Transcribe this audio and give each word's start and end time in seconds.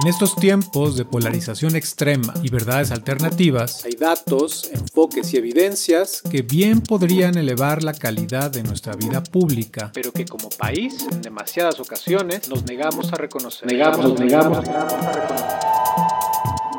En 0.00 0.06
estos 0.06 0.34
tiempos 0.34 0.96
de 0.96 1.04
polarización 1.04 1.76
extrema 1.76 2.32
y 2.42 2.48
verdades 2.48 2.90
alternativas, 2.90 3.84
hay 3.84 3.92
datos, 3.96 4.70
enfoques 4.72 5.34
y 5.34 5.36
evidencias 5.36 6.22
que 6.22 6.40
bien 6.40 6.80
podrían 6.80 7.36
elevar 7.36 7.84
la 7.84 7.92
calidad 7.92 8.50
de 8.50 8.62
nuestra 8.62 8.96
vida 8.96 9.22
pública, 9.22 9.90
pero 9.92 10.10
que 10.10 10.24
como 10.24 10.48
país, 10.48 11.06
en 11.12 11.20
demasiadas 11.20 11.78
ocasiones, 11.80 12.48
nos 12.48 12.64
negamos 12.64 13.12
a 13.12 13.16
reconocer. 13.16 13.70
Negamos, 13.70 14.18
negamos, 14.18 14.66
negamos 14.66 15.04
a 15.04 15.12
reconocer. 15.12 15.48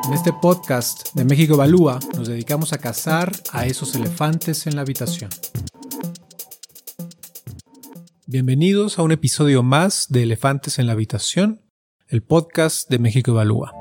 En 0.08 0.14
este 0.14 0.32
podcast 0.32 1.14
de 1.14 1.24
México 1.24 1.54
Evalúa 1.54 2.00
nos 2.16 2.26
dedicamos 2.26 2.72
a 2.72 2.78
cazar 2.78 3.32
a 3.52 3.66
esos 3.66 3.94
elefantes 3.94 4.66
en 4.66 4.74
la 4.74 4.82
habitación. 4.82 5.30
Bienvenidos 8.26 8.98
a 8.98 9.02
un 9.02 9.12
episodio 9.12 9.62
más 9.62 10.06
de 10.08 10.24
Elefantes 10.24 10.80
en 10.80 10.86
la 10.86 10.94
Habitación, 10.94 11.61
el 12.12 12.22
podcast 12.22 12.90
de 12.90 12.98
México 12.98 13.30
Evalúa. 13.30 13.72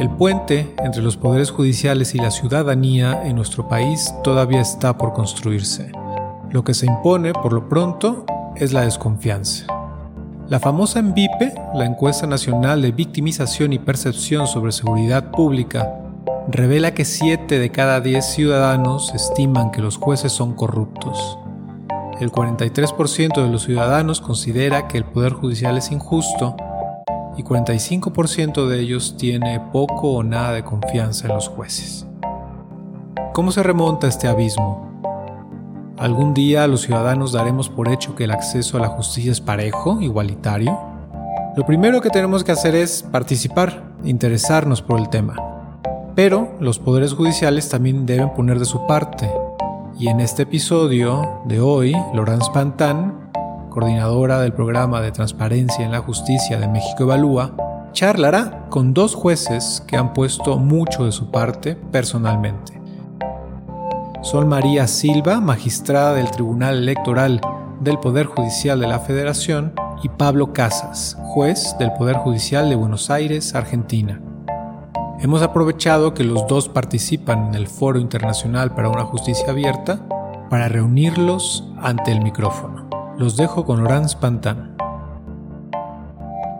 El 0.00 0.08
puente 0.08 0.74
entre 0.82 1.02
los 1.02 1.18
poderes 1.18 1.50
judiciales 1.50 2.14
y 2.14 2.18
la 2.18 2.30
ciudadanía 2.30 3.26
en 3.26 3.36
nuestro 3.36 3.68
país 3.68 4.14
todavía 4.24 4.62
está 4.62 4.96
por 4.96 5.12
construirse. 5.12 5.92
Lo 6.50 6.64
que 6.64 6.72
se 6.72 6.86
impone, 6.86 7.34
por 7.34 7.52
lo 7.52 7.68
pronto, 7.68 8.24
es 8.56 8.72
la 8.72 8.86
desconfianza. 8.86 9.66
La 10.48 10.60
famosa 10.60 11.00
ENVIPE, 11.00 11.52
la 11.74 11.84
encuesta 11.84 12.26
nacional 12.26 12.80
de 12.80 12.92
victimización 12.92 13.74
y 13.74 13.78
percepción 13.78 14.46
sobre 14.46 14.72
seguridad 14.72 15.30
pública, 15.30 15.92
revela 16.48 16.94
que 16.94 17.04
7 17.04 17.58
de 17.58 17.70
cada 17.70 18.00
10 18.00 18.24
ciudadanos 18.24 19.14
estiman 19.14 19.72
que 19.72 19.82
los 19.82 19.98
jueces 19.98 20.32
son 20.32 20.54
corruptos. 20.54 21.38
El 22.20 22.30
43% 22.30 23.42
de 23.42 23.50
los 23.50 23.64
ciudadanos 23.64 24.20
considera 24.20 24.86
que 24.86 24.98
el 24.98 25.04
Poder 25.04 25.32
Judicial 25.32 25.76
es 25.76 25.90
injusto 25.90 26.54
y 27.36 27.42
45% 27.42 28.68
de 28.68 28.80
ellos 28.80 29.16
tiene 29.16 29.60
poco 29.72 30.12
o 30.12 30.22
nada 30.22 30.52
de 30.52 30.62
confianza 30.62 31.26
en 31.26 31.34
los 31.34 31.48
jueces. 31.48 32.06
¿Cómo 33.32 33.50
se 33.50 33.64
remonta 33.64 34.06
este 34.06 34.28
abismo? 34.28 34.92
¿Algún 35.98 36.34
día 36.34 36.68
los 36.68 36.82
ciudadanos 36.82 37.32
daremos 37.32 37.68
por 37.68 37.88
hecho 37.88 38.14
que 38.14 38.24
el 38.24 38.30
acceso 38.30 38.76
a 38.76 38.80
la 38.80 38.88
justicia 38.88 39.32
es 39.32 39.40
parejo, 39.40 40.00
igualitario? 40.00 40.78
Lo 41.56 41.66
primero 41.66 42.00
que 42.00 42.10
tenemos 42.10 42.44
que 42.44 42.52
hacer 42.52 42.76
es 42.76 43.02
participar, 43.02 43.82
interesarnos 44.04 44.82
por 44.82 45.00
el 45.00 45.08
tema. 45.08 45.34
Pero 46.14 46.54
los 46.60 46.78
poderes 46.78 47.12
judiciales 47.12 47.68
también 47.68 48.06
deben 48.06 48.32
poner 48.34 48.60
de 48.60 48.66
su 48.66 48.86
parte 48.86 49.28
y 49.98 50.08
en 50.08 50.20
este 50.20 50.42
episodio 50.42 51.42
de 51.46 51.60
hoy, 51.60 51.92
Laurence 52.12 52.50
Pantan, 52.52 53.30
coordinadora 53.70 54.40
del 54.40 54.52
programa 54.52 55.00
de 55.00 55.12
transparencia 55.12 55.84
en 55.84 55.92
la 55.92 56.00
justicia 56.00 56.58
de 56.58 56.68
México 56.68 57.04
Evalúa, 57.04 57.90
charlará 57.92 58.66
con 58.70 58.92
dos 58.92 59.14
jueces 59.14 59.82
que 59.86 59.96
han 59.96 60.12
puesto 60.12 60.58
mucho 60.58 61.04
de 61.04 61.12
su 61.12 61.30
parte 61.30 61.76
personalmente. 61.76 62.80
Son 64.22 64.48
María 64.48 64.86
Silva, 64.88 65.40
magistrada 65.40 66.14
del 66.14 66.30
Tribunal 66.30 66.78
Electoral 66.78 67.40
del 67.80 67.98
Poder 67.98 68.26
Judicial 68.26 68.80
de 68.80 68.88
la 68.88 69.00
Federación, 69.00 69.74
y 70.02 70.08
Pablo 70.10 70.52
Casas, 70.52 71.16
juez 71.22 71.76
del 71.78 71.92
Poder 71.92 72.16
Judicial 72.16 72.68
de 72.68 72.76
Buenos 72.76 73.10
Aires, 73.10 73.54
Argentina. 73.54 74.20
Hemos 75.24 75.40
aprovechado 75.40 76.12
que 76.12 76.22
los 76.22 76.46
dos 76.48 76.68
participan 76.68 77.46
en 77.46 77.54
el 77.54 77.66
Foro 77.66 77.98
Internacional 77.98 78.74
para 78.74 78.90
una 78.90 79.04
Justicia 79.04 79.48
Abierta 79.48 80.06
para 80.50 80.68
reunirlos 80.68 81.64
ante 81.80 82.12
el 82.12 82.20
micrófono. 82.20 82.90
Los 83.16 83.38
dejo 83.38 83.64
con 83.64 83.84
Laurence 83.84 84.18
Pantan. 84.18 84.73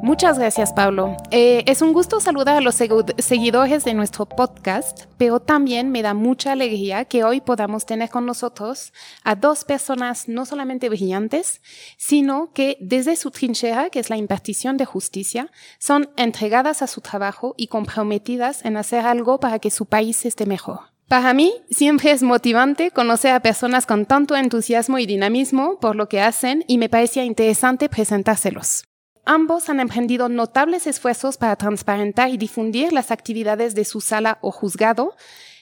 Muchas 0.05 0.38
gracias, 0.38 0.74
Pablo. 0.74 1.16
Eh, 1.30 1.64
es 1.66 1.80
un 1.80 1.94
gusto 1.94 2.20
saludar 2.20 2.58
a 2.58 2.60
los 2.60 2.74
seguidores 2.74 3.84
de 3.84 3.94
nuestro 3.94 4.27
podcast, 4.27 5.05
pero 5.16 5.41
también 5.41 5.91
me 5.91 6.02
da 6.02 6.12
mucha 6.12 6.53
alegría 6.53 7.06
que 7.06 7.25
hoy 7.25 7.41
podamos 7.41 7.87
tener 7.87 8.10
con 8.10 8.26
nosotros 8.26 8.92
a 9.22 9.34
dos 9.34 9.65
personas 9.65 10.28
no 10.28 10.44
solamente 10.44 10.91
brillantes, 10.91 11.62
sino 11.97 12.53
que 12.53 12.76
desde 12.82 13.16
su 13.16 13.31
trinchera, 13.31 13.88
que 13.88 13.98
es 13.98 14.10
la 14.10 14.19
impartición 14.19 14.76
de 14.76 14.84
justicia, 14.84 15.50
son 15.78 16.10
entregadas 16.19 16.82
a 16.82 16.86
su 16.86 17.00
trabajo 17.00 17.54
y 17.56 17.69
comprometidas 17.69 18.62
en 18.66 18.76
hacer 18.76 19.06
algo 19.06 19.41
para 19.41 19.59
que 19.59 19.71
su 19.71 19.86
país 19.86 20.26
esté 20.26 20.44
mejor. 20.44 20.81
Para 21.09 21.32
mí 21.32 21.54
siempre 21.71 22.10
es 22.10 22.22
motivante 22.22 22.91
conocer 22.91 23.32
a 23.32 23.41
personas 23.41 23.86
con 23.86 24.04
tanto 24.04 24.36
entusiasmo 24.36 24.98
y 24.98 25.06
dinamismo 25.06 25.81
por 25.81 25.97
lo 25.97 26.10
que 26.10 26.21
hacen 26.21 26.62
y 26.69 26.76
me 26.76 26.91
parecía 26.91 27.25
interesante 27.25 27.88
presentárselos. 27.88 28.84
Ambos 29.26 29.68
han 29.68 29.80
emprendido 29.80 30.28
notables 30.28 30.86
esfuerzos 30.86 31.38
para 31.38 31.56
transparentar 31.56 32.28
y 32.30 32.36
difundir 32.36 32.92
las 32.92 33.10
actividades 33.10 33.74
de 33.74 33.84
su 33.84 34.00
sala 34.00 34.38
o 34.42 34.50
juzgado, 34.50 35.16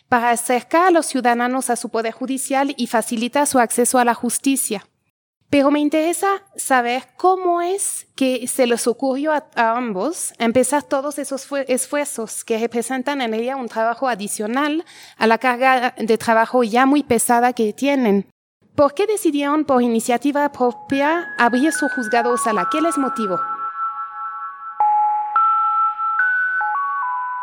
para 0.08 0.30
acercar 0.30 0.88
a 0.88 0.90
los 0.90 1.06
ciudadanos 1.06 1.70
a 1.70 1.76
su 1.76 1.88
poder 1.88 2.12
judicial 2.12 2.74
y 2.76 2.86
facilitar 2.86 3.46
su 3.46 3.58
acceso 3.58 3.98
a 3.98 4.04
la 4.04 4.14
justicia. 4.14 4.84
Pero 5.48 5.70
me 5.70 5.80
interesa 5.80 6.42
saber 6.56 7.04
cómo 7.16 7.60
es 7.60 8.06
que 8.16 8.46
se 8.48 8.66
les 8.66 8.86
ocurrió 8.86 9.32
a, 9.32 9.44
ambos 9.54 10.32
empezar 10.38 10.82
todos 10.82 11.18
esos 11.18 11.46
esfuerzos 11.68 12.42
que 12.42 12.58
representan 12.58 13.20
en 13.20 13.34
ella 13.34 13.56
un 13.56 13.68
trabajo 13.68 14.08
adicional 14.08 14.84
a 15.18 15.26
la 15.26 15.36
carga 15.38 15.94
de 15.98 16.18
trabajo 16.18 16.62
ya 16.62 16.86
muy 16.86 17.02
pesada 17.02 17.52
que 17.52 17.74
tienen. 17.74 18.31
¿Por 18.75 18.94
qué 18.94 19.06
decidieron 19.06 19.66
por 19.66 19.83
iniciativa 19.83 20.50
propia 20.50 21.34
abrir 21.38 21.75
su 21.75 21.91
juzgado 21.91 22.38
sala? 22.38 22.69
¿Qué 22.72 22.81
les 22.81 22.97
motivó? 22.97 23.38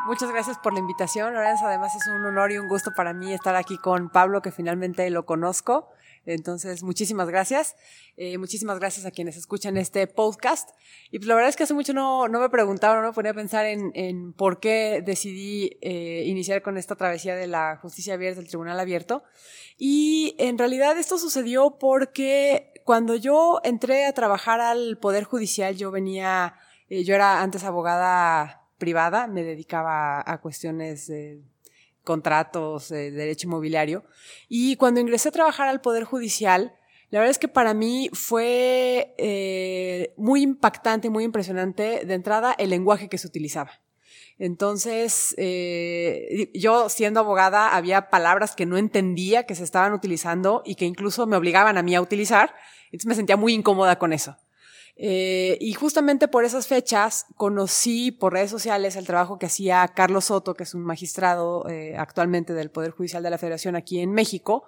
Muchas 0.08 0.32
gracias 0.32 0.58
por 0.58 0.74
la 0.74 0.80
invitación, 0.80 1.36
Lorenzo. 1.36 1.68
Además 1.68 1.94
es 1.96 2.08
un 2.08 2.26
honor 2.26 2.52
y 2.52 2.58
un 2.58 2.68
gusto 2.68 2.90
para 2.96 3.14
mí 3.14 3.32
estar 3.32 3.56
aquí 3.56 3.78
con 3.78 4.10
Pablo, 4.10 4.42
que 4.42 4.52
finalmente 4.52 5.08
lo 5.12 5.28
conozco. 5.28 5.92
Entonces, 6.26 6.84
muchísimas 6.84 7.28
gracias. 7.30 7.76
Eh, 8.18 8.38
muchísimas 8.38 8.80
gracias 8.80 9.06
a 9.06 9.12
quienes 9.12 9.38
escuchan 9.38 9.78
este 9.78 10.08
podcast. 10.08 10.70
Y 11.12 11.20
pues 11.20 11.28
la 11.28 11.36
verdad 11.36 11.50
es 11.50 11.56
que 11.56 11.64
hace 11.64 11.74
mucho 11.74 11.94
no, 11.94 12.28
no 12.28 12.40
me 12.40 12.50
preguntaba, 12.50 12.96
no 13.02 13.08
me 13.08 13.14
ponía 13.14 13.32
a 13.32 13.36
pensar 13.36 13.66
en, 13.66 13.92
en 13.96 14.34
por 14.34 14.60
qué 14.60 15.02
decidí 15.06 15.78
eh, 15.82 16.24
iniciar 16.26 16.62
con 16.62 16.78
esta 16.78 16.96
travesía 16.96 17.36
de 17.36 17.48
la 17.48 17.78
justicia 17.78 18.14
abierta, 18.14 18.42
del 18.42 18.50
tribunal 18.50 18.80
abierto. 18.80 19.24
Y 19.78 20.36
en 20.38 20.58
realidad 20.58 20.98
esto 20.98 21.18
sucedió 21.18 21.78
porque 21.80 22.74
cuando 22.84 23.16
yo 23.16 23.62
entré 23.64 24.06
a 24.06 24.14
trabajar 24.14 24.60
al 24.60 24.98
Poder 24.98 25.24
Judicial, 25.24 25.78
yo 25.78 25.92
venía, 25.92 26.56
eh, 26.90 27.04
yo 27.04 27.16
era 27.16 27.42
antes 27.42 27.64
abogada 27.64 28.60
privada, 28.80 29.28
me 29.28 29.44
dedicaba 29.44 30.24
a, 30.26 30.42
cuestiones 30.42 31.06
de 31.08 31.44
contratos, 32.10 32.90
de 32.90 33.12
derecho 33.12 33.46
inmobiliario. 33.46 34.04
Y 34.48 34.78
cuando 34.78 35.00
ingresé 35.00 35.30
a 35.30 35.32
trabajar 35.32 35.68
al 35.68 35.80
Poder 35.80 36.06
Judicial, 36.06 36.74
la 37.12 37.20
verdad 37.20 37.30
es 37.30 37.38
que 37.38 37.48
para 37.48 37.76
mí 37.76 38.10
fue 38.14 39.14
eh, 39.20 40.16
muy 40.18 40.42
impactante, 40.42 41.12
muy 41.12 41.24
impresionante 41.24 42.04
de 42.04 42.14
entrada 42.16 42.56
el 42.58 42.72
lenguaje 42.72 43.10
que 43.10 43.20
se 43.20 43.28
utilizaba. 43.28 43.74
Entonces, 44.40 45.36
eh, 45.38 46.50
yo 46.56 46.90
siendo 46.90 47.20
abogada 47.20 47.76
había 47.76 48.10
palabras 48.10 48.56
que 48.56 48.66
no 48.66 48.78
entendía 48.78 49.46
que 49.46 49.54
se 49.54 49.64
estaban 49.64 49.94
utilizando 49.94 50.64
y 50.66 50.74
que 50.74 50.86
incluso 50.86 51.28
me 51.28 51.38
obligaban 51.38 51.78
a 51.78 51.84
mí 51.84 51.94
a 51.94 52.02
utilizar. 52.02 52.56
Entonces 52.86 53.06
me 53.06 53.14
sentía 53.14 53.38
muy 53.38 53.54
incómoda 53.54 54.00
con 54.00 54.14
eso. 54.14 54.36
Eh, 55.02 55.58
y 55.62 55.72
justamente 55.76 56.28
por 56.28 56.44
esas 56.44 56.68
fechas 56.68 57.26
conocí 57.38 58.12
por 58.12 58.34
redes 58.34 58.52
sociales 58.52 58.98
el 58.98 59.08
trabajo 59.08 59.40
que 59.40 59.46
hacía 59.46 59.88
Carlos 59.96 60.26
Soto, 60.26 60.56
que 60.56 60.64
es 60.64 60.74
un 60.74 60.82
magistrado 60.82 61.70
eh, 61.70 61.96
actualmente 61.98 62.54
del 62.54 62.70
Poder 62.70 62.92
Judicial 62.92 63.24
de 63.24 63.30
la 63.30 63.38
Federación 63.38 63.78
aquí 63.78 64.02
en 64.02 64.12
México, 64.12 64.66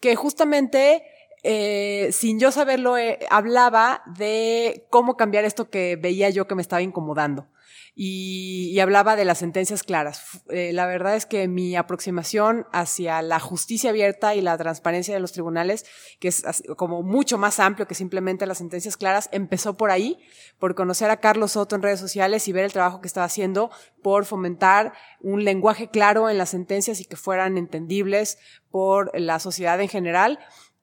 que 0.00 0.16
justamente, 0.16 1.04
eh, 1.44 2.08
sin 2.10 2.40
yo 2.40 2.50
saberlo, 2.50 2.96
hablaba 3.30 4.02
de 4.16 4.84
cómo 4.90 5.16
cambiar 5.16 5.44
esto 5.44 5.70
que 5.70 5.94
veía 5.94 6.28
yo 6.28 6.48
que 6.48 6.56
me 6.56 6.62
estaba 6.62 6.82
incomodando 6.82 7.46
y, 7.94 8.78
hablaba 8.78 9.16
de 9.16 9.24
las 9.24 9.38
sentencias 9.38 9.82
claras. 9.82 10.42
Eh, 10.50 10.72
la 10.72 10.86
verdad 10.86 11.16
es 11.16 11.26
que 11.26 11.48
mi 11.48 11.74
aproximación 11.74 12.66
hacia 12.72 13.22
la 13.22 13.40
justicia 13.40 13.90
abierta 13.90 14.36
y 14.36 14.40
la 14.40 14.56
transparencia 14.56 15.14
de 15.14 15.20
los 15.20 15.32
tribunales, 15.32 15.84
que 16.20 16.28
es 16.28 16.44
como 16.76 17.02
mucho 17.02 17.38
más 17.38 17.58
amplio 17.58 17.88
que 17.88 17.96
simplemente 17.96 18.46
las 18.46 18.58
sentencias 18.58 18.96
claras, 18.96 19.28
empezó 19.32 19.76
por 19.76 19.90
ahí, 19.90 20.16
por 20.58 20.76
conocer 20.76 21.10
a 21.10 21.18
Carlos 21.18 21.52
Soto 21.52 21.74
en 21.74 21.82
redes 21.82 21.98
sociales 21.98 22.46
y 22.46 22.52
ver 22.52 22.64
el 22.64 22.72
trabajo 22.72 23.00
que 23.00 23.08
estaba 23.08 23.26
haciendo 23.26 23.70
por 24.02 24.24
fomentar 24.24 24.92
un 25.20 25.44
lenguaje 25.44 25.88
claro 25.88 26.30
en 26.30 26.38
las 26.38 26.50
sentencias 26.50 27.00
y 27.00 27.04
que 27.04 27.16
fueran 27.16 27.58
entendibles 27.58 28.38
por 28.70 29.10
la 29.18 29.40
sociedad 29.40 29.80
en 29.80 29.88
general. 29.88 30.38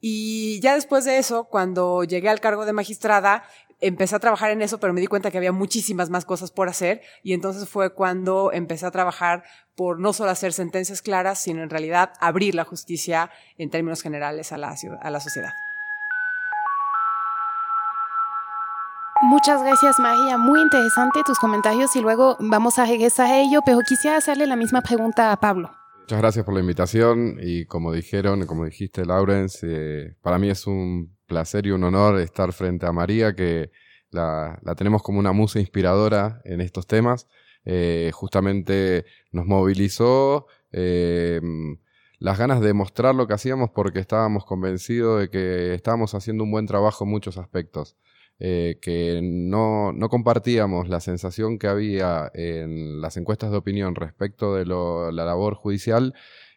Y 0.08 0.60
ya 0.60 0.76
después 0.76 1.06
de 1.06 1.18
eso, 1.18 1.46
cuando 1.46 2.04
llegué 2.04 2.30
al 2.30 2.40
cargo 2.40 2.66
de 2.66 2.74
magistrada, 2.74 3.44
empecé 3.80 4.16
a 4.16 4.20
trabajar 4.20 4.52
en 4.52 4.62
eso, 4.62 4.80
pero 4.80 4.94
me 4.94 5.02
di 5.02 5.08
cuenta 5.08 5.32
que 5.32 5.38
había 5.38 5.52
muchísimas 5.52 6.10
más 6.10 6.26
cosas 6.26 6.52
por 6.52 6.70
hacer 6.70 7.02
y 7.24 7.34
entonces 7.34 7.68
fue 7.68 7.94
cuando 7.94 8.52
empecé 8.52 8.86
a 8.86 8.92
trabajar 8.92 9.44
por 9.76 10.00
no 10.00 10.14
solo 10.14 10.32
hacer 10.32 10.54
sentencias 10.54 11.02
claras, 11.02 11.42
sino 11.42 11.62
en 11.62 11.70
realidad 11.70 12.14
abrir 12.20 12.56
la 12.56 12.64
justicia 12.64 13.30
en 13.58 13.70
términos 13.70 14.02
generales 14.02 14.52
a 14.52 14.58
la, 14.58 14.76
a 15.02 15.10
la 15.10 15.20
sociedad. 15.20 15.52
Muchas 19.22 19.62
gracias 19.64 19.98
María, 20.00 20.38
muy 20.38 20.62
interesante 20.62 21.22
tus 21.26 21.40
comentarios 21.40 21.96
y 21.96 22.02
luego 22.02 22.38
vamos 22.40 22.78
a 22.78 22.86
regresar 22.86 23.28
a 23.28 23.40
ello, 23.40 23.62
pero 23.66 23.80
quisiera 23.80 24.18
hacerle 24.18 24.46
la 24.46 24.56
misma 24.56 24.82
pregunta 24.82 25.32
a 25.32 25.40
Pablo. 25.40 25.72
Muchas 26.02 26.20
gracias 26.20 26.46
por 26.46 26.54
la 26.54 26.60
invitación 26.60 27.38
y 27.42 27.66
como 27.66 27.92
dijeron, 27.92 28.46
como 28.46 28.66
dijiste 28.66 29.06
Laurence, 29.06 29.66
eh, 29.68 30.16
para 30.22 30.38
mí 30.38 30.50
es 30.50 30.68
un 30.68 31.15
placer 31.26 31.66
y 31.66 31.72
un 31.72 31.84
honor 31.84 32.20
estar 32.20 32.54
frente 32.54 32.86
a 32.86 32.92
María, 32.92 33.36
que 33.36 33.72
la, 34.12 34.60
tenemos 34.78 35.04
como 35.04 35.20
una 35.20 35.32
musa 35.32 35.60
inspiradora 35.60 36.42
en 36.46 36.62
estos 36.62 36.88
temas. 36.88 37.28
Eh, 37.66 38.12
justamente 38.14 39.06
nos 39.32 39.46
movilizó 39.46 40.48
eh, 40.72 41.42
las 42.20 42.38
ganas 42.38 42.62
de 42.62 42.74
mostrar 42.74 43.16
lo 43.16 43.28
que 43.28 43.34
hacíamos 43.34 43.72
porque 43.72 44.00
estábamos 44.00 44.46
convencidos 44.46 45.22
de 45.22 45.30
que 45.30 45.74
estábamos 45.74 46.14
haciendo 46.14 46.44
un 46.44 46.52
buen 46.52 46.68
trabajo 46.68 47.04
en 47.06 47.12
muchos 47.12 47.38
aspectos. 47.38 47.96
Eh, 48.38 48.80
que 48.82 49.22
no, 49.24 49.94
no, 49.94 50.10
compartíamos 50.10 50.90
la 50.90 51.00
sensación 51.00 51.58
que 51.58 51.68
había 51.68 52.30
en 52.34 53.00
las 53.00 53.16
encuestas 53.16 53.50
de 53.50 53.58
opinión 53.58 53.96
respecto 53.96 54.56
de 54.56 54.66
la 54.66 55.24
labor 55.26 55.56
judicial 55.56 56.14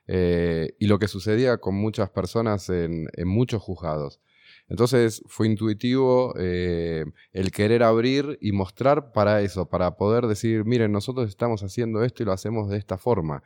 eh, 0.08 0.74
y 0.78 0.86
lo 0.86 0.98
que 0.98 1.06
sucedía 1.06 1.58
con 1.58 1.74
muchas 1.74 2.10
personas 2.10 2.68
en, 2.70 3.08
muchos 3.26 3.62
juzgados. 3.62 4.20
Entonces 4.68 5.22
fue 5.26 5.46
intuitivo 5.46 6.34
eh, 6.38 7.04
el 7.32 7.50
querer 7.50 7.82
abrir 7.82 8.38
y 8.40 8.52
mostrar 8.52 9.12
para 9.12 9.40
eso, 9.40 9.68
para 9.68 9.96
poder 9.96 10.26
decir, 10.26 10.64
miren, 10.64 10.92
nosotros 10.92 11.28
estamos 11.28 11.62
haciendo 11.62 12.04
esto 12.04 12.22
y 12.22 12.26
lo 12.26 12.32
hacemos 12.32 12.68
de 12.68 12.78
esta 12.78 12.98
forma. 12.98 13.42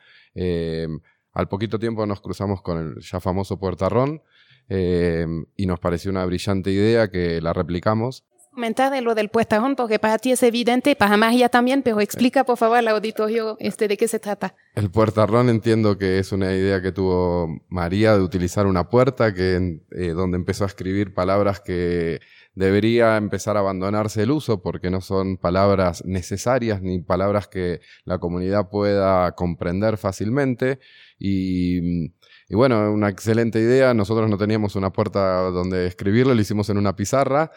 al 1.33 1.49
poquito 1.49 1.79
tiempo 1.79 2.05
nos 2.07 2.21
cruzamos 2.21 2.61
con 2.63 2.79
el 2.79 3.01
ya 3.01 3.21
famoso 3.21 3.59
Puertarrón, 3.59 4.23
eh, 4.69 5.27
y 5.57 5.67
nos 5.67 5.81
pareció 5.81 6.11
una 6.11 6.25
brillante 6.25 6.71
idea 6.71 7.11
que 7.11 7.41
la 7.41 7.53
replicamos. 7.53 8.25
Comentar 8.55 8.93
de 8.93 9.01
lo 9.01 9.15
del 9.15 9.31
puestajón, 9.31 9.77
porque 9.77 9.99
para 9.99 10.19
ti 10.19 10.31
es 10.31 10.43
evidente, 10.43 10.95
para 10.95 11.17
María 11.17 11.49
también, 11.49 11.83
pero 11.83 12.01
explica 12.01 12.45
por 12.45 12.59
favor 12.59 12.77
al 12.77 12.89
auditorio 12.89 13.57
este, 13.61 13.89
de 13.89 13.97
qué 13.97 14.07
se 14.09 14.19
trata. 14.19 14.55
El 14.75 14.91
puertarrón 14.91 15.49
entiendo 15.49 15.97
que 15.97 16.19
es 16.19 16.33
una 16.33 16.53
idea 16.53 16.83
que 16.83 16.93
tuvo 16.93 17.49
María 17.69 18.15
de 18.15 18.23
utilizar 18.23 18.67
una 18.67 18.91
puerta, 18.91 19.33
que 19.33 19.81
eh, 19.93 20.09
donde 20.09 20.37
empezó 20.37 20.65
a 20.65 20.67
escribir 20.67 21.15
palabras 21.15 21.61
que 21.61 22.21
debería 22.55 23.17
empezar 23.17 23.57
a 23.57 23.61
abandonarse 23.61 24.23
el 24.23 24.31
uso 24.31 24.61
porque 24.61 24.91
no 24.91 25.01
son 25.01 25.39
palabras 25.39 26.05
necesarias 26.05 26.83
ni 26.83 27.01
palabras 27.01 27.49
que 27.49 27.81
la 28.05 28.19
comunidad 28.19 28.69
pueda 28.69 29.33
comprender 29.33 29.97
fácilmente 29.97 30.79
y 31.19 32.13
y 32.53 32.55
bueno, 32.55 32.93
una 32.93 33.09
excelente 33.09 33.59
idea. 33.61 33.95
Nosotros 33.95 34.29
no 34.29 34.37
teníamos 34.37 34.77
una 34.77 34.93
puerta 34.93 35.45
donde 35.51 35.87
escribirlo, 35.87 36.35
lo 36.35 36.41
hicimos 36.43 36.69
en 36.69 36.77
una 36.77 36.95
pizarra, 36.95 37.51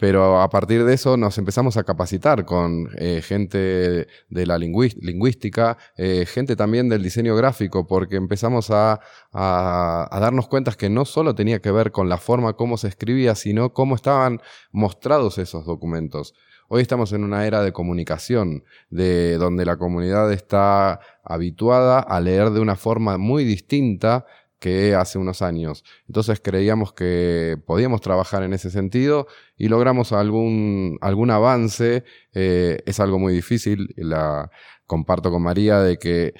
pero 0.00 0.40
a 0.40 0.48
partir 0.48 0.84
de 0.84 0.94
eso 0.94 1.18
nos 1.18 1.36
empezamos 1.36 1.76
a 1.76 1.84
capacitar 1.84 2.46
con 2.46 2.88
eh, 2.96 3.20
gente 3.22 4.08
de 4.30 4.46
la 4.46 4.56
lingüística, 4.56 5.76
eh, 5.98 6.24
gente 6.26 6.56
también 6.56 6.88
del 6.88 7.02
diseño 7.02 7.36
gráfico, 7.36 7.86
porque 7.86 8.16
empezamos 8.16 8.70
a, 8.70 8.98
a, 9.30 10.18
darnos 10.18 10.48
cuenta 10.48 10.72
que 10.72 10.88
no 10.88 11.04
solo 11.04 11.34
tenía 11.34 11.60
que 11.60 11.70
ver 11.70 11.92
con 11.92 12.08
la 12.08 12.16
forma 12.16 12.54
como 12.54 12.78
se 12.78 12.88
escribía, 12.88 13.34
sino 13.34 13.74
cómo 13.74 13.94
estaban 13.94 14.40
mostrados 14.72 15.36
esos 15.36 15.66
documentos. 15.66 16.32
Hoy 16.68 16.80
estamos 16.80 17.12
en 17.12 17.22
una 17.22 17.46
era 17.46 17.62
de 17.62 17.72
comunicación, 17.72 18.64
de 18.88 19.36
donde 19.36 19.66
la 19.66 19.76
comunidad 19.76 20.32
está 20.32 21.00
habituada 21.22 21.98
a 21.98 22.20
leer 22.20 22.50
de 22.50 22.60
una 22.60 22.76
forma 22.76 23.18
muy 23.18 23.44
distinta 23.44 24.24
que 24.60 24.94
hace 24.94 25.18
unos 25.18 25.42
años. 25.42 25.82
Entonces 26.06 26.40
creíamos 26.40 26.92
que 26.92 27.56
podíamos 27.66 28.00
trabajar 28.00 28.44
en 28.44 28.52
ese 28.52 28.70
sentido 28.70 29.26
y 29.56 29.68
logramos 29.68 30.12
algún, 30.12 30.98
algún 31.00 31.30
avance. 31.30 32.04
Eh, 32.34 32.80
es 32.86 33.00
algo 33.00 33.18
muy 33.18 33.32
difícil, 33.34 33.92
la 33.96 34.50
comparto 34.86 35.30
con 35.32 35.42
María, 35.42 35.80
de 35.80 35.98
que 35.98 36.34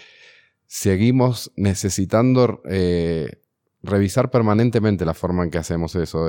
seguimos 0.67 1.51
necesitando 1.57 2.63
eh, 2.71 3.41
revisar 3.83 4.31
permanentemente 4.31 5.05
la 5.05 5.15
forma 5.15 5.45
en 5.45 5.51
que 5.51 5.59
hacemos 5.59 5.95
eso. 5.95 6.29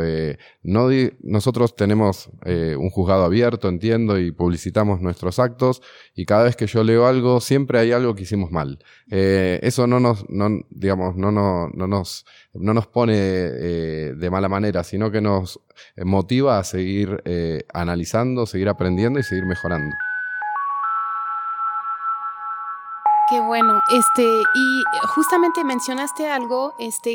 no 0.63 0.89
nosotros 1.21 1.75
tenemos 1.75 2.29
eh, 2.45 2.75
un 2.77 2.89
juzgado 2.89 3.23
abierto, 3.23 3.67
entiendo, 3.67 4.17
y 4.17 4.31
publicitamos 4.31 5.01
nuestros 5.01 5.39
actos, 5.39 5.81
y 6.15 6.25
cada 6.25 6.43
vez 6.43 6.55
que 6.55 6.67
yo 6.67 6.83
leo 6.83 7.07
algo, 7.07 7.41
siempre 7.41 7.79
hay 7.79 7.91
algo 7.91 8.15
que 8.15 8.23
hicimos 8.23 8.51
mal. 8.51 8.79
Eh, 9.09 9.59
eso 9.63 9.87
no 9.87 9.99
nos, 9.99 10.29
no, 10.29 10.49
digamos, 10.69 11.15
no, 11.15 11.31
no, 11.31 11.69
no, 11.73 11.87
nos, 11.87 12.25
no 12.53 12.73
nos 12.73 12.87
pone 12.87 13.13
eh, 13.15 14.13
de 14.15 14.29
mala 14.29 14.47
manera, 14.47 14.83
sino 14.83 15.11
que 15.11 15.21
nos 15.21 15.59
motiva 16.03 16.59
a 16.59 16.63
seguir 16.63 17.21
analizando, 17.73 18.45
seguir 18.45 18.69
aprendiendo 18.69 19.19
y 19.19 19.23
seguir 19.23 19.45
mejorando. 19.45 19.95
Qué 23.31 23.39
bueno, 23.39 23.81
este, 23.93 24.23
y 24.23 24.83
justamente 25.07 25.63
mencionaste 25.63 26.27
algo, 26.27 26.73
este, 26.79 27.13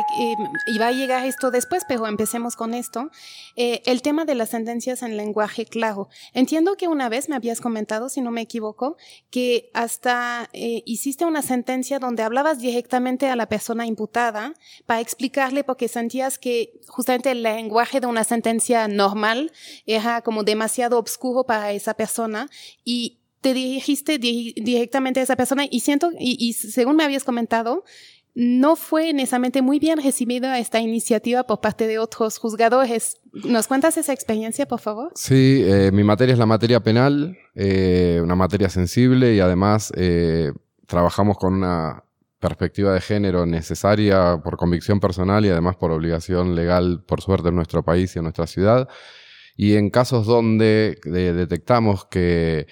iba 0.67 0.87
a 0.87 0.93
llegar 0.93 1.27
esto 1.27 1.51
después, 1.51 1.85
pero 1.87 2.07
empecemos 2.07 2.57
con 2.57 2.73
esto, 2.73 3.11
eh, 3.55 3.83
el 3.85 4.01
tema 4.01 4.25
de 4.25 4.35
las 4.35 4.49
sentencias 4.49 5.03
en 5.03 5.19
lenguaje 5.19 5.67
claro. 5.67 6.09
Entiendo 6.33 6.79
que 6.79 6.89
una 6.89 7.11
vez 7.11 7.29
me 7.29 7.37
habías 7.37 7.61
comentado, 7.61 8.09
si 8.09 8.23
no 8.23 8.31
me 8.31 8.41
equivoco, 8.41 8.97
que 9.29 9.69
hasta 9.75 10.49
eh, 10.55 10.83
hiciste 10.87 11.27
una 11.27 11.43
sentencia 11.43 11.99
donde 11.99 12.23
hablabas 12.23 12.61
directamente 12.61 13.29
a 13.29 13.37
la 13.37 13.51
persona 13.51 13.85
imputada 13.85 14.55
para 14.87 15.03
explicarle 15.03 15.65
porque 15.65 15.87
sentías 15.87 16.39
que 16.39 16.81
justamente 16.89 17.31
el 17.31 17.43
lenguaje 17.43 18.01
de 18.01 18.07
una 18.07 18.25
sentencia 18.25 18.89
normal 18.89 19.53
era 19.85 20.23
como 20.23 20.45
demasiado 20.45 20.99
obscuro 20.99 21.45
para 21.45 21.73
esa 21.73 21.93
persona 21.93 22.49
y 22.87 23.19
te 23.47 23.55
dirigiste 23.55 24.19
directamente 24.19 25.21
a 25.21 25.23
esa 25.23 25.37
persona 25.37 25.67
y 25.71 25.79
siento, 25.79 26.11
y, 26.19 26.53
según 26.55 26.97
me 26.97 27.05
habías 27.05 27.23
comentado, 27.23 27.85
no 28.35 28.75
fue 28.75 29.13
necesariamente 29.13 29.63
muy 29.63 29.79
bien 29.79 30.03
recibida 30.03 30.59
esta 30.59 30.81
iniciativa 30.81 31.45
por 31.45 31.61
parte 31.61 31.87
de 31.87 32.01
otros 32.01 32.39
juzgadores. 32.39 33.21
¿Nos 33.33 33.69
cuentas 33.69 33.99
esa 33.99 34.13
experiencia, 34.13 34.67
por 34.67 34.81
favor? 34.81 35.13
Sí, 35.15 35.63
eh, 35.65 35.93
mi 35.93 36.03
materia 36.03 36.33
es 36.33 36.41
la 36.41 36.47
materia 36.47 36.81
penal, 36.81 37.39
eh, 37.55 38.19
una 38.21 38.35
materia 38.35 38.69
sensible 38.69 39.37
y 39.37 39.39
además 39.39 39.93
eh, 39.95 40.51
trabajamos 40.89 41.39
con 41.39 41.55
una 41.55 42.03
perspectiva 42.41 42.95
de 42.95 43.01
género 43.01 43.47
necesaria 43.47 44.41
por 44.43 44.57
convicción 44.57 44.99
personal 44.99 45.47
y 45.47 45.51
además 45.51 45.77
por 45.77 45.93
obligación 45.93 46.57
legal, 46.57 47.05
por 47.07 47.21
suerte, 47.21 47.51
en 47.51 47.55
nuestro 47.55 47.85
país 47.85 48.13
y 48.17 48.19
en 48.19 48.25
nuestra 48.25 48.49
ciudad. 48.49 48.89
Y 49.57 49.77
en 49.77 49.89
casos 49.89 50.27
donde 50.27 50.99
detectamos 51.05 52.07
que 52.07 52.67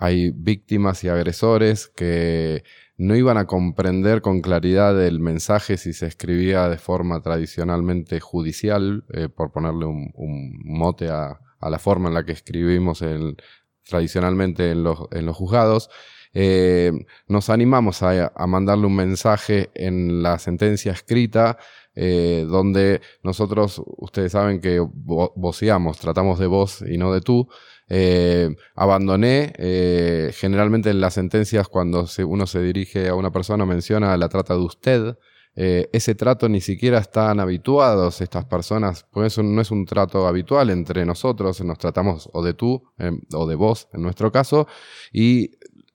hay 0.00 0.30
víctimas 0.30 1.04
y 1.04 1.10
agresores 1.10 1.86
que 1.88 2.64
no 2.96 3.14
iban 3.16 3.36
a 3.36 3.46
comprender 3.46 4.22
con 4.22 4.40
claridad 4.40 5.00
el 5.06 5.20
mensaje 5.20 5.76
si 5.76 5.92
se 5.92 6.06
escribía 6.06 6.70
de 6.70 6.78
forma 6.78 7.20
tradicionalmente 7.20 8.18
judicial, 8.18 9.04
eh, 9.12 9.28
por 9.28 9.52
ponerle 9.52 9.84
un, 9.84 10.58
mote 10.64 11.10
a, 11.10 11.38
la 11.60 11.78
forma 11.78 12.08
en 12.08 12.14
la 12.14 12.24
que 12.24 12.32
escribimos 12.32 13.04
tradicionalmente 13.86 14.70
en 14.70 14.84
los, 14.84 14.98
juzgados. 15.36 15.90
Eh, 16.32 16.92
nos 17.28 17.50
animamos 17.50 18.02
a, 18.02 18.32
mandarle 18.46 18.86
un 18.86 18.96
mensaje 18.96 19.70
en 19.74 20.22
la 20.22 20.38
sentencia 20.38 20.92
escrita, 20.92 21.58
eh, 21.94 22.46
donde 22.48 23.02
nosotros, 23.22 23.82
ustedes 23.98 24.32
saben 24.32 24.62
que 24.62 24.78
voceamos, 24.80 25.98
tratamos 25.98 26.38
de 26.38 26.46
vos 26.46 26.82
y 26.88 26.96
no 26.96 27.12
de 27.12 27.20
tú, 27.20 27.50
eh, 27.92 28.54
abandoné, 28.76 29.52
eh, 29.58 30.30
generalmente 30.32 30.90
en 30.90 31.00
las 31.00 31.14
sentencias 31.14 31.66
cuando 31.66 32.06
uno 32.24 32.46
se 32.46 32.62
dirige 32.62 33.08
a 33.08 33.16
una 33.16 33.32
persona 33.32 33.66
menciona 33.66 34.16
la 34.16 34.28
trata 34.28 34.54
de 34.54 34.60
usted, 34.60 35.18
eh, 35.56 35.88
ese 35.92 36.14
trato 36.14 36.48
ni 36.48 36.60
siquiera 36.60 36.98
están 36.98 37.40
habituados 37.40 38.20
estas 38.20 38.44
personas, 38.44 39.06
pues 39.10 39.32
eso 39.32 39.42
no 39.42 39.60
es 39.60 39.72
un 39.72 39.84
trato 39.86 40.28
habitual 40.28 40.70
entre 40.70 41.04
nosotros, 41.04 41.60
nos 41.62 41.78
tratamos 41.78 42.30
o 42.32 42.44
de 42.44 42.54
tú 42.54 42.80
em, 42.96 43.20
o 43.34 43.46
de 43.48 43.56
vos 43.56 43.88
en 43.92 44.02
nuestro 44.02 44.30
caso, 44.30 44.68
y 45.12 45.50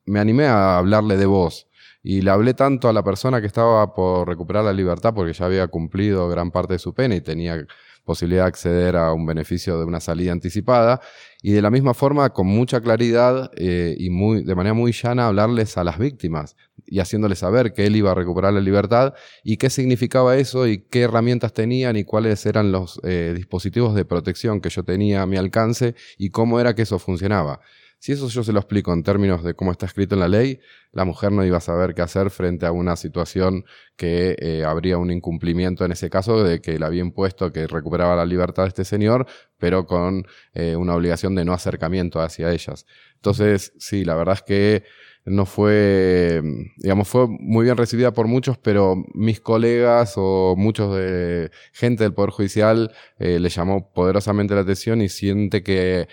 me 0.06 0.20
animé 0.20 0.48
a 0.48 0.78
hablarle 0.78 1.16
de 1.16 1.26
vos. 1.26 1.68
Y 2.04 2.22
le 2.22 2.30
hablé 2.30 2.54
tanto 2.54 2.88
a 2.88 2.94
la 2.94 3.04
persona 3.04 3.42
que 3.42 3.48
estaba 3.48 3.94
por 3.96 4.28
recuperar 4.28 4.66
la 4.66 4.74
libertad 4.74 5.14
porque 5.16 5.34
ya 5.34 5.46
había 5.46 5.68
cumplido 5.68 6.30
gran 6.30 6.52
parte 6.52 6.74
de 6.74 6.80
su 6.80 6.94
pena 6.94 7.16
y 7.16 7.22
tenía 7.22 7.66
posibilidad 8.06 8.44
de 8.44 8.48
acceder 8.48 8.96
a 8.96 9.12
un 9.12 9.26
beneficio 9.26 9.78
de 9.80 9.86
una 9.86 10.00
salida 10.00 10.32
anticipada 10.32 11.02
y 11.42 11.52
de 11.52 11.62
la 11.62 11.70
misma 11.70 11.94
forma 11.94 12.30
con 12.32 12.48
mucha 12.48 12.80
claridad 12.80 13.52
eh, 13.58 13.96
y 14.00 14.10
muy, 14.10 14.44
de 14.44 14.56
manera 14.56 14.74
muy 14.74 14.94
llana 14.94 15.28
hablarles 15.28 15.78
a 15.78 15.84
las 15.84 15.98
víctimas 15.98 16.56
y 16.86 17.00
haciéndoles 17.00 17.40
saber 17.40 17.74
que 17.74 17.86
él 17.86 17.96
iba 17.96 18.12
a 18.12 18.16
recuperar 18.16 18.54
la 18.54 18.62
libertad 18.62 19.14
y 19.44 19.58
qué 19.58 19.70
significaba 19.70 20.38
eso 20.38 20.68
y 20.68 20.80
qué 20.80 21.02
herramientas 21.02 21.54
tenían 21.54 21.98
y 21.98 22.04
cuáles 22.04 22.46
eran 22.46 22.72
los 22.72 23.00
eh, 23.04 23.34
dispositivos 23.36 23.96
de 23.96 24.06
protección 24.06 24.62
que 24.62 24.70
yo 24.70 24.84
tenía 24.84 25.24
a 25.24 25.26
mi 25.26 25.38
alcance 25.38 25.96
y 26.18 26.30
cómo 26.30 26.60
era 26.60 26.76
que 26.76 26.84
eso 26.84 27.00
funcionaba. 27.00 27.60
Si 28.00 28.12
eso 28.12 28.28
yo 28.28 28.44
se 28.44 28.54
lo 28.54 28.60
explico 28.60 28.94
en 28.94 29.04
términos 29.04 29.44
de 29.44 29.56
cómo 29.56 29.72
está 29.72 29.86
escrito 29.86 30.16
en 30.16 30.22
la 30.22 30.28
ley, 30.28 30.60
la 30.92 31.06
mujer 31.06 31.32
no 31.32 31.44
iba 31.44 31.58
a 31.58 31.62
saber 31.62 31.96
qué 31.96 32.02
hacer 32.02 32.30
frente 32.30 32.66
a 32.66 32.72
una 32.72 32.96
situación 32.96 33.66
que 33.96 34.36
eh, 34.40 34.64
habría 34.64 34.98
un 34.98 35.12
incumplimiento 35.12 35.86
en 35.86 35.92
ese 35.92 36.10
caso 36.10 36.44
de 36.44 36.62
que 36.62 36.78
le 36.78 36.86
había 36.86 37.02
impuesto 37.02 37.52
que 37.52 37.68
recuperaba 37.68 38.16
la 38.16 38.26
libertad 38.26 38.64
de 38.64 38.70
este 38.70 38.86
señor, 38.86 39.26
pero 39.58 39.86
con 39.86 40.26
eh, 40.54 40.76
una 40.76 40.96
obligación 40.96 41.36
de 41.36 41.46
no 41.46 41.54
acercamiento 41.54 42.22
hacia 42.22 42.52
ellas. 42.52 42.86
Entonces, 43.16 43.74
sí, 43.80 44.06
la 44.06 44.16
verdad 44.16 44.36
es 44.36 44.44
que 44.44 44.84
no 45.26 45.48
fue, 45.48 46.42
digamos, 46.78 47.08
fue 47.08 47.28
muy 47.28 47.66
bien 47.66 47.78
recibida 47.78 48.14
por 48.14 48.28
muchos, 48.28 48.60
pero 48.60 48.96
mis 49.16 49.42
colegas 49.42 50.14
o 50.18 50.56
muchos 50.56 50.96
de 50.96 51.50
gente 51.74 52.04
del 52.04 52.14
Poder 52.14 52.30
Judicial 52.30 52.94
eh, 53.18 53.40
le 53.40 53.50
llamó 53.50 53.92
poderosamente 53.92 54.54
la 54.54 54.62
atención 54.62 55.02
y 55.02 55.10
siente 55.10 55.64
que, 55.64 56.08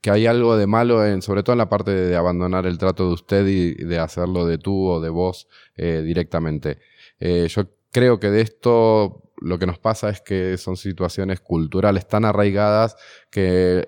que 0.00 0.10
hay 0.10 0.26
algo 0.26 0.56
de 0.56 0.66
malo, 0.66 1.04
en, 1.04 1.22
sobre 1.22 1.42
todo 1.42 1.54
en 1.54 1.58
la 1.58 1.68
parte 1.68 1.90
de, 1.90 2.16
abandonar 2.16 2.66
el 2.66 2.78
trato 2.78 3.06
de 3.06 3.14
usted 3.14 3.46
y 3.46 3.74
de 3.74 3.98
hacerlo 3.98 4.46
de 4.46 4.58
tú 4.58 4.88
o 4.88 5.00
de 5.00 5.10
vos 5.10 5.48
eh, 5.76 6.02
directamente. 6.04 6.78
Eh, 7.20 7.46
yo 7.48 7.68
creo 7.90 8.18
que 8.18 8.30
de 8.30 8.40
esto 8.40 9.22
lo 9.40 9.58
que 9.58 9.66
nos 9.66 9.78
pasa 9.78 10.08
es 10.08 10.20
que 10.20 10.56
son 10.56 10.76
situaciones 10.76 11.40
culturales 11.40 12.06
tan 12.06 12.24
arraigadas 12.24 12.96
que 13.30 13.86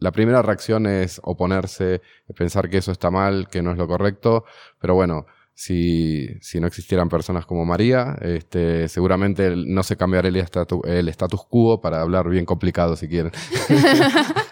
la 0.00 0.12
primera 0.12 0.42
reacción 0.42 0.86
es 0.86 1.20
oponerse, 1.22 2.02
pensar 2.36 2.68
que 2.68 2.78
eso 2.78 2.92
está 2.92 3.10
mal, 3.10 3.48
que 3.48 3.62
no 3.62 3.70
es 3.70 3.78
lo 3.78 3.86
correcto, 3.86 4.44
pero 4.80 4.94
bueno, 4.94 5.26
si, 5.54 6.28
si 6.40 6.60
no 6.60 6.68
existieran 6.68 7.08
personas 7.08 7.46
como 7.46 7.64
María, 7.64 8.16
este, 8.20 8.88
seguramente 8.88 9.54
no 9.56 9.82
se 9.82 9.96
cambiaría 9.96 10.30
el, 10.30 10.46
el 10.84 11.08
status 11.08 11.44
quo 11.48 11.80
para 11.80 12.00
hablar 12.00 12.28
bien 12.28 12.44
complicado 12.44 12.94
si 12.94 13.08
quieren. 13.08 13.32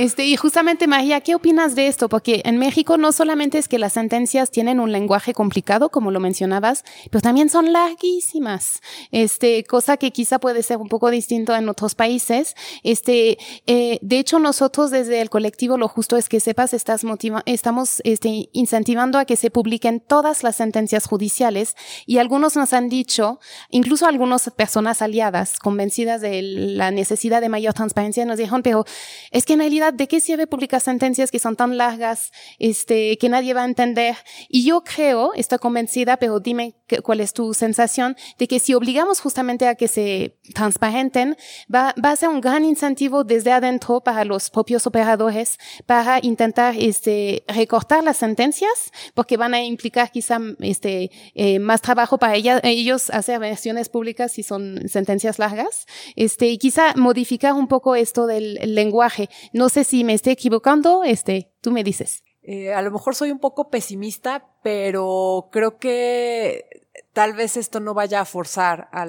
Este, 0.00 0.24
y 0.24 0.34
justamente, 0.34 0.86
María, 0.86 1.20
¿qué 1.20 1.34
opinas 1.34 1.74
de 1.74 1.86
esto? 1.86 2.08
Porque 2.08 2.40
en 2.46 2.56
México 2.56 2.96
no 2.96 3.12
solamente 3.12 3.58
es 3.58 3.68
que 3.68 3.78
las 3.78 3.92
sentencias 3.92 4.50
tienen 4.50 4.80
un 4.80 4.92
lenguaje 4.92 5.34
complicado, 5.34 5.90
como 5.90 6.10
lo 6.10 6.20
mencionabas, 6.20 6.84
pero 7.10 7.20
también 7.20 7.50
son 7.50 7.74
larguísimas. 7.74 8.80
Este, 9.10 9.62
cosa 9.64 9.98
que 9.98 10.10
quizá 10.10 10.38
puede 10.38 10.62
ser 10.62 10.78
un 10.78 10.88
poco 10.88 11.10
distinto 11.10 11.54
en 11.54 11.68
otros 11.68 11.94
países. 11.94 12.54
Este, 12.82 13.36
eh, 13.66 13.98
de 14.00 14.18
hecho, 14.18 14.38
nosotros 14.38 14.90
desde 14.90 15.20
el 15.20 15.28
colectivo 15.28 15.76
Lo 15.76 15.86
Justo 15.86 16.16
es 16.16 16.30
que 16.30 16.40
sepas, 16.40 16.72
estás 16.72 17.04
motiva 17.04 17.42
estamos 17.44 18.00
este, 18.04 18.48
incentivando 18.54 19.18
a 19.18 19.26
que 19.26 19.36
se 19.36 19.50
publiquen 19.50 20.00
todas 20.00 20.42
las 20.42 20.56
sentencias 20.56 21.04
judiciales 21.04 21.76
y 22.06 22.16
algunos 22.16 22.56
nos 22.56 22.72
han 22.72 22.88
dicho, 22.88 23.38
incluso 23.68 24.06
algunas 24.06 24.48
personas 24.48 25.02
aliadas 25.02 25.58
convencidas 25.58 26.22
de 26.22 26.40
la 26.40 26.90
necesidad 26.90 27.42
de 27.42 27.50
mayor 27.50 27.74
transparencia, 27.74 28.24
nos 28.24 28.38
dijeron, 28.38 28.62
pero 28.62 28.86
es 29.30 29.44
que 29.44 29.52
en 29.52 29.58
realidad 29.58 29.89
¿de 29.92 30.08
qué 30.08 30.20
sirve 30.20 30.46
publicar 30.46 30.80
sentencias 30.80 31.30
que 31.30 31.38
son 31.38 31.56
tan 31.56 31.76
largas, 31.76 32.32
este, 32.58 33.16
que 33.18 33.28
nadie 33.28 33.54
va 33.54 33.62
a 33.62 33.66
entender? 33.66 34.16
Y 34.48 34.64
yo 34.64 34.82
creo, 34.82 35.32
estoy 35.34 35.58
convencida, 35.58 36.16
pero 36.16 36.40
dime 36.40 36.74
cuál 37.02 37.20
es 37.20 37.32
tu 37.32 37.54
sensación, 37.54 38.16
de 38.38 38.48
que 38.48 38.58
si 38.58 38.74
obligamos 38.74 39.20
justamente 39.20 39.66
a 39.66 39.74
que 39.74 39.88
se 39.88 40.38
transparenten, 40.54 41.36
va, 41.72 41.94
va 42.02 42.10
a 42.10 42.16
ser 42.16 42.28
un 42.28 42.40
gran 42.40 42.64
incentivo 42.64 43.24
desde 43.24 43.52
adentro 43.52 44.00
para 44.00 44.24
los 44.24 44.50
propios 44.50 44.86
operadores 44.86 45.58
para 45.86 46.18
intentar, 46.22 46.74
este, 46.78 47.44
recortar 47.48 48.04
las 48.04 48.16
sentencias, 48.16 48.92
porque 49.14 49.36
van 49.36 49.54
a 49.54 49.62
implicar 49.62 50.10
quizá, 50.10 50.38
este, 50.60 51.10
eh, 51.34 51.58
más 51.58 51.80
trabajo 51.80 52.18
para 52.18 52.34
ella, 52.34 52.60
ellos 52.62 53.10
hacer 53.10 53.38
versiones 53.38 53.88
públicas 53.88 54.32
si 54.32 54.42
son 54.42 54.88
sentencias 54.88 55.38
largas, 55.38 55.86
este, 56.16 56.48
y 56.48 56.58
quizá 56.58 56.94
modificar 56.96 57.54
un 57.54 57.68
poco 57.68 57.96
esto 57.96 58.26
del 58.26 58.58
lenguaje. 58.74 59.28
No 59.52 59.68
sé 59.70 59.84
si 59.84 60.04
me 60.04 60.12
estoy 60.12 60.34
equivocando, 60.34 61.02
este, 61.04 61.50
tú 61.62 61.70
me 61.70 61.82
dices. 61.82 62.22
Eh, 62.42 62.72
a 62.72 62.82
lo 62.82 62.90
mejor 62.90 63.14
soy 63.14 63.30
un 63.30 63.38
poco 63.38 63.70
pesimista, 63.70 64.46
pero 64.62 65.48
creo 65.52 65.78
que 65.78 66.66
tal 67.12 67.34
vez 67.34 67.56
esto 67.56 67.80
no 67.80 67.94
vaya 67.94 68.20
a 68.20 68.24
forzar 68.24 68.88
a 68.92 69.04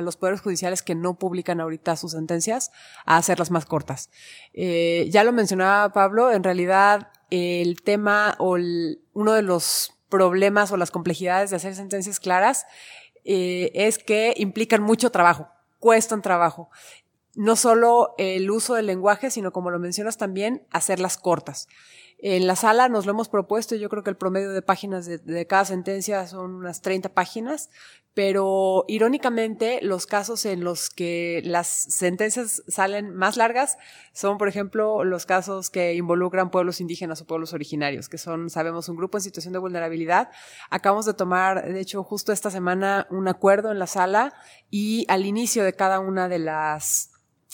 los 0.00 0.16
poderes 0.16 0.40
judiciales 0.40 0.82
que 0.82 0.94
no 0.94 1.18
publican 1.18 1.60
ahorita 1.60 1.96
sus 1.96 2.12
sentencias 2.12 2.70
a 3.04 3.16
hacerlas 3.16 3.50
más 3.50 3.64
cortas. 3.64 4.10
Eh, 4.52 5.08
ya 5.10 5.24
lo 5.24 5.32
mencionaba 5.32 5.92
Pablo, 5.92 6.32
en 6.32 6.42
realidad 6.42 7.10
el 7.30 7.80
tema 7.82 8.36
o 8.38 8.58
uno 9.14 9.32
de 9.32 9.42
los 9.42 9.94
problemas 10.08 10.70
o 10.72 10.76
las 10.76 10.90
complejidades 10.90 11.50
de 11.50 11.56
hacer 11.56 11.74
sentencias 11.74 12.20
claras 12.20 12.66
eh, 13.24 13.70
es 13.74 13.98
que 13.98 14.34
implican 14.36 14.82
mucho 14.82 15.10
trabajo, 15.10 15.48
cuestan 15.78 16.20
trabajo 16.20 16.70
no 17.34 17.56
solo 17.56 18.14
el 18.18 18.50
uso 18.50 18.74
del 18.74 18.86
lenguaje, 18.86 19.30
sino 19.30 19.52
como 19.52 19.70
lo 19.70 19.78
mencionas 19.78 20.18
también, 20.18 20.66
hacerlas 20.70 21.16
cortas. 21.16 21.68
En 22.24 22.46
la 22.46 22.54
sala 22.54 22.88
nos 22.88 23.04
lo 23.04 23.10
hemos 23.10 23.28
propuesto, 23.28 23.74
yo 23.74 23.88
creo 23.88 24.04
que 24.04 24.10
el 24.10 24.16
promedio 24.16 24.50
de 24.50 24.62
páginas 24.62 25.06
de, 25.06 25.46
cada 25.48 25.64
sentencia 25.64 26.24
son 26.28 26.54
unas 26.54 26.80
30 26.80 27.14
páginas, 27.14 27.68
pero 28.14 28.84
irónicamente 28.86 29.80
los 29.82 30.06
casos 30.06 30.44
en 30.44 30.62
los 30.62 30.88
que 30.88 31.42
las 31.44 31.66
sentencias 31.66 32.62
salen 32.68 33.12
más 33.12 33.36
largas 33.36 33.76
son, 34.12 34.38
por 34.38 34.46
ejemplo, 34.46 35.02
los 35.02 35.26
casos 35.26 35.68
que 35.68 35.94
involucran 35.94 36.52
pueblos 36.52 36.80
indígenas 36.80 37.20
o 37.22 37.26
pueblos 37.26 37.54
originarios, 37.54 38.08
que 38.08 38.18
son, 38.18 38.50
sabemos, 38.50 38.88
un 38.88 38.96
grupo 38.96 39.18
en 39.18 39.22
situación 39.22 39.52
de 39.52 39.58
vulnerabilidad. 39.58 40.30
Acabamos 40.70 41.06
de 41.06 41.14
tomar, 41.14 41.72
de 41.72 41.80
hecho, 41.80 42.04
justo 42.04 42.30
esta 42.30 42.52
semana 42.52 43.08
un 43.10 43.26
acuerdo 43.26 43.72
en 43.72 43.80
la 43.80 43.88
sala 43.88 44.32
y 44.70 45.06
al 45.08 45.26
inicio 45.26 45.64
de 45.64 45.72
cada 45.72 45.98
una 45.98 46.28
de 46.28 46.38
las 46.38 47.11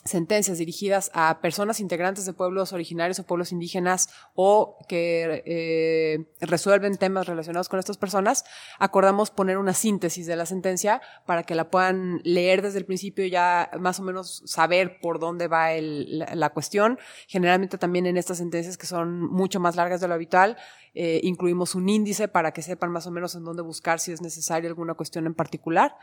sentencias 0.08 0.58
dirigidas 0.58 1.10
a 1.14 1.40
personas 1.40 1.80
integrantes 1.80 2.26
de 2.26 2.32
pueblos 2.32 2.72
originarios 2.72 3.18
o 3.18 3.26
pueblos 3.26 3.52
indígenas 3.52 4.08
o 4.34 4.78
que 4.88 5.42
eh, 5.46 6.34
resuelven 6.40 6.96
temas 6.96 7.26
relacionados 7.26 7.68
con 7.68 7.78
estas 7.78 7.98
personas, 7.98 8.44
acordamos 8.78 9.30
poner 9.30 9.58
una 9.58 9.74
síntesis 9.74 10.26
de 10.26 10.36
la 10.36 10.46
sentencia 10.46 11.00
para 11.26 11.42
que 11.42 11.54
la 11.54 11.70
puedan 11.70 12.20
leer 12.24 12.62
desde 12.62 12.78
el 12.78 12.84
principio 12.84 13.24
y 13.24 13.30
ya 13.30 13.70
más 13.78 14.00
o 14.00 14.02
menos 14.02 14.42
saber 14.46 14.98
por 15.00 15.18
dónde 15.18 15.48
va 15.48 15.68
la, 15.78 16.50
cuestión. 16.50 16.98
Generalmente 17.26 17.78
también 17.78 18.06
en 18.06 18.16
estas 18.16 18.38
sentencias 18.38 18.78
que 18.78 18.86
son 18.86 19.20
mucho 19.20 19.60
más 19.60 19.76
largas 19.76 20.00
de 20.00 20.08
lo 20.08 20.14
habitual, 20.14 20.56
eh, 20.94 21.20
incluimos 21.22 21.74
un 21.74 21.88
índice 21.88 22.26
para 22.26 22.52
que 22.52 22.62
sepan 22.62 22.90
más 22.90 23.06
o 23.06 23.10
menos 23.10 23.34
en 23.34 23.44
dónde 23.44 23.62
buscar 23.62 24.00
si 24.00 24.12
es 24.12 24.22
necesaria 24.22 24.68
alguna 24.68 24.94
cuestión 24.94 25.26
en 25.26 25.34
particular 25.34 25.94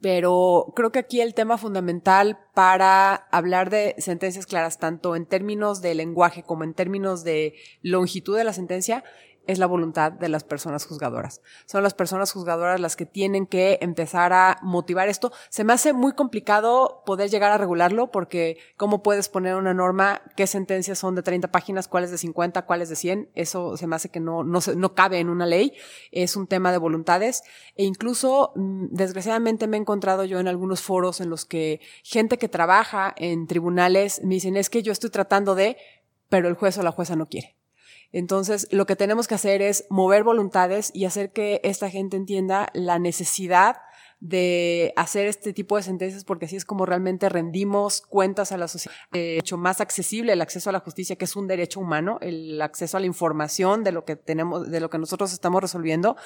pero 0.00 0.72
creo 0.74 0.90
que 0.90 0.98
aquí 0.98 1.20
el 1.20 1.34
tema 1.34 1.58
fundamental 1.58 2.38
para 2.54 3.14
hablar 3.30 3.70
de 3.70 3.94
sentencias 3.98 4.46
claras, 4.46 4.78
tanto 4.78 5.14
en 5.16 5.26
términos 5.26 5.80
de 5.80 5.94
lenguaje 5.94 6.42
como 6.42 6.64
en 6.64 6.74
términos 6.74 7.24
de 7.24 7.54
longitud 7.82 8.36
de 8.36 8.44
la 8.44 8.52
sentencia, 8.52 9.04
es 9.46 9.58
la 9.58 9.66
voluntad 9.66 10.12
de 10.12 10.28
las 10.28 10.44
personas 10.44 10.86
juzgadoras. 10.86 11.40
Son 11.66 11.82
las 11.82 11.94
personas 11.94 12.32
juzgadoras 12.32 12.80
las 12.80 12.96
que 12.96 13.06
tienen 13.06 13.46
que 13.46 13.78
empezar 13.80 14.32
a 14.32 14.58
motivar 14.62 15.08
esto. 15.08 15.32
Se 15.50 15.64
me 15.64 15.72
hace 15.72 15.92
muy 15.92 16.12
complicado 16.12 17.02
poder 17.04 17.30
llegar 17.30 17.50
a 17.52 17.58
regularlo 17.58 18.10
porque 18.10 18.58
cómo 18.76 19.02
puedes 19.02 19.28
poner 19.28 19.56
una 19.56 19.74
norma, 19.74 20.22
qué 20.36 20.46
sentencias 20.46 20.98
son 20.98 21.14
de 21.14 21.22
30 21.22 21.50
páginas, 21.50 21.88
cuáles 21.88 22.10
de 22.10 22.18
50, 22.18 22.62
cuáles 22.66 22.88
de 22.88 22.96
100. 22.96 23.30
Eso 23.34 23.76
se 23.76 23.86
me 23.86 23.96
hace 23.96 24.10
que 24.10 24.20
no, 24.20 24.44
no, 24.44 24.60
no 24.76 24.94
cabe 24.94 25.18
en 25.18 25.28
una 25.28 25.46
ley. 25.46 25.72
Es 26.12 26.36
un 26.36 26.46
tema 26.46 26.70
de 26.70 26.78
voluntades. 26.78 27.42
E 27.74 27.84
incluso, 27.84 28.52
mm, 28.54 28.86
desgraciadamente 28.90 29.66
me 29.66 29.76
he 29.76 29.80
encontrado 29.80 30.24
yo 30.24 30.38
en 30.38 30.48
algunos 30.48 30.82
foros 30.82 31.20
en 31.20 31.30
los 31.30 31.44
que 31.44 31.80
gente 32.04 32.38
que 32.38 32.48
trabaja 32.48 33.12
en 33.16 33.46
tribunales 33.46 34.20
me 34.22 34.34
dicen 34.34 34.56
es 34.56 34.70
que 34.70 34.82
yo 34.82 34.92
estoy 34.92 35.10
tratando 35.10 35.54
de, 35.54 35.76
pero 36.28 36.48
el 36.48 36.54
juez 36.54 36.78
o 36.78 36.82
la 36.82 36.92
jueza 36.92 37.16
no 37.16 37.26
quiere. 37.26 37.56
Entonces, 38.12 38.68
lo 38.70 38.86
que 38.86 38.96
tenemos 38.96 39.26
que 39.26 39.34
hacer 39.34 39.62
es 39.62 39.86
mover 39.88 40.22
voluntades 40.22 40.90
y 40.94 41.06
hacer 41.06 41.32
que 41.32 41.60
esta 41.64 41.88
gente 41.88 42.16
entienda 42.16 42.68
la 42.74 42.98
necesidad 42.98 43.78
de 44.22 44.92
hacer 44.94 45.26
este 45.26 45.52
tipo 45.52 45.76
de 45.76 45.82
sentencias 45.82 46.22
porque 46.22 46.46
así 46.46 46.54
es 46.54 46.64
como 46.64 46.86
realmente 46.86 47.28
rendimos 47.28 48.02
cuentas 48.02 48.52
a 48.52 48.56
la 48.56 48.68
sociedad. 48.68 48.94
Eh, 49.12 49.38
hecho 49.38 49.56
más 49.56 49.80
accesible 49.80 50.32
el 50.32 50.40
acceso 50.40 50.70
a 50.70 50.72
la 50.72 50.78
justicia, 50.78 51.16
que 51.16 51.24
es 51.24 51.34
un 51.34 51.48
derecho 51.48 51.80
humano, 51.80 52.18
el 52.20 52.62
acceso 52.62 52.96
a 52.96 53.00
la 53.00 53.06
información 53.06 53.82
de 53.82 53.90
lo 53.90 54.04
que 54.04 54.14
tenemos, 54.14 54.70
de 54.70 54.78
lo 54.78 54.90
que 54.90 54.98
nosotros 54.98 55.32
estamos 55.32 55.60
resolviendo. 55.60 56.16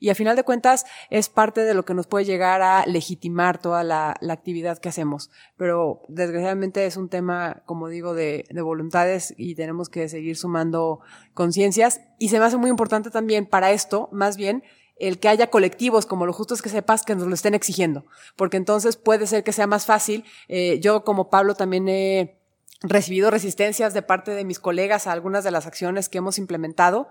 Y 0.00 0.08
a 0.08 0.14
final 0.14 0.34
de 0.34 0.44
cuentas 0.44 0.86
es 1.10 1.28
parte 1.28 1.60
de 1.60 1.74
lo 1.74 1.84
que 1.84 1.92
nos 1.92 2.06
puede 2.06 2.24
llegar 2.24 2.62
a 2.62 2.86
legitimar 2.86 3.60
toda 3.60 3.84
la, 3.84 4.16
la 4.22 4.32
actividad 4.32 4.78
que 4.78 4.88
hacemos. 4.88 5.30
Pero 5.58 6.00
desgraciadamente 6.08 6.86
es 6.86 6.96
un 6.96 7.10
tema, 7.10 7.64
como 7.66 7.88
digo, 7.88 8.14
de, 8.14 8.46
de 8.48 8.62
voluntades 8.62 9.34
y 9.36 9.56
tenemos 9.56 9.90
que 9.90 10.08
seguir 10.08 10.38
sumando 10.38 11.00
conciencias. 11.34 12.00
Y 12.18 12.30
se 12.30 12.38
me 12.38 12.46
hace 12.46 12.56
muy 12.56 12.70
importante 12.70 13.10
también 13.10 13.44
para 13.44 13.72
esto, 13.72 14.08
más 14.10 14.38
bien, 14.38 14.62
el 14.96 15.18
que 15.18 15.28
haya 15.28 15.48
colectivos 15.48 16.06
como 16.06 16.26
lo 16.26 16.32
justo 16.32 16.54
es 16.54 16.62
que 16.62 16.68
sepas 16.68 17.02
que 17.02 17.14
nos 17.14 17.26
lo 17.26 17.34
estén 17.34 17.54
exigiendo, 17.54 18.04
porque 18.36 18.56
entonces 18.56 18.96
puede 18.96 19.26
ser 19.26 19.44
que 19.44 19.52
sea 19.52 19.66
más 19.66 19.86
fácil. 19.86 20.24
Eh, 20.48 20.78
yo 20.80 21.04
como 21.04 21.30
Pablo 21.30 21.54
también 21.54 21.88
he 21.88 22.38
recibido 22.82 23.30
resistencias 23.30 23.94
de 23.94 24.02
parte 24.02 24.32
de 24.32 24.44
mis 24.44 24.58
colegas 24.58 25.06
a 25.06 25.12
algunas 25.12 25.44
de 25.44 25.50
las 25.50 25.66
acciones 25.66 26.08
que 26.08 26.18
hemos 26.18 26.38
implementado 26.38 27.08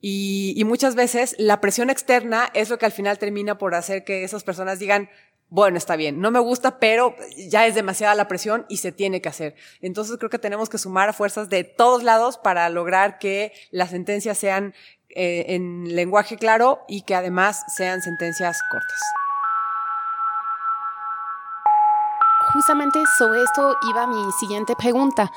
y, 0.00 0.54
y 0.56 0.64
muchas 0.64 0.94
veces 0.94 1.34
la 1.38 1.60
presión 1.60 1.90
externa 1.90 2.50
es 2.54 2.70
lo 2.70 2.78
que 2.78 2.86
al 2.86 2.92
final 2.92 3.18
termina 3.18 3.58
por 3.58 3.74
hacer 3.74 4.04
que 4.04 4.22
esas 4.22 4.44
personas 4.44 4.78
digan, 4.78 5.08
bueno, 5.50 5.78
está 5.78 5.96
bien, 5.96 6.20
no 6.20 6.30
me 6.30 6.40
gusta, 6.40 6.78
pero 6.78 7.16
ya 7.36 7.66
es 7.66 7.74
demasiada 7.74 8.14
la 8.14 8.28
presión 8.28 8.66
y 8.68 8.78
se 8.78 8.92
tiene 8.92 9.22
que 9.22 9.30
hacer. 9.30 9.54
Entonces 9.80 10.18
creo 10.18 10.28
que 10.28 10.38
tenemos 10.38 10.68
que 10.68 10.76
sumar 10.76 11.14
fuerzas 11.14 11.48
de 11.48 11.64
todos 11.64 12.02
lados 12.02 12.36
para 12.36 12.68
lograr 12.68 13.18
que 13.18 13.52
las 13.70 13.90
sentencias 13.90 14.36
sean 14.36 14.74
eh, 15.18 15.56
en 15.56 15.96
lenguaje 15.96 16.36
claro 16.36 16.84
y 16.86 17.02
que 17.02 17.16
además 17.16 17.64
sean 17.74 18.02
sentencias 18.02 18.60
cortas. 18.70 19.00
Justamente 22.52 23.00
sobre 23.18 23.42
esto 23.42 23.76
iba 23.90 24.06
mi 24.06 24.30
siguiente 24.40 24.74
pregunta. 24.76 25.30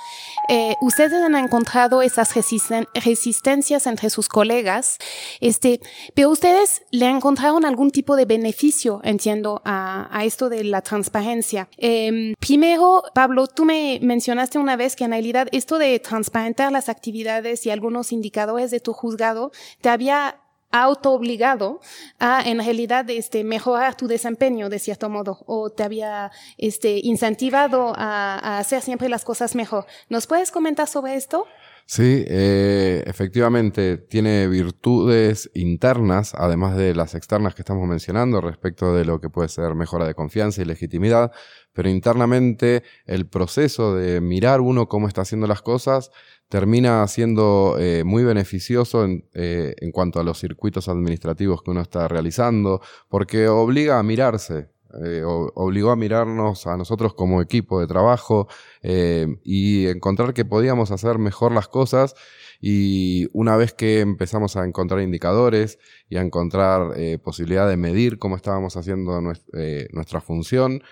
Eh, 0.49 0.75
ustedes 0.81 1.13
han 1.13 1.35
encontrado 1.35 2.01
esas 2.01 2.33
resistencias 2.35 3.87
entre 3.87 4.09
sus 4.09 4.27
colegas, 4.27 4.97
este, 5.39 5.81
pero 6.13 6.29
ustedes 6.29 6.83
le 6.91 7.07
encontraron 7.07 7.65
algún 7.65 7.91
tipo 7.91 8.15
de 8.15 8.25
beneficio, 8.25 9.01
entiendo, 9.03 9.61
a, 9.65 10.09
esto 10.23 10.49
de 10.49 10.63
la 10.63 10.81
transparencia. 10.81 11.67
Eh, 11.77 12.33
primero, 12.39 13.03
Pablo, 13.13 13.47
tú 13.47 13.65
me 13.65 13.99
mencionaste 14.01 14.59
una 14.59 14.75
vez 14.75 14.95
que 14.95 15.05
en 15.05 15.11
realidad 15.11 15.47
esto 15.51 15.77
de 15.77 15.99
transparentar 15.99 16.71
las 16.71 16.89
actividades 16.89 17.65
y 17.65 17.71
algunos 17.71 18.11
indicadores 18.11 18.71
de 18.71 18.79
tu 18.79 18.93
juzgado 18.93 19.51
te 19.81 19.89
había 19.89 20.40
auto-obligado 20.71 21.79
a, 22.19 22.41
en 22.41 22.59
realidad, 22.59 23.09
este, 23.09 23.43
mejorar 23.43 23.95
tu 23.95 24.07
desempeño 24.07 24.69
de 24.69 24.79
cierto 24.79 25.09
modo, 25.09 25.39
o 25.45 25.69
te 25.69 25.83
había, 25.83 26.31
este, 26.57 26.99
incentivado 27.03 27.93
a, 27.95 28.39
a 28.39 28.59
hacer 28.59 28.81
siempre 28.81 29.09
las 29.09 29.23
cosas 29.23 29.55
mejor. 29.55 29.85
¿Nos 30.09 30.27
puedes 30.27 30.51
comentar 30.51 30.87
sobre 30.87 31.15
esto? 31.15 31.47
Sí, 31.93 32.23
eh, 32.25 33.03
efectivamente 33.05 33.97
tiene 33.97 34.47
virtudes 34.47 35.51
internas, 35.53 36.33
además 36.35 36.77
de 36.77 36.95
las 36.95 37.15
externas 37.15 37.53
que 37.53 37.63
estamos 37.63 37.85
mencionando 37.85 38.39
respecto 38.39 38.95
de 38.95 39.03
lo 39.03 39.19
que 39.19 39.29
puede 39.29 39.49
ser 39.49 39.75
mejora 39.75 40.05
de 40.05 40.15
confianza 40.15 40.61
y 40.61 40.65
legitimidad, 40.65 41.33
pero 41.73 41.89
internamente 41.89 42.83
el 43.05 43.27
proceso 43.27 43.93
de 43.93 44.21
mirar 44.21 44.61
uno 44.61 44.87
cómo 44.87 45.09
está 45.09 45.23
haciendo 45.23 45.47
las 45.47 45.61
cosas 45.61 46.11
termina 46.47 47.05
siendo 47.09 47.75
eh, 47.77 48.05
muy 48.05 48.23
beneficioso 48.23 49.03
en, 49.03 49.27
eh, 49.33 49.75
en 49.81 49.91
cuanto 49.91 50.21
a 50.21 50.23
los 50.23 50.39
circuitos 50.39 50.87
administrativos 50.87 51.61
que 51.61 51.71
uno 51.71 51.81
está 51.81 52.07
realizando, 52.07 52.79
porque 53.09 53.49
obliga 53.49 53.99
a 53.99 54.03
mirarse, 54.03 54.69
eh, 55.03 55.23
obligó 55.25 55.91
a 55.91 55.95
mirarnos 55.95 56.67
a 56.67 56.77
nosotros 56.77 57.13
como 57.13 57.41
equipo 57.41 57.79
de 57.79 57.87
trabajo 57.87 58.47
eh, 58.81 59.27
y 59.43 59.87
encontrar 59.87 60.33
que 60.33 60.45
podíamos 60.45 60.91
hacer 60.91 61.17
mejor 61.17 61.51
las 61.51 61.67
cosas. 61.67 62.15
Y 62.59 63.27
una 63.33 63.57
vez 63.57 63.73
que 63.73 64.01
empezamos 64.01 64.55
a 64.55 64.65
encontrar 64.65 65.01
indicadores 65.01 65.79
y 66.09 66.17
a 66.17 66.21
encontrar 66.21 66.93
eh, 66.95 67.17
posibilidad 67.17 67.67
de 67.67 67.77
medir 67.77 68.19
cómo 68.19 68.35
estábamos 68.35 68.77
haciendo 68.77 69.19
nuestra 69.19 70.21
función, 70.21 70.83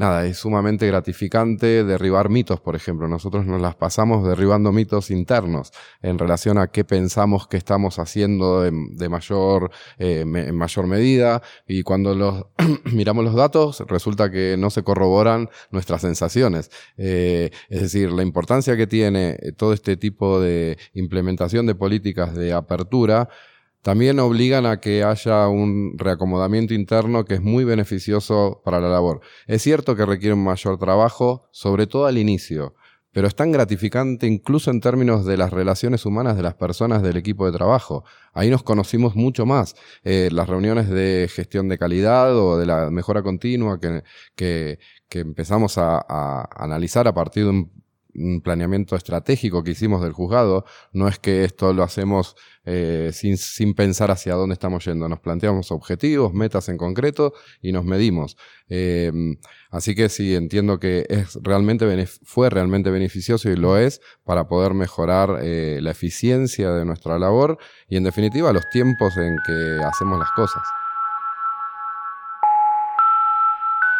nada, 0.00 0.24
es 0.24 0.38
sumamente 0.38 0.86
gratificante 0.86 1.84
derribar 1.84 2.30
mitos, 2.30 2.58
por 2.58 2.74
ejemplo. 2.74 3.06
Nosotros 3.06 3.44
nos 3.44 3.60
las 3.60 3.76
pasamos 3.76 4.26
derribando 4.26 4.72
mitos 4.72 5.10
internos 5.10 5.72
en 6.00 6.18
relación 6.18 6.56
a 6.56 6.68
qué 6.68 6.84
pensamos 6.84 7.46
que 7.46 7.58
estamos 7.58 7.98
haciendo 7.98 8.62
de, 8.62 9.08
mayor, 9.10 9.70
eh, 9.98 10.22
en 10.22 10.56
mayor 10.56 10.86
medida. 10.86 11.42
Y 11.68 11.82
cuando 11.82 12.14
los 12.14 12.46
miramos 12.84 13.24
los 13.24 13.34
datos, 13.34 13.84
resulta 13.86 14.30
que 14.30 14.56
no 14.58 14.70
se 14.70 14.82
corroboran 14.82 15.50
nuestras 15.70 16.00
sensaciones. 16.00 16.70
Eh, 16.96 17.50
es 17.68 17.82
decir, 17.82 18.10
la 18.10 18.22
importancia 18.22 18.78
que 18.78 18.86
tiene 18.86 19.36
todo 19.58 19.74
este 19.74 19.98
tipo 19.98 20.40
de 20.40 20.78
implementación 20.94 21.66
de 21.66 21.74
políticas 21.74 22.34
de 22.34 22.54
apertura 22.54 23.28
también 23.82 24.18
obligan 24.18 24.66
a 24.66 24.80
que 24.80 25.04
haya 25.04 25.48
un 25.48 25.94
reacomodamiento 25.96 26.74
interno 26.74 27.24
que 27.24 27.34
es 27.34 27.40
muy 27.40 27.64
beneficioso 27.64 28.60
para 28.64 28.80
la 28.80 28.88
labor. 28.88 29.20
Es 29.46 29.62
cierto 29.62 29.96
que 29.96 30.04
requiere 30.04 30.34
un 30.34 30.44
mayor 30.44 30.78
trabajo, 30.78 31.48
sobre 31.50 31.86
todo 31.86 32.06
al 32.06 32.18
inicio, 32.18 32.74
pero 33.12 33.26
es 33.26 33.34
tan 33.34 33.50
gratificante 33.50 34.26
incluso 34.26 34.70
en 34.70 34.80
términos 34.80 35.24
de 35.24 35.36
las 35.36 35.50
relaciones 35.50 36.06
humanas 36.06 36.36
de 36.36 36.42
las 36.42 36.54
personas 36.54 37.02
del 37.02 37.16
equipo 37.16 37.46
de 37.46 37.56
trabajo. 37.56 38.04
Ahí 38.32 38.50
nos 38.50 38.62
conocimos 38.62 39.16
mucho 39.16 39.46
más. 39.46 39.74
Eh, 40.04 40.28
las 40.30 40.48
reuniones 40.48 40.88
de 40.88 41.28
gestión 41.32 41.68
de 41.68 41.78
calidad 41.78 42.36
o 42.36 42.58
de 42.58 42.66
la 42.66 42.90
mejora 42.90 43.22
continua 43.22 43.80
que, 43.80 44.02
que, 44.36 44.78
empezamos 45.18 45.76
a, 45.78 46.04
a, 46.08 46.48
analizar 46.64 47.08
a 47.08 47.14
partir 47.14 47.44
de 47.44 47.50
un 47.50 47.79
planeamiento 48.42 48.96
estratégico 48.96 49.62
que 49.62 49.72
hicimos 49.72 50.02
del 50.02 50.12
juzgado, 50.12 50.64
no 50.92 51.08
es 51.08 51.18
que 51.18 51.44
esto 51.44 51.72
lo 51.72 51.82
hacemos 51.82 52.36
eh, 52.64 53.10
sin, 53.12 53.36
sin, 53.36 53.74
pensar 53.74 54.10
hacia 54.10 54.34
dónde 54.34 54.52
estamos 54.52 54.84
yendo, 54.84 55.08
nos 55.08 55.20
planteamos 55.20 55.72
objetivos, 55.72 56.32
metas 56.34 56.68
en 56.68 56.76
concreto 56.76 57.32
y 57.62 57.72
nos 57.72 57.84
medimos. 57.84 58.36
Eh, 58.68 59.10
así 59.70 59.94
que 59.94 60.08
sí, 60.08 60.34
entiendo 60.34 60.78
que 60.78 61.06
es 61.08 61.38
realmente 61.42 62.06
fue 62.24 62.50
realmente 62.50 62.90
beneficioso 62.90 63.50
y 63.50 63.56
lo 63.56 63.76
es 63.78 64.00
para 64.24 64.46
poder 64.46 64.74
mejorar 64.74 65.38
eh, 65.42 65.78
la 65.80 65.90
eficiencia 65.90 66.72
de 66.72 66.84
nuestra 66.84 67.18
labor 67.18 67.58
y 67.88 67.96
en 67.96 68.04
definitiva 68.04 68.52
los 68.52 68.68
tiempos 68.70 69.16
en 69.16 69.36
que 69.46 69.84
hacemos 69.84 70.18
las 70.18 70.30
cosas. 70.36 70.62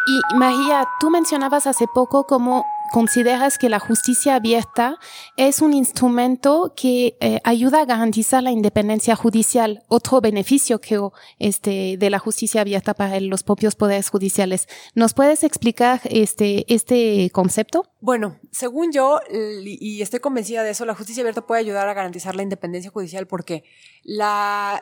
Y 0.06 0.36
María, 0.36 0.84
tú 0.98 1.10
mencionabas 1.10 1.66
hace 1.66 1.86
poco 1.94 2.24
cómo 2.24 2.64
consideras 2.90 3.58
que 3.58 3.68
la 3.68 3.78
justicia 3.78 4.34
abierta 4.34 4.98
es 5.36 5.60
un 5.62 5.72
instrumento 5.72 6.74
que 6.76 7.16
eh, 7.20 7.40
ayuda 7.44 7.82
a 7.82 7.84
garantizar 7.84 8.42
la 8.42 8.50
independencia 8.50 9.16
judicial, 9.16 9.82
otro 9.88 10.20
beneficio 10.20 10.80
que 10.80 11.00
este 11.38 11.96
de 11.98 12.10
la 12.10 12.18
justicia 12.18 12.60
abierta 12.60 12.94
para 12.94 13.20
los 13.20 13.42
propios 13.42 13.76
poderes 13.76 14.10
judiciales. 14.10 14.68
¿Nos 14.94 15.14
puedes 15.14 15.44
explicar 15.44 16.00
este 16.04 16.64
este 16.72 17.30
concepto? 17.32 17.86
Bueno, 18.00 18.38
según 18.50 18.92
yo 18.92 19.20
y 19.30 20.02
estoy 20.02 20.20
convencida 20.20 20.62
de 20.62 20.70
eso, 20.70 20.84
la 20.84 20.94
justicia 20.94 21.22
abierta 21.22 21.46
puede 21.46 21.60
ayudar 21.60 21.88
a 21.88 21.94
garantizar 21.94 22.34
la 22.34 22.42
independencia 22.42 22.90
judicial 22.90 23.26
porque 23.26 23.64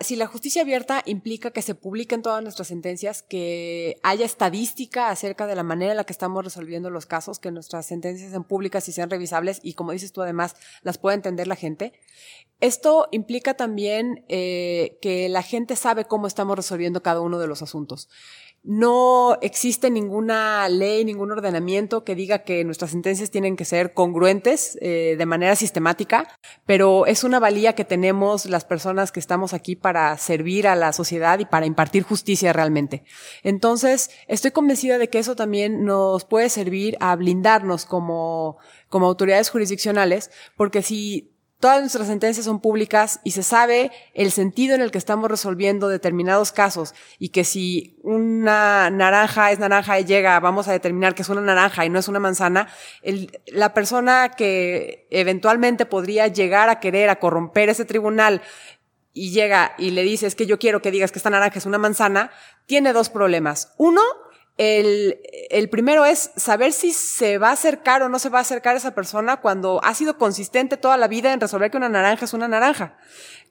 si 0.01 0.17
la 0.17 0.27
justicia 0.31 0.63
abierta 0.63 1.03
implica 1.05 1.51
que 1.51 1.63
se 1.63 1.75
publiquen 1.75 2.23
todas 2.23 2.43
nuestras 2.43 2.69
sentencias, 2.69 3.23
que 3.23 3.97
haya 4.03 4.25
estadística 4.25 5.11
acerca 5.11 5.47
de 5.47 5.57
la 5.57 5.63
manera 5.63 5.93
en 5.93 5.97
la 5.97 6.05
que 6.05 6.13
estamos 6.13 6.45
resolviendo 6.45 6.91
los 6.91 7.07
casos, 7.07 7.39
que 7.39 7.51
nuestras 7.51 7.87
sentencias 7.87 7.98
sean 8.03 8.45
públicas 8.45 8.89
y 8.89 8.93
sean 8.93 9.11
revisables 9.11 9.61
y 9.63 9.75
como 9.75 9.93
dices 9.93 10.13
tú 10.13 10.23
además 10.23 10.57
las 10.83 10.99
pueda 10.99 11.15
entender 11.15 11.47
la 11.47 11.57
gente. 11.57 11.93
Esto 12.61 13.09
implica 13.13 13.55
también 13.55 14.25
eh, 14.29 14.99
que 15.01 15.29
la 15.29 15.43
gente 15.43 15.77
sabe 15.77 16.07
cómo 16.07 16.27
estamos 16.27 16.57
resolviendo 16.57 17.03
cada 17.03 17.21
uno 17.21 17.39
de 17.39 17.47
los 17.47 17.63
asuntos. 17.63 18.09
No 18.65 19.39
existe 19.41 19.89
ninguna 19.91 20.69
ley, 20.69 21.05
ningún 21.05 21.31
ordenamiento 21.33 22.05
que 22.05 22.15
diga 22.15 22.41
que 22.41 22.65
nuestras 22.65 22.91
sentencias 22.91 23.31
tienen 23.31 23.57
que 23.57 23.65
ser 23.65 23.95
congruentes 23.95 24.77
eh, 24.81 25.15
de 25.17 25.27
manera 25.27 25.57
sistemática, 25.57 26.29
pero 26.67 27.07
es 27.07 27.25
una 27.25 27.39
valía 27.39 27.75
que 27.75 27.85
tenemos 27.85 28.47
las 28.47 28.65
personas 28.65 29.13
que 29.13 29.21
estamos 29.21 29.55
aquí 29.55 29.77
para 29.77 30.17
servir 30.19 30.67
a 30.69 30.77
la 30.77 30.93
sociedad 30.93 31.39
y 31.39 31.45
para 31.45 31.67
impartir 31.67 32.03
justicia 32.03 32.53
realmente. 32.53 33.05
Entonces, 33.43 34.11
estoy 34.27 34.51
convencida 34.51 34.99
de 34.99 35.09
que 35.09 35.19
eso 35.19 35.37
también 35.37 35.85
nos 35.85 36.25
puede 36.25 36.49
servir 36.49 36.97
a 37.01 37.15
blindarnos 37.17 37.87
como, 37.87 38.59
como 38.89 39.07
autoridades 39.07 39.51
jurisdiccionales, 39.51 40.31
porque 40.57 40.83
si 40.83 41.31
Todas 41.61 41.81
nuestras 41.81 42.07
sentencias 42.07 42.47
son 42.47 42.61
públicas 42.61 43.19
y 43.25 43.33
se 43.33 43.43
sabe 43.43 43.91
el 44.15 44.31
sentido 44.31 44.77
en 44.77 44.81
el 44.81 44.93
que 44.93 44.99
estamos 44.99 45.29
resolviendo 45.29 45.89
determinados 45.89 46.53
casos 46.53 46.95
y 47.19 47.31
que 47.31 47.43
si 47.43 47.99
una 48.05 48.91
naranja 48.91 49.51
es 49.51 49.59
naranja 49.59 49.99
y 49.99 50.05
llega, 50.05 50.39
vamos 50.39 50.69
a 50.69 50.73
determinar 50.73 51.17
que 51.17 51.23
es 51.23 51.29
una 51.29 51.41
naranja 51.41 51.85
y 51.85 51.91
no 51.91 51.99
es 51.99 52.07
una 52.07 52.21
manzana, 52.21 52.69
la 53.47 53.75
persona 53.75 54.31
que 54.37 55.09
eventualmente 55.11 55.85
podría 55.85 56.29
llegar 56.29 56.69
a 56.69 56.79
querer 56.79 57.11
a 57.11 57.19
corromper 57.19 57.71
ese 57.71 57.85
tribunal 57.85 58.41
y 59.13 59.33
llega 59.33 59.75
y 59.79 59.91
le 59.91 60.05
dice 60.05 60.29
es 60.29 60.37
que 60.37 60.47
yo 60.47 60.61
quiero 60.61 60.81
que 60.81 60.93
digas 60.93 61.11
que 61.11 61.19
esta 61.19 61.31
naranja 61.31 61.59
es 61.59 61.67
una 61.67 61.79
manzana, 61.79 62.31
tiene 62.67 62.93
dos 62.93 63.11
problemas. 63.11 63.75
Uno, 63.79 64.01
el, 64.59 65.21
el, 65.51 65.71
primero 65.71 66.05
es 66.05 66.33
saber 66.37 66.73
si 66.73 66.93
se 66.93 67.39
va 67.39 67.51
a 67.51 67.53
acercar 67.53 68.03
o 68.03 68.09
no 68.09 68.19
se 68.19 68.29
va 68.29 68.39
a 68.39 68.43
acercar 68.43 68.75
a 68.75 68.79
esa 68.79 68.95
persona 68.95 69.41
cuando 69.41 69.81
ha 69.85 69.95
sido 69.95 70.19
consistente 70.19 70.77
toda 70.77 70.97
la 70.97 71.07
vida 71.07 71.33
en 71.33 71.41
resolver 71.41 71.71
que 71.71 71.77
una 71.77 71.89
naranja 71.89 72.25
es 72.25 72.33
una 72.35 72.49
naranja. 72.49 72.97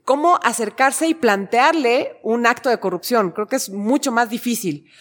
Cómo 0.03 0.37
acercarse 0.43 1.07
y 1.07 1.13
plantearle 1.13 2.19
un 2.23 2.45
acto 2.45 2.69
de 2.69 2.79
corrupción. 2.79 3.31
Creo 3.31 3.47
que 3.47 3.55
es 3.55 3.69
mucho 3.69 4.11
más 4.11 4.29
difícil. 4.29 4.91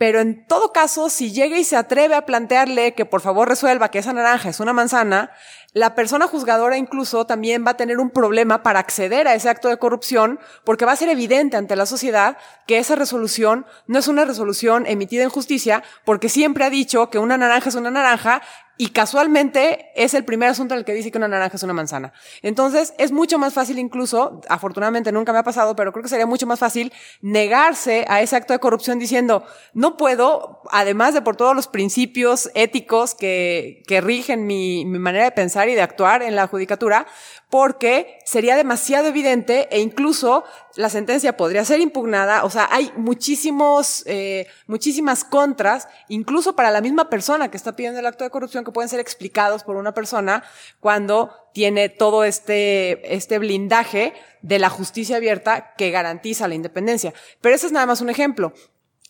Pero 0.00 0.20
en 0.20 0.46
todo 0.46 0.72
caso, 0.72 1.10
si 1.10 1.30
llega 1.30 1.58
y 1.58 1.64
se 1.64 1.76
atreve 1.76 2.14
a 2.14 2.24
plantearle 2.24 2.94
que 2.94 3.04
por 3.04 3.20
favor 3.20 3.50
resuelva 3.50 3.90
que 3.90 3.98
esa 3.98 4.14
naranja 4.14 4.48
es 4.48 4.58
una 4.58 4.72
manzana, 4.72 5.30
la 5.74 5.94
persona 5.94 6.26
juzgadora 6.26 6.78
incluso 6.78 7.26
también 7.26 7.66
va 7.66 7.72
a 7.72 7.76
tener 7.76 7.98
un 7.98 8.08
problema 8.08 8.62
para 8.62 8.80
acceder 8.80 9.28
a 9.28 9.34
ese 9.34 9.50
acto 9.50 9.68
de 9.68 9.76
corrupción 9.76 10.40
porque 10.64 10.86
va 10.86 10.92
a 10.92 10.96
ser 10.96 11.10
evidente 11.10 11.58
ante 11.58 11.76
la 11.76 11.84
sociedad 11.84 12.38
que 12.66 12.78
esa 12.78 12.96
resolución 12.96 13.66
no 13.86 13.98
es 13.98 14.08
una 14.08 14.24
resolución 14.24 14.86
emitida 14.86 15.22
en 15.22 15.28
justicia 15.28 15.82
porque 16.06 16.30
siempre 16.30 16.64
ha 16.64 16.70
dicho 16.70 17.10
que 17.10 17.18
una 17.18 17.36
naranja 17.36 17.68
es 17.68 17.74
una 17.74 17.90
naranja 17.90 18.40
y 18.80 18.92
casualmente 18.92 19.90
es 19.94 20.14
el 20.14 20.24
primer 20.24 20.48
asunto 20.48 20.72
en 20.72 20.78
el 20.78 20.84
que 20.86 20.94
dice 20.94 21.10
que 21.10 21.18
una 21.18 21.28
naranja 21.28 21.58
es 21.58 21.62
una 21.62 21.74
manzana. 21.74 22.14
Entonces, 22.40 22.94
es 22.96 23.12
mucho 23.12 23.38
más 23.38 23.52
fácil 23.52 23.78
incluso, 23.78 24.40
afortunadamente 24.48 25.12
nunca 25.12 25.34
me 25.34 25.38
ha 25.40 25.42
pasado, 25.42 25.76
pero 25.76 25.92
creo 25.92 26.02
que 26.02 26.08
sería 26.08 26.24
mucho 26.24 26.46
más 26.46 26.58
fácil 26.58 26.90
negarse 27.20 28.06
a 28.08 28.22
ese 28.22 28.36
acto 28.36 28.54
de 28.54 28.58
corrupción 28.58 28.98
diciendo, 28.98 29.44
no 29.74 29.98
puedo, 29.98 30.62
además 30.70 31.12
de 31.12 31.20
por 31.20 31.36
todos 31.36 31.54
los 31.54 31.68
principios 31.68 32.50
éticos 32.54 33.14
que, 33.14 33.82
rigen 34.02 34.46
mi, 34.46 34.86
mi 34.86 34.98
manera 34.98 35.24
de 35.24 35.32
pensar 35.32 35.68
y 35.68 35.74
de 35.74 35.82
actuar 35.82 36.22
en 36.22 36.34
la 36.34 36.46
judicatura, 36.46 37.06
porque 37.50 38.18
sería 38.24 38.56
demasiado 38.56 39.08
evidente 39.08 39.68
e 39.72 39.80
incluso 39.80 40.44
la 40.76 40.88
sentencia 40.88 41.36
podría 41.36 41.64
ser 41.64 41.80
impugnada. 41.80 42.44
O 42.44 42.50
sea, 42.50 42.68
hay 42.70 42.92
muchísimos, 42.96 44.04
eh, 44.06 44.46
muchísimas 44.68 45.24
contras, 45.24 45.88
incluso 46.08 46.54
para 46.54 46.70
la 46.70 46.80
misma 46.80 47.10
persona 47.10 47.50
que 47.50 47.56
está 47.56 47.74
pidiendo 47.74 47.98
el 47.98 48.06
acto 48.06 48.22
de 48.22 48.30
corrupción, 48.30 48.62
pueden 48.72 48.88
ser 48.88 49.00
explicados 49.00 49.64
por 49.64 49.76
una 49.76 49.94
persona 49.94 50.44
cuando 50.80 51.30
tiene 51.52 51.88
todo 51.88 52.24
este, 52.24 53.14
este 53.14 53.38
blindaje 53.38 54.14
de 54.42 54.58
la 54.58 54.70
justicia 54.70 55.16
abierta 55.16 55.74
que 55.76 55.90
garantiza 55.90 56.48
la 56.48 56.54
independencia. 56.54 57.12
Pero 57.40 57.54
ese 57.54 57.66
es 57.66 57.72
nada 57.72 57.86
más 57.86 58.00
un 58.00 58.10
ejemplo. 58.10 58.52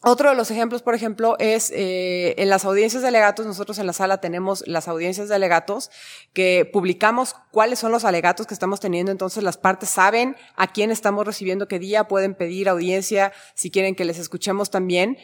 Otro 0.03 0.31
de 0.31 0.35
los 0.35 0.51
ejemplos, 0.51 0.81
por 0.81 0.94
ejemplo, 0.94 1.37
es 1.38 1.70
eh, 1.73 2.35
en 2.38 2.49
las 2.49 2.64
audiencias 2.64 3.03
de 3.03 3.09
alegatos. 3.09 3.44
Nosotros 3.44 3.79
en 3.79 3.87
la 3.87 3.92
sala 3.92 4.18
tenemos 4.18 4.66
las 4.66 4.88
audiencias 4.88 5.29
de 5.29 5.35
alegatos 5.35 5.90
que 6.33 6.68
publicamos 6.73 7.37
cuáles 7.51 7.81
son 7.81 7.92
los 7.92 8.07
alegatos 8.07 8.46
que 8.46 8.55
estamos 8.55 8.81
teniendo. 8.81 9.12
Entonces 9.12 9.42
las 9.42 9.59
partes 9.59 9.90
saben 9.90 10.37
a 10.57 10.73
quién 10.73 10.90
estamos 10.90 11.27
recibiendo, 11.27 11.68
qué 11.68 11.79
día 11.79 12.05
pueden 12.05 12.35
pedir 12.35 12.70
audiencia, 12.70 13.35
si 13.55 13.70
quieren 13.70 13.94
que 13.94 14.07
les 14.07 14.18
escuchemos 14.18 14.70
también. 14.70 15.18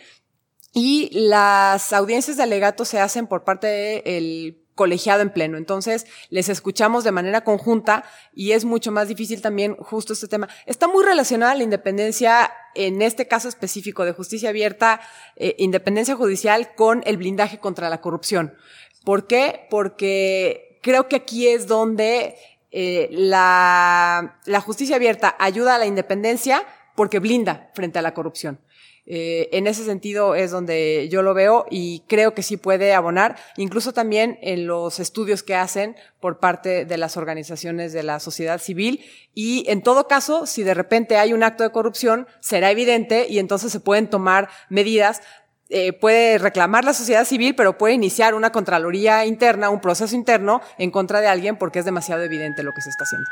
Y 0.79 1.09
las 1.11 1.95
audiencias 1.95 2.37
de 2.37 2.43
alegatos 2.43 2.89
se 2.89 3.01
hacen 3.01 3.27
por 3.27 3.45
parte 3.45 3.67
del 4.05 4.62
colegiado 4.75 5.23
en 5.23 5.31
pleno. 5.31 5.57
Entonces, 5.57 6.05
les 6.29 6.51
escuchamos 6.51 7.03
de 7.03 7.12
manera 7.12 7.45
conjunta 7.45 8.05
y 8.35 8.53
es 8.53 8.67
mucho 8.67 8.93
más 8.93 9.09
difícil 9.09 9.41
también 9.41 9.75
justo 9.77 10.12
este 10.12 10.29
tema. 10.29 10.51
Está 10.67 10.87
muy 10.87 11.03
relacionada 11.03 11.55
la 11.55 11.62
independencia, 11.62 12.53
en 12.75 13.01
este 13.01 13.27
caso 13.27 13.49
específico 13.49 14.05
de 14.05 14.12
justicia 14.12 14.51
abierta, 14.51 15.01
eh, 15.37 15.55
independencia 15.57 16.15
judicial 16.15 16.75
con 16.75 17.03
el 17.07 17.17
blindaje 17.17 17.59
contra 17.59 17.89
la 17.89 18.03
corrupción. 18.03 18.55
¿Por 19.03 19.27
qué? 19.27 19.67
Porque 19.71 20.79
creo 20.83 21.09
que 21.09 21.17
aquí 21.17 21.49
es 21.49 21.67
donde 21.67 22.37
eh, 22.71 23.09
la, 23.12 24.41
la 24.45 24.61
justicia 24.61 24.97
abierta 24.97 25.37
ayuda 25.39 25.77
a 25.77 25.79
la 25.79 25.87
independencia 25.87 26.67
porque 26.95 27.19
blinda 27.19 27.71
frente 27.73 27.99
a 27.99 28.03
la 28.03 28.12
corrupción. 28.12 28.61
Eh, 29.07 29.49
en 29.53 29.66
ese 29.66 29.85
sentido 29.85 30.35
es 30.35 30.51
donde 30.51 31.09
yo 31.11 31.23
lo 31.23 31.33
veo 31.33 31.66
y 31.71 32.03
creo 32.09 32.35
que 32.35 32.42
sí 32.42 32.57
puede 32.57 32.92
abonar, 32.92 33.37
incluso 33.57 33.92
también 33.92 34.38
en 34.42 34.66
los 34.66 34.99
estudios 34.99 35.42
que 35.45 35.55
hacen 35.55 35.97
por 36.21 36.40
parte 36.40 36.85
de 36.85 36.99
las 36.99 37.16
organizaciones 37.16 37.92
de 37.92 38.03
la 38.03 38.19
sociedad 38.19 38.61
civil. 38.61 39.05
Y 39.33 39.64
en 39.69 39.83
todo 39.83 40.09
caso, 40.09 40.47
si 40.47 40.64
de 40.64 40.75
repente 40.75 41.16
hay 41.16 41.33
un 41.33 41.45
acto 41.45 41.62
de 41.62 41.71
corrupción, 41.71 42.27
será 42.40 42.71
evidente 42.71 43.27
y 43.29 43.38
entonces 43.38 43.71
se 43.71 43.81
pueden 43.81 44.09
tomar 44.09 44.49
medidas 44.69 45.23
eh, 45.69 45.92
puede 45.92 46.38
reclamar 46.38 46.85
la 46.85 46.92
sociedad 46.92 47.25
civil, 47.25 47.57
pero 47.57 47.77
puede 47.77 47.95
iniciar 47.95 48.35
una 48.35 48.53
contraloría 48.53 49.27
interna, 49.27 49.69
un 49.69 49.81
proceso 49.81 50.14
interno 50.14 50.61
en 50.79 50.92
contra 50.92 51.21
de 51.21 51.27
alguien 51.27 51.57
porque 51.57 51.81
es 51.81 51.85
demasiado 51.85 52.23
evidente 52.23 52.62
lo 52.62 52.73
que 52.73 52.83
se 52.83 52.90
está 52.90 53.03
haciendo. 53.03 53.29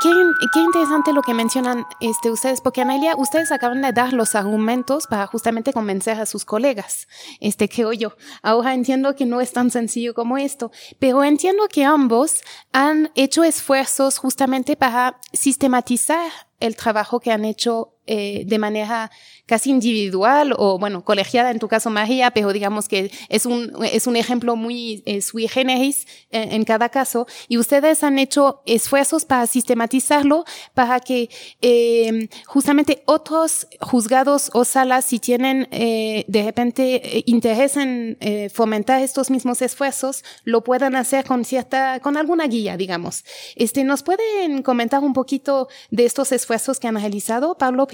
Qué, 0.00 0.60
interesante 0.60 1.12
lo 1.12 1.22
que 1.22 1.34
mencionan 1.34 1.86
este, 2.00 2.30
ustedes, 2.30 2.60
porque 2.60 2.82
Amelia, 2.82 3.14
ustedes 3.16 3.52
acaban 3.52 3.82
de 3.82 3.92
dar 3.92 4.12
los 4.12 4.34
argumentos 4.34 5.06
para 5.06 5.26
justamente 5.26 5.72
convencer 5.72 6.18
a 6.20 6.26
sus 6.26 6.44
colegas, 6.44 7.08
este, 7.40 7.68
creo 7.68 7.92
yo. 7.92 8.14
Ahora 8.42 8.74
entiendo 8.74 9.14
que 9.14 9.26
no 9.26 9.40
es 9.40 9.52
tan 9.52 9.70
sencillo 9.70 10.14
como 10.14 10.38
esto, 10.38 10.70
pero 10.98 11.22
entiendo 11.24 11.68
que 11.68 11.84
ambos 11.84 12.42
han 12.72 13.10
hecho 13.14 13.44
esfuerzos 13.44 14.18
justamente 14.18 14.76
para 14.76 15.20
sistematizar 15.32 16.30
el 16.60 16.76
trabajo 16.76 17.20
que 17.20 17.32
han 17.32 17.44
hecho 17.44 17.93
eh, 18.06 18.44
de 18.46 18.58
manera 18.58 19.10
casi 19.46 19.70
individual 19.70 20.54
o, 20.56 20.78
bueno, 20.78 21.04
colegiada 21.04 21.50
en 21.50 21.58
tu 21.58 21.68
caso, 21.68 21.90
María, 21.90 22.30
pero 22.30 22.52
digamos 22.52 22.88
que 22.88 23.10
es 23.28 23.46
un, 23.46 23.72
es 23.92 24.06
un 24.06 24.16
ejemplo 24.16 24.56
muy 24.56 25.02
eh, 25.06 25.20
sui 25.20 25.48
generis 25.48 26.06
en, 26.30 26.64
cada 26.64 26.88
caso. 26.88 27.26
Y 27.48 27.58
ustedes 27.58 28.02
han 28.02 28.18
hecho 28.18 28.62
esfuerzos 28.66 29.24
para 29.24 29.46
sistematizarlo, 29.46 30.44
para 30.72 31.00
que 31.00 31.28
eh, 31.60 32.28
justamente 32.46 33.02
otros 33.06 33.66
juzgados 33.80 34.50
o 34.54 34.64
salas, 34.64 35.04
si 35.04 35.18
tienen 35.18 35.68
eh, 35.70 36.24
de 36.28 36.42
repente 36.42 37.18
eh, 37.18 37.22
interés 37.26 37.76
en 37.76 38.16
eh, 38.20 38.48
fomentar 38.48 39.02
estos 39.02 39.30
mismos 39.30 39.62
esfuerzos, 39.62 40.24
lo 40.44 40.64
puedan 40.64 40.96
hacer 40.96 41.24
con 41.24 41.44
cierta, 41.44 42.00
con 42.00 42.16
alguna 42.16 42.46
guía, 42.46 42.76
digamos. 42.76 43.24
Este, 43.56 43.84
¿Nos 43.84 44.02
pueden 44.02 44.62
comentar 44.62 45.02
un 45.02 45.12
poquito 45.12 45.68
de 45.90 46.04
estos 46.04 46.32
esfuerzos 46.32 46.80
que 46.80 46.88
han 46.88 46.96
realizado, 46.96 47.56
Pablo, 47.56 47.86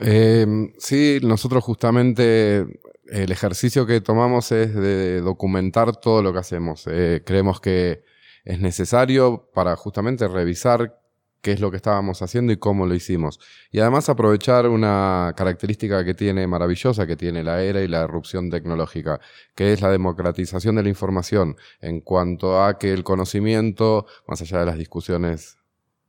Eh, 0.00 0.46
sí, 0.78 1.20
nosotros 1.22 1.64
justamente 1.64 2.66
el 3.08 3.32
ejercicio 3.32 3.86
que 3.86 4.00
tomamos 4.00 4.52
es 4.52 4.74
de 4.74 5.20
documentar 5.20 5.96
todo 5.96 6.22
lo 6.22 6.32
que 6.32 6.38
hacemos. 6.38 6.84
Eh, 6.86 7.22
creemos 7.24 7.60
que 7.60 8.02
es 8.44 8.60
necesario 8.60 9.50
para 9.54 9.76
justamente 9.76 10.28
revisar 10.28 10.98
qué 11.40 11.52
es 11.52 11.60
lo 11.60 11.70
que 11.70 11.76
estábamos 11.76 12.20
haciendo 12.22 12.52
y 12.52 12.56
cómo 12.56 12.86
lo 12.86 12.94
hicimos. 12.94 13.38
Y 13.70 13.78
además 13.80 14.08
aprovechar 14.08 14.68
una 14.68 15.34
característica 15.36 16.04
que 16.04 16.14
tiene 16.14 16.46
maravillosa, 16.46 17.06
que 17.06 17.16
tiene 17.16 17.44
la 17.44 17.62
era 17.62 17.80
y 17.80 17.88
la 17.88 18.02
erupción 18.02 18.50
tecnológica, 18.50 19.20
que 19.54 19.72
es 19.72 19.80
la 19.80 19.90
democratización 19.90 20.76
de 20.76 20.82
la 20.82 20.88
información 20.88 21.56
en 21.80 22.00
cuanto 22.00 22.62
a 22.62 22.78
que 22.78 22.92
el 22.92 23.04
conocimiento, 23.04 24.06
más 24.26 24.40
allá 24.42 24.60
de 24.60 24.66
las 24.66 24.78
discusiones 24.78 25.57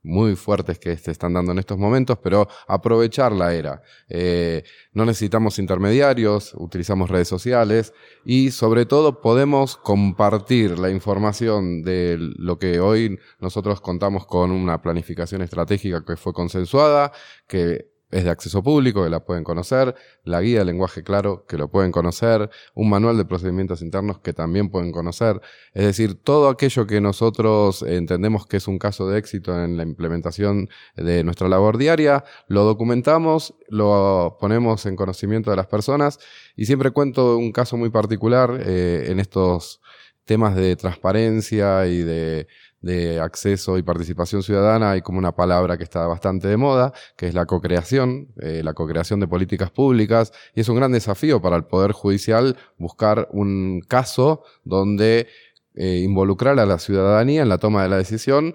muy 0.02 0.36
fuertes 0.36 0.78
que 0.78 0.96
se 0.96 1.10
están 1.10 1.34
dando 1.34 1.52
en 1.52 1.58
estos 1.58 1.78
momentos, 1.78 2.18
pero 2.22 2.48
aprovechar 2.66 3.32
la 3.32 3.54
era. 3.54 3.82
Eh, 4.08 4.62
no 4.92 5.04
necesitamos 5.04 5.58
intermediarios, 5.58 6.54
utilizamos 6.54 7.10
redes 7.10 7.28
sociales 7.28 7.92
y 8.24 8.50
sobre 8.50 8.86
todo 8.86 9.20
podemos 9.20 9.76
compartir 9.76 10.78
la 10.78 10.90
información 10.90 11.82
de 11.82 12.16
lo 12.18 12.58
que 12.58 12.80
hoy 12.80 13.18
nosotros 13.38 13.80
contamos 13.80 14.26
con 14.26 14.50
una 14.50 14.80
planificación 14.80 15.42
estratégica 15.42 16.04
que 16.04 16.16
fue 16.16 16.32
consensuada, 16.32 17.12
que 17.46 17.89
es 18.10 18.24
de 18.24 18.30
acceso 18.30 18.62
público, 18.62 19.04
que 19.04 19.10
la 19.10 19.24
pueden 19.24 19.44
conocer, 19.44 19.94
la 20.24 20.40
guía 20.40 20.60
de 20.60 20.64
lenguaje 20.64 21.02
claro, 21.02 21.44
que 21.46 21.56
lo 21.56 21.70
pueden 21.70 21.92
conocer, 21.92 22.50
un 22.74 22.88
manual 22.90 23.16
de 23.16 23.24
procedimientos 23.24 23.82
internos 23.82 24.18
que 24.20 24.32
también 24.32 24.70
pueden 24.70 24.92
conocer. 24.92 25.40
Es 25.72 25.84
decir, 25.84 26.14
todo 26.22 26.48
aquello 26.48 26.86
que 26.86 27.00
nosotros 27.00 27.82
entendemos 27.82 28.46
que 28.46 28.56
es 28.56 28.68
un 28.68 28.78
caso 28.78 29.08
de 29.08 29.18
éxito 29.18 29.64
en 29.64 29.76
la 29.76 29.82
implementación 29.82 30.68
de 30.96 31.24
nuestra 31.24 31.48
labor 31.48 31.78
diaria, 31.78 32.24
lo 32.48 32.64
documentamos, 32.64 33.54
lo 33.68 34.36
ponemos 34.40 34.86
en 34.86 34.96
conocimiento 34.96 35.50
de 35.50 35.56
las 35.56 35.66
personas 35.66 36.18
y 36.56 36.66
siempre 36.66 36.90
cuento 36.90 37.36
un 37.36 37.52
caso 37.52 37.76
muy 37.76 37.90
particular 37.90 38.60
eh, 38.64 39.06
en 39.08 39.20
estos 39.20 39.80
temas 40.24 40.54
de 40.54 40.76
transparencia 40.76 41.86
y 41.86 42.02
de 42.02 42.46
de 42.80 43.20
acceso 43.20 43.76
y 43.76 43.82
participación 43.82 44.42
ciudadana 44.42 44.92
hay 44.92 45.02
como 45.02 45.18
una 45.18 45.32
palabra 45.32 45.76
que 45.76 45.84
está 45.84 46.06
bastante 46.06 46.48
de 46.48 46.56
moda, 46.56 46.92
que 47.16 47.28
es 47.28 47.34
la 47.34 47.46
cocreación, 47.46 48.28
eh, 48.40 48.62
la 48.64 48.72
cocreación 48.74 49.20
de 49.20 49.28
políticas 49.28 49.70
públicas, 49.70 50.32
y 50.54 50.60
es 50.60 50.68
un 50.68 50.76
gran 50.76 50.92
desafío 50.92 51.42
para 51.42 51.56
el 51.56 51.64
Poder 51.64 51.92
Judicial 51.92 52.56
buscar 52.78 53.28
un 53.32 53.82
caso 53.86 54.42
donde 54.64 55.28
eh, 55.74 55.98
involucrar 55.98 56.58
a 56.58 56.66
la 56.66 56.78
ciudadanía 56.78 57.42
en 57.42 57.48
la 57.48 57.58
toma 57.58 57.82
de 57.82 57.90
la 57.90 57.98
decisión, 57.98 58.54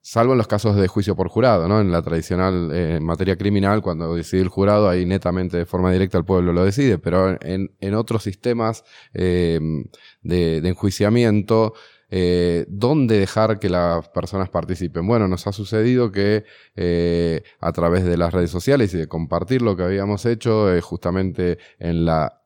salvo 0.00 0.32
en 0.32 0.38
los 0.38 0.46
casos 0.46 0.76
de 0.76 0.86
juicio 0.86 1.16
por 1.16 1.28
jurado, 1.28 1.66
¿no? 1.66 1.80
En 1.80 1.90
la 1.90 2.02
tradicional 2.02 2.70
eh, 2.72 2.98
materia 3.00 3.36
criminal, 3.36 3.80
cuando 3.80 4.14
decide 4.14 4.42
el 4.42 4.48
jurado, 4.48 4.88
ahí 4.88 5.04
netamente 5.06 5.56
de 5.56 5.66
forma 5.66 5.90
directa 5.92 6.18
el 6.18 6.24
pueblo 6.24 6.52
lo 6.52 6.64
decide, 6.64 6.98
pero 6.98 7.36
en, 7.42 7.74
en 7.80 7.94
otros 7.94 8.22
sistemas 8.22 8.84
de, 9.12 9.88
de 10.22 10.68
enjuiciamiento, 10.68 11.74
eh, 12.10 12.66
dónde 12.68 13.18
dejar 13.18 13.58
que 13.58 13.68
las 13.68 14.08
personas 14.10 14.48
participen. 14.48 15.06
Bueno, 15.06 15.28
nos 15.28 15.46
ha 15.46 15.52
sucedido 15.52 16.12
que 16.12 16.44
eh, 16.76 17.42
a 17.60 17.72
través 17.72 18.04
de 18.04 18.16
las 18.16 18.32
redes 18.32 18.50
sociales 18.50 18.94
y 18.94 18.98
de 18.98 19.08
compartir 19.08 19.62
lo 19.62 19.76
que 19.76 19.82
habíamos 19.82 20.24
hecho 20.26 20.72
eh, 20.72 20.80
justamente 20.80 21.58
en 21.78 22.04
la 22.04 22.42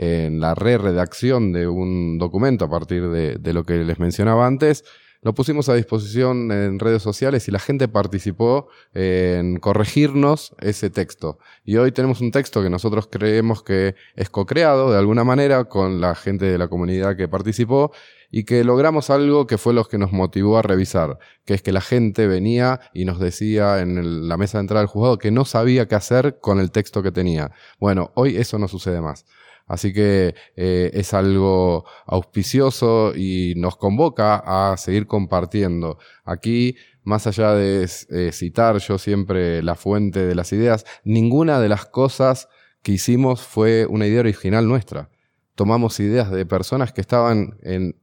en 0.00 0.38
la 0.38 0.54
re-redacción 0.54 1.52
de 1.52 1.66
un 1.66 2.18
documento 2.18 2.66
a 2.66 2.70
partir 2.70 3.08
de, 3.08 3.34
de 3.34 3.52
lo 3.52 3.64
que 3.64 3.78
les 3.78 3.98
mencionaba 3.98 4.46
antes, 4.46 4.84
lo 5.20 5.34
pusimos 5.34 5.68
a 5.68 5.74
disposición 5.74 6.52
en 6.52 6.78
redes 6.78 7.02
sociales 7.02 7.48
y 7.48 7.50
la 7.50 7.58
gente 7.58 7.88
participó 7.88 8.68
en 8.94 9.58
corregirnos 9.58 10.54
ese 10.60 10.90
texto. 10.90 11.38
Y 11.64 11.76
hoy 11.76 11.92
tenemos 11.92 12.20
un 12.20 12.30
texto 12.30 12.62
que 12.62 12.70
nosotros 12.70 13.08
creemos 13.10 13.62
que 13.62 13.96
es 14.14 14.30
co-creado 14.30 14.92
de 14.92 14.98
alguna 14.98 15.24
manera 15.24 15.64
con 15.64 16.00
la 16.00 16.14
gente 16.14 16.44
de 16.46 16.58
la 16.58 16.68
comunidad 16.68 17.16
que 17.16 17.28
participó 17.28 17.92
y 18.30 18.44
que 18.44 18.62
logramos 18.62 19.10
algo 19.10 19.46
que 19.46 19.58
fue 19.58 19.72
lo 19.72 19.84
que 19.84 19.98
nos 19.98 20.12
motivó 20.12 20.58
a 20.58 20.62
revisar, 20.62 21.18
que 21.44 21.54
es 21.54 21.62
que 21.62 21.72
la 21.72 21.80
gente 21.80 22.26
venía 22.26 22.80
y 22.92 23.04
nos 23.04 23.18
decía 23.18 23.80
en 23.80 24.28
la 24.28 24.36
mesa 24.36 24.58
de 24.58 24.62
entrada 24.62 24.82
del 24.82 24.88
juzgado 24.88 25.18
que 25.18 25.30
no 25.30 25.44
sabía 25.44 25.88
qué 25.88 25.94
hacer 25.94 26.38
con 26.40 26.60
el 26.60 26.70
texto 26.70 27.02
que 27.02 27.10
tenía. 27.10 27.50
Bueno, 27.80 28.12
hoy 28.14 28.36
eso 28.36 28.58
no 28.58 28.68
sucede 28.68 29.00
más. 29.00 29.24
Así 29.68 29.92
que 29.92 30.34
eh, 30.56 30.90
es 30.94 31.14
algo 31.14 31.84
auspicioso 32.06 33.12
y 33.14 33.52
nos 33.56 33.76
convoca 33.76 34.42
a 34.44 34.76
seguir 34.78 35.06
compartiendo. 35.06 35.98
Aquí, 36.24 36.76
más 37.04 37.26
allá 37.26 37.52
de 37.52 37.86
eh, 38.10 38.32
citar 38.32 38.78
yo 38.78 38.98
siempre 38.98 39.62
la 39.62 39.74
fuente 39.74 40.26
de 40.26 40.34
las 40.34 40.52
ideas, 40.52 40.86
ninguna 41.04 41.60
de 41.60 41.68
las 41.68 41.84
cosas 41.84 42.48
que 42.82 42.92
hicimos 42.92 43.42
fue 43.42 43.86
una 43.86 44.06
idea 44.06 44.20
original 44.20 44.66
nuestra. 44.66 45.10
Tomamos 45.54 46.00
ideas 46.00 46.30
de 46.30 46.46
personas 46.46 46.92
que 46.92 47.00
estaban 47.00 47.58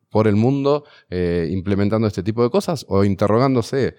por 0.10 0.28
el 0.28 0.36
mundo 0.36 0.84
eh, 1.10 1.47
implementando 1.49 2.06
este 2.06 2.21
tipo 2.21 2.43
de 2.43 2.49
cosas 2.49 2.86
o 2.89 3.04
interrogándose 3.04 3.95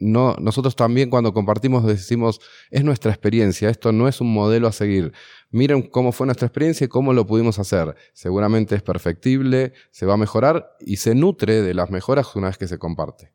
no, 0.00 0.34
nosotros 0.40 0.74
también 0.74 1.10
cuando 1.10 1.32
compartimos 1.32 1.86
decimos, 1.86 2.40
es 2.70 2.84
nuestra 2.84 3.12
experiencia, 3.12 3.68
esto 3.68 3.92
no 3.92 4.08
es 4.08 4.20
un 4.20 4.32
modelo 4.32 4.66
a 4.66 4.72
seguir. 4.72 5.12
Miren 5.50 5.82
cómo 5.82 6.12
fue 6.12 6.26
nuestra 6.26 6.46
experiencia 6.46 6.86
y 6.86 6.88
cómo 6.88 7.12
lo 7.12 7.26
pudimos 7.26 7.58
hacer. 7.58 7.94
Seguramente 8.12 8.74
es 8.74 8.82
perfectible, 8.82 9.72
se 9.90 10.06
va 10.06 10.14
a 10.14 10.16
mejorar 10.16 10.70
y 10.80 10.96
se 10.96 11.14
nutre 11.14 11.62
de 11.62 11.74
las 11.74 11.90
mejoras 11.90 12.34
una 12.34 12.48
vez 12.48 12.58
que 12.58 12.68
se 12.68 12.78
comparte. 12.78 13.32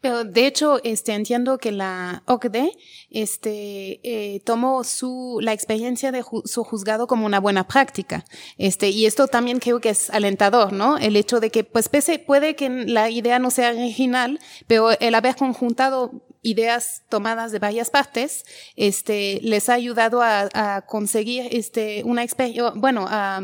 Pero 0.00 0.24
de 0.24 0.46
hecho, 0.46 0.80
este, 0.84 1.12
entiendo 1.12 1.58
que 1.58 1.72
la 1.72 2.22
OCDE 2.26 2.72
este, 3.10 4.00
eh, 4.02 4.40
tomó 4.40 4.84
su, 4.84 5.38
la 5.40 5.52
experiencia 5.52 6.12
de 6.12 6.24
su 6.44 6.64
juzgado 6.64 7.06
como 7.06 7.26
una 7.26 7.40
buena 7.40 7.66
práctica. 7.66 8.24
Este, 8.58 8.90
y 8.90 9.06
esto 9.06 9.26
también 9.26 9.58
creo 9.58 9.80
que 9.80 9.90
es 9.90 10.10
alentador, 10.10 10.72
¿no? 10.72 10.98
El 10.98 11.16
hecho 11.16 11.40
de 11.40 11.50
que, 11.50 11.64
pues, 11.64 11.88
pese, 11.88 12.18
puede 12.18 12.56
que 12.56 12.68
la 12.68 13.10
idea 13.10 13.38
no 13.38 13.50
sea 13.50 13.70
original, 13.70 14.40
pero 14.66 14.90
el 14.98 15.14
haber 15.14 15.36
conjuntado 15.36 16.12
ideas 16.42 17.02
tomadas 17.08 17.52
de 17.52 17.58
varias 17.58 17.90
partes, 17.90 18.44
este, 18.76 19.40
les 19.42 19.68
ha 19.68 19.74
ayudado 19.74 20.20
a, 20.22 20.84
conseguir, 20.88 21.48
este, 21.50 22.02
una 22.04 22.22
experiencia, 22.22 22.72
bueno, 22.74 23.06
a, 23.08 23.42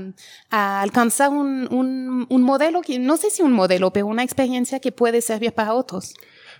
alcanzar 0.50 1.30
un, 1.30 1.68
un, 2.28 2.42
modelo 2.42 2.82
que, 2.82 2.98
no 2.98 3.16
sé 3.16 3.30
si 3.30 3.42
un 3.42 3.52
modelo, 3.52 3.92
pero 3.92 4.06
una 4.06 4.22
experiencia 4.22 4.80
que 4.80 4.92
puede 4.92 5.20
servir 5.20 5.52
para 5.52 5.74
otros. 5.74 6.14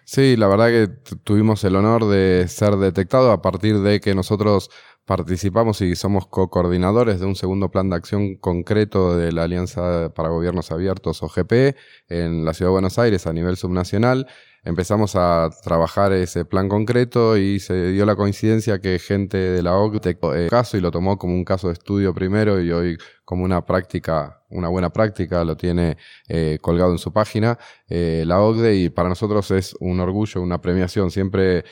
Sí, 0.04 0.36
la 0.36 0.48
verdad 0.48 0.68
que 0.68 0.88
tuvimos 1.22 1.62
el 1.64 1.76
honor 1.76 2.08
de 2.08 2.46
ser 2.48 2.76
detectados 2.76 3.32
a 3.32 3.40
partir 3.40 3.80
de 3.80 4.00
que 4.00 4.14
nosotros 4.14 4.68
participamos 5.04 5.80
y 5.80 5.96
somos 5.96 6.26
co-coordinadores 6.26 7.20
de 7.20 7.26
un 7.26 7.34
segundo 7.34 7.70
plan 7.70 7.90
de 7.90 7.96
acción 7.96 8.36
concreto 8.36 9.16
de 9.16 9.32
la 9.32 9.44
Alianza 9.44 10.12
para 10.14 10.28
Gobiernos 10.28 10.70
Abiertos, 10.70 11.22
OGP, 11.22 11.76
en 12.08 12.44
la 12.44 12.54
Ciudad 12.54 12.70
de 12.70 12.72
Buenos 12.72 12.98
Aires 12.98 13.26
a 13.26 13.32
nivel 13.32 13.56
subnacional 13.56 14.26
empezamos 14.64 15.16
a 15.16 15.50
trabajar 15.62 16.12
ese 16.12 16.44
plan 16.44 16.68
concreto 16.68 17.36
y 17.36 17.58
se 17.58 17.92
dio 17.92 18.06
la 18.06 18.16
coincidencia 18.16 18.80
que 18.80 18.98
gente 18.98 19.36
de 19.36 19.62
la 19.62 19.76
OCDE 19.76 20.18
eh, 20.34 20.48
caso 20.48 20.76
y 20.76 20.80
lo 20.80 20.90
tomó 20.90 21.18
como 21.18 21.34
un 21.34 21.44
caso 21.44 21.68
de 21.68 21.74
estudio 21.74 22.14
primero 22.14 22.60
y 22.60 22.70
hoy 22.70 22.98
como 23.24 23.44
una 23.44 23.64
práctica, 23.64 24.42
una 24.50 24.68
buena 24.68 24.90
práctica, 24.90 25.44
lo 25.44 25.56
tiene 25.56 25.96
eh, 26.28 26.58
colgado 26.60 26.92
en 26.92 26.98
su 26.98 27.12
página, 27.12 27.58
eh, 27.88 28.24
la 28.26 28.40
OCDE, 28.40 28.74
y 28.76 28.90
para 28.90 29.08
nosotros 29.08 29.50
es 29.52 29.74
un 29.80 30.00
orgullo, 30.00 30.42
una 30.42 30.60
premiación. 30.60 31.10
Siempre 31.10 31.64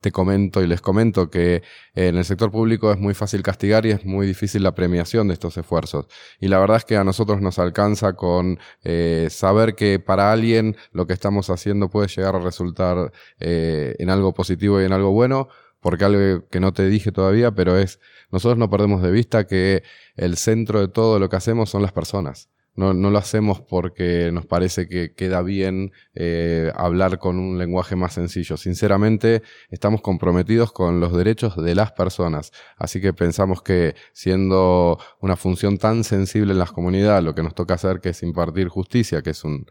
te 0.00 0.12
comento 0.12 0.62
y 0.62 0.66
les 0.66 0.80
comento 0.80 1.30
que 1.30 1.62
en 1.94 2.16
el 2.16 2.24
sector 2.24 2.50
público 2.50 2.90
es 2.92 2.98
muy 2.98 3.14
fácil 3.14 3.42
castigar 3.42 3.84
y 3.86 3.90
es 3.90 4.04
muy 4.04 4.26
difícil 4.26 4.62
la 4.62 4.74
premiación 4.74 5.28
de 5.28 5.34
estos 5.34 5.56
esfuerzos. 5.58 6.06
Y 6.40 6.48
la 6.48 6.58
verdad 6.58 6.78
es 6.78 6.84
que 6.84 6.96
a 6.96 7.04
nosotros 7.04 7.40
nos 7.40 7.58
alcanza 7.58 8.14
con 8.14 8.58
eh, 8.82 9.28
saber 9.30 9.74
que 9.74 9.98
para 9.98 10.32
alguien 10.32 10.76
lo 10.92 11.06
que 11.06 11.12
estamos 11.12 11.50
haciendo 11.50 11.90
puede 11.90 12.08
llegar 12.08 12.34
a 12.34 12.40
resultar 12.40 13.12
eh, 13.38 13.94
en 13.98 14.10
algo 14.10 14.32
positivo 14.32 14.80
y 14.80 14.86
en 14.86 14.92
algo 14.92 15.10
bueno, 15.12 15.48
porque 15.80 16.04
algo 16.04 16.48
que 16.48 16.60
no 16.60 16.72
te 16.72 16.88
dije 16.88 17.12
todavía, 17.12 17.52
pero 17.52 17.76
es, 17.76 18.00
nosotros 18.30 18.58
no 18.58 18.70
perdemos 18.70 19.02
de 19.02 19.10
vista 19.10 19.46
que 19.46 19.82
el 20.16 20.36
centro 20.36 20.80
de 20.80 20.88
todo 20.88 21.18
lo 21.18 21.28
que 21.28 21.36
hacemos 21.36 21.70
son 21.70 21.82
las 21.82 21.92
personas. 21.92 22.48
No, 22.80 22.94
lo 22.94 23.18
hacemos 23.18 23.60
porque 23.60 24.30
nos 24.32 24.46
parece 24.46 24.88
que 24.88 25.12
queda 25.12 25.42
bien 25.42 25.92
eh, 26.14 26.72
hablar 26.74 27.18
con 27.18 27.38
un 27.38 27.58
lenguaje 27.58 27.94
más 27.94 28.14
sencillo. 28.14 28.56
Sinceramente, 28.56 29.42
estamos 29.68 30.00
comprometidos 30.00 30.72
con 30.72 30.98
los 30.98 31.14
derechos 31.14 31.62
de 31.62 31.74
las 31.74 31.92
personas. 31.92 32.52
Así 32.78 32.98
que 33.02 33.12
pensamos 33.12 33.60
que 33.60 33.96
siendo 34.14 34.98
una 35.20 35.36
función 35.36 35.76
tan 35.76 36.04
sensible 36.04 36.52
en 36.54 36.58
las 36.58 36.72
comunidades, 36.72 37.22
lo 37.22 37.34
que 37.34 37.42
nos 37.42 37.54
toca 37.54 37.74
hacer 37.74 38.00
que 38.00 38.10
es 38.10 38.22
impartir 38.22 38.68
justicia, 38.68 39.20
que 39.20 39.30
es 39.30 39.44
un... 39.44 39.66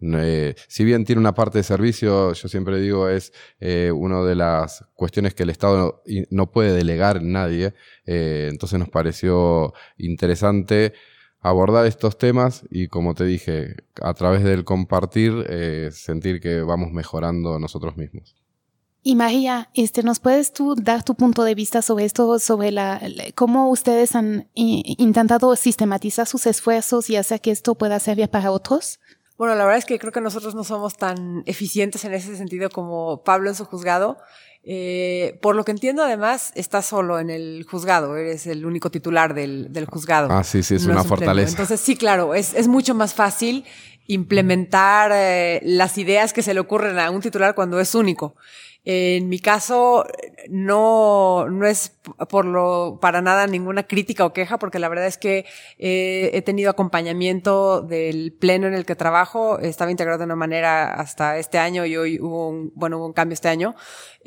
Eh, 0.00 0.54
si 0.66 0.84
bien 0.84 1.04
tiene 1.04 1.20
una 1.20 1.34
parte 1.34 1.58
de 1.58 1.64
servicio, 1.64 2.32
yo 2.32 2.48
siempre 2.48 2.80
digo, 2.80 3.10
es 3.10 3.34
eh, 3.60 3.92
una 3.92 4.22
de 4.22 4.36
las 4.36 4.86
cuestiones 4.94 5.34
que 5.34 5.42
el 5.42 5.50
Estado 5.50 6.02
no, 6.30 6.50
puede 6.50 6.72
delegar 6.72 7.18
en 7.18 7.32
nadie. 7.32 7.74
Entonces 8.06 8.78
nos 8.78 8.88
pareció 8.88 9.74
interesante 9.98 10.94
abordar 11.44 11.84
estos 11.84 12.16
temas 12.16 12.64
y 12.70 12.88
como 12.88 13.14
te 13.14 13.24
dije, 13.24 13.76
a 14.00 14.14
través 14.14 14.42
del 14.42 14.64
compartir, 14.64 15.44
eh, 15.50 15.90
sentir 15.92 16.40
que 16.40 16.62
vamos 16.62 16.90
mejorando 16.90 17.58
nosotros 17.58 17.98
mismos. 17.98 18.34
Y 19.02 19.14
María, 19.14 19.68
este, 19.74 20.02
¿nos 20.02 20.20
puedes 20.20 20.54
tú 20.54 20.74
dar 20.74 21.04
tu 21.04 21.14
punto 21.14 21.44
de 21.44 21.54
vista 21.54 21.82
sobre 21.82 22.06
esto, 22.06 22.38
sobre 22.38 22.72
la, 22.72 22.98
cómo 23.34 23.68
ustedes 23.68 24.16
han 24.16 24.48
intentado 24.54 25.54
sistematizar 25.56 26.26
sus 26.26 26.46
esfuerzos 26.46 27.10
y 27.10 27.16
hacer 27.16 27.42
que 27.42 27.50
esto 27.50 27.74
pueda 27.74 28.00
servir 28.00 28.30
para 28.30 28.50
otros? 28.50 28.98
Bueno, 29.36 29.54
la 29.54 29.64
verdad 29.64 29.78
es 29.78 29.84
que 29.84 29.98
creo 29.98 30.12
que 30.12 30.20
nosotros 30.20 30.54
no 30.54 30.64
somos 30.64 30.96
tan 30.96 31.42
eficientes 31.46 32.04
en 32.04 32.14
ese 32.14 32.36
sentido 32.36 32.70
como 32.70 33.22
Pablo 33.24 33.48
en 33.48 33.56
su 33.56 33.64
juzgado. 33.64 34.18
Eh, 34.66 35.38
por 35.42 35.56
lo 35.56 35.64
que 35.64 35.72
entiendo, 35.72 36.02
además, 36.02 36.52
estás 36.54 36.86
solo 36.86 37.18
en 37.18 37.28
el 37.28 37.66
juzgado, 37.68 38.16
eres 38.16 38.46
el 38.46 38.64
único 38.64 38.90
titular 38.90 39.34
del, 39.34 39.72
del 39.72 39.84
juzgado. 39.84 40.28
Ah, 40.30 40.42
sí, 40.42 40.62
sí, 40.62 40.76
es 40.76 40.86
una 40.86 41.04
fortaleza. 41.04 41.50
Entonces, 41.50 41.80
sí, 41.80 41.96
claro, 41.96 42.34
es, 42.34 42.54
es 42.54 42.66
mucho 42.66 42.94
más 42.94 43.12
fácil 43.12 43.64
implementar 44.06 45.10
eh, 45.14 45.60
las 45.64 45.98
ideas 45.98 46.32
que 46.32 46.42
se 46.42 46.54
le 46.54 46.60
ocurren 46.60 46.98
a 46.98 47.10
un 47.10 47.20
titular 47.20 47.54
cuando 47.54 47.80
es 47.80 47.94
único. 47.94 48.36
En 48.86 49.30
mi 49.30 49.38
caso, 49.38 50.04
no, 50.50 51.48
no 51.48 51.66
es 51.66 51.96
por 52.28 52.44
lo, 52.44 52.98
para 53.00 53.22
nada 53.22 53.46
ninguna 53.46 53.84
crítica 53.84 54.26
o 54.26 54.34
queja, 54.34 54.58
porque 54.58 54.78
la 54.78 54.90
verdad 54.90 55.06
es 55.06 55.16
que 55.16 55.46
eh, 55.78 56.30
he 56.34 56.42
tenido 56.42 56.70
acompañamiento 56.70 57.80
del 57.80 58.32
pleno 58.38 58.66
en 58.66 58.74
el 58.74 58.84
que 58.84 58.94
trabajo. 58.94 59.58
Estaba 59.58 59.90
integrado 59.90 60.18
de 60.18 60.24
una 60.24 60.36
manera 60.36 60.92
hasta 60.94 61.38
este 61.38 61.58
año 61.58 61.86
y 61.86 61.96
hoy 61.96 62.20
hubo 62.20 62.50
un, 62.50 62.72
bueno, 62.74 62.98
hubo 62.98 63.06
un 63.06 63.14
cambio 63.14 63.32
este 63.32 63.48
año. 63.48 63.74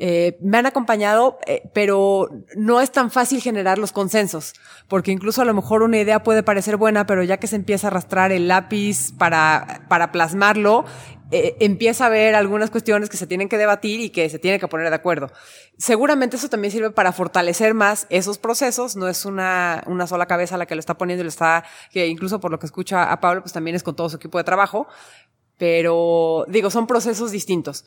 Eh, 0.00 0.38
me 0.40 0.58
han 0.58 0.66
acompañado, 0.66 1.38
eh, 1.46 1.62
pero 1.72 2.28
no 2.56 2.80
es 2.80 2.90
tan 2.90 3.10
fácil 3.10 3.40
generar 3.40 3.78
los 3.78 3.92
consensos, 3.92 4.54
porque 4.88 5.12
incluso 5.12 5.42
a 5.42 5.44
lo 5.44 5.54
mejor 5.54 5.82
una 5.82 5.98
idea 5.98 6.22
puede 6.22 6.42
parecer 6.42 6.76
buena, 6.76 7.06
pero 7.06 7.22
ya 7.22 7.38
que 7.38 7.46
se 7.46 7.56
empieza 7.56 7.86
a 7.86 7.90
arrastrar 7.90 8.32
el 8.32 8.48
lápiz 8.48 9.12
para, 9.18 9.82
para 9.88 10.12
plasmarlo, 10.12 10.84
eh, 11.30 11.56
empieza 11.60 12.04
a 12.04 12.06
haber 12.06 12.34
algunas 12.34 12.70
cuestiones 12.70 13.10
que 13.10 13.16
se 13.16 13.26
tienen 13.26 13.48
que 13.48 13.58
debatir 13.58 14.00
y 14.00 14.10
que 14.10 14.28
se 14.30 14.38
tienen 14.38 14.58
que 14.58 14.68
poner 14.68 14.88
de 14.88 14.96
acuerdo. 14.96 15.30
Seguramente 15.76 16.36
eso 16.36 16.48
también 16.48 16.72
sirve 16.72 16.90
para 16.90 17.12
fortalecer 17.12 17.74
más 17.74 18.06
esos 18.08 18.38
procesos, 18.38 18.96
no 18.96 19.08
es 19.08 19.24
una, 19.24 19.82
una 19.86 20.06
sola 20.06 20.26
cabeza 20.26 20.56
la 20.56 20.66
que 20.66 20.74
lo 20.74 20.80
está 20.80 20.96
poniendo 20.96 21.22
y 21.22 21.24
lo 21.24 21.28
está, 21.28 21.64
que 21.90 22.06
incluso 22.06 22.40
por 22.40 22.50
lo 22.50 22.58
que 22.58 22.66
escucha 22.66 23.12
a 23.12 23.20
Pablo, 23.20 23.42
pues 23.42 23.52
también 23.52 23.76
es 23.76 23.82
con 23.82 23.94
todo 23.94 24.08
su 24.08 24.16
equipo 24.16 24.38
de 24.38 24.44
trabajo, 24.44 24.88
pero 25.58 26.46
digo, 26.48 26.70
son 26.70 26.86
procesos 26.86 27.30
distintos. 27.30 27.84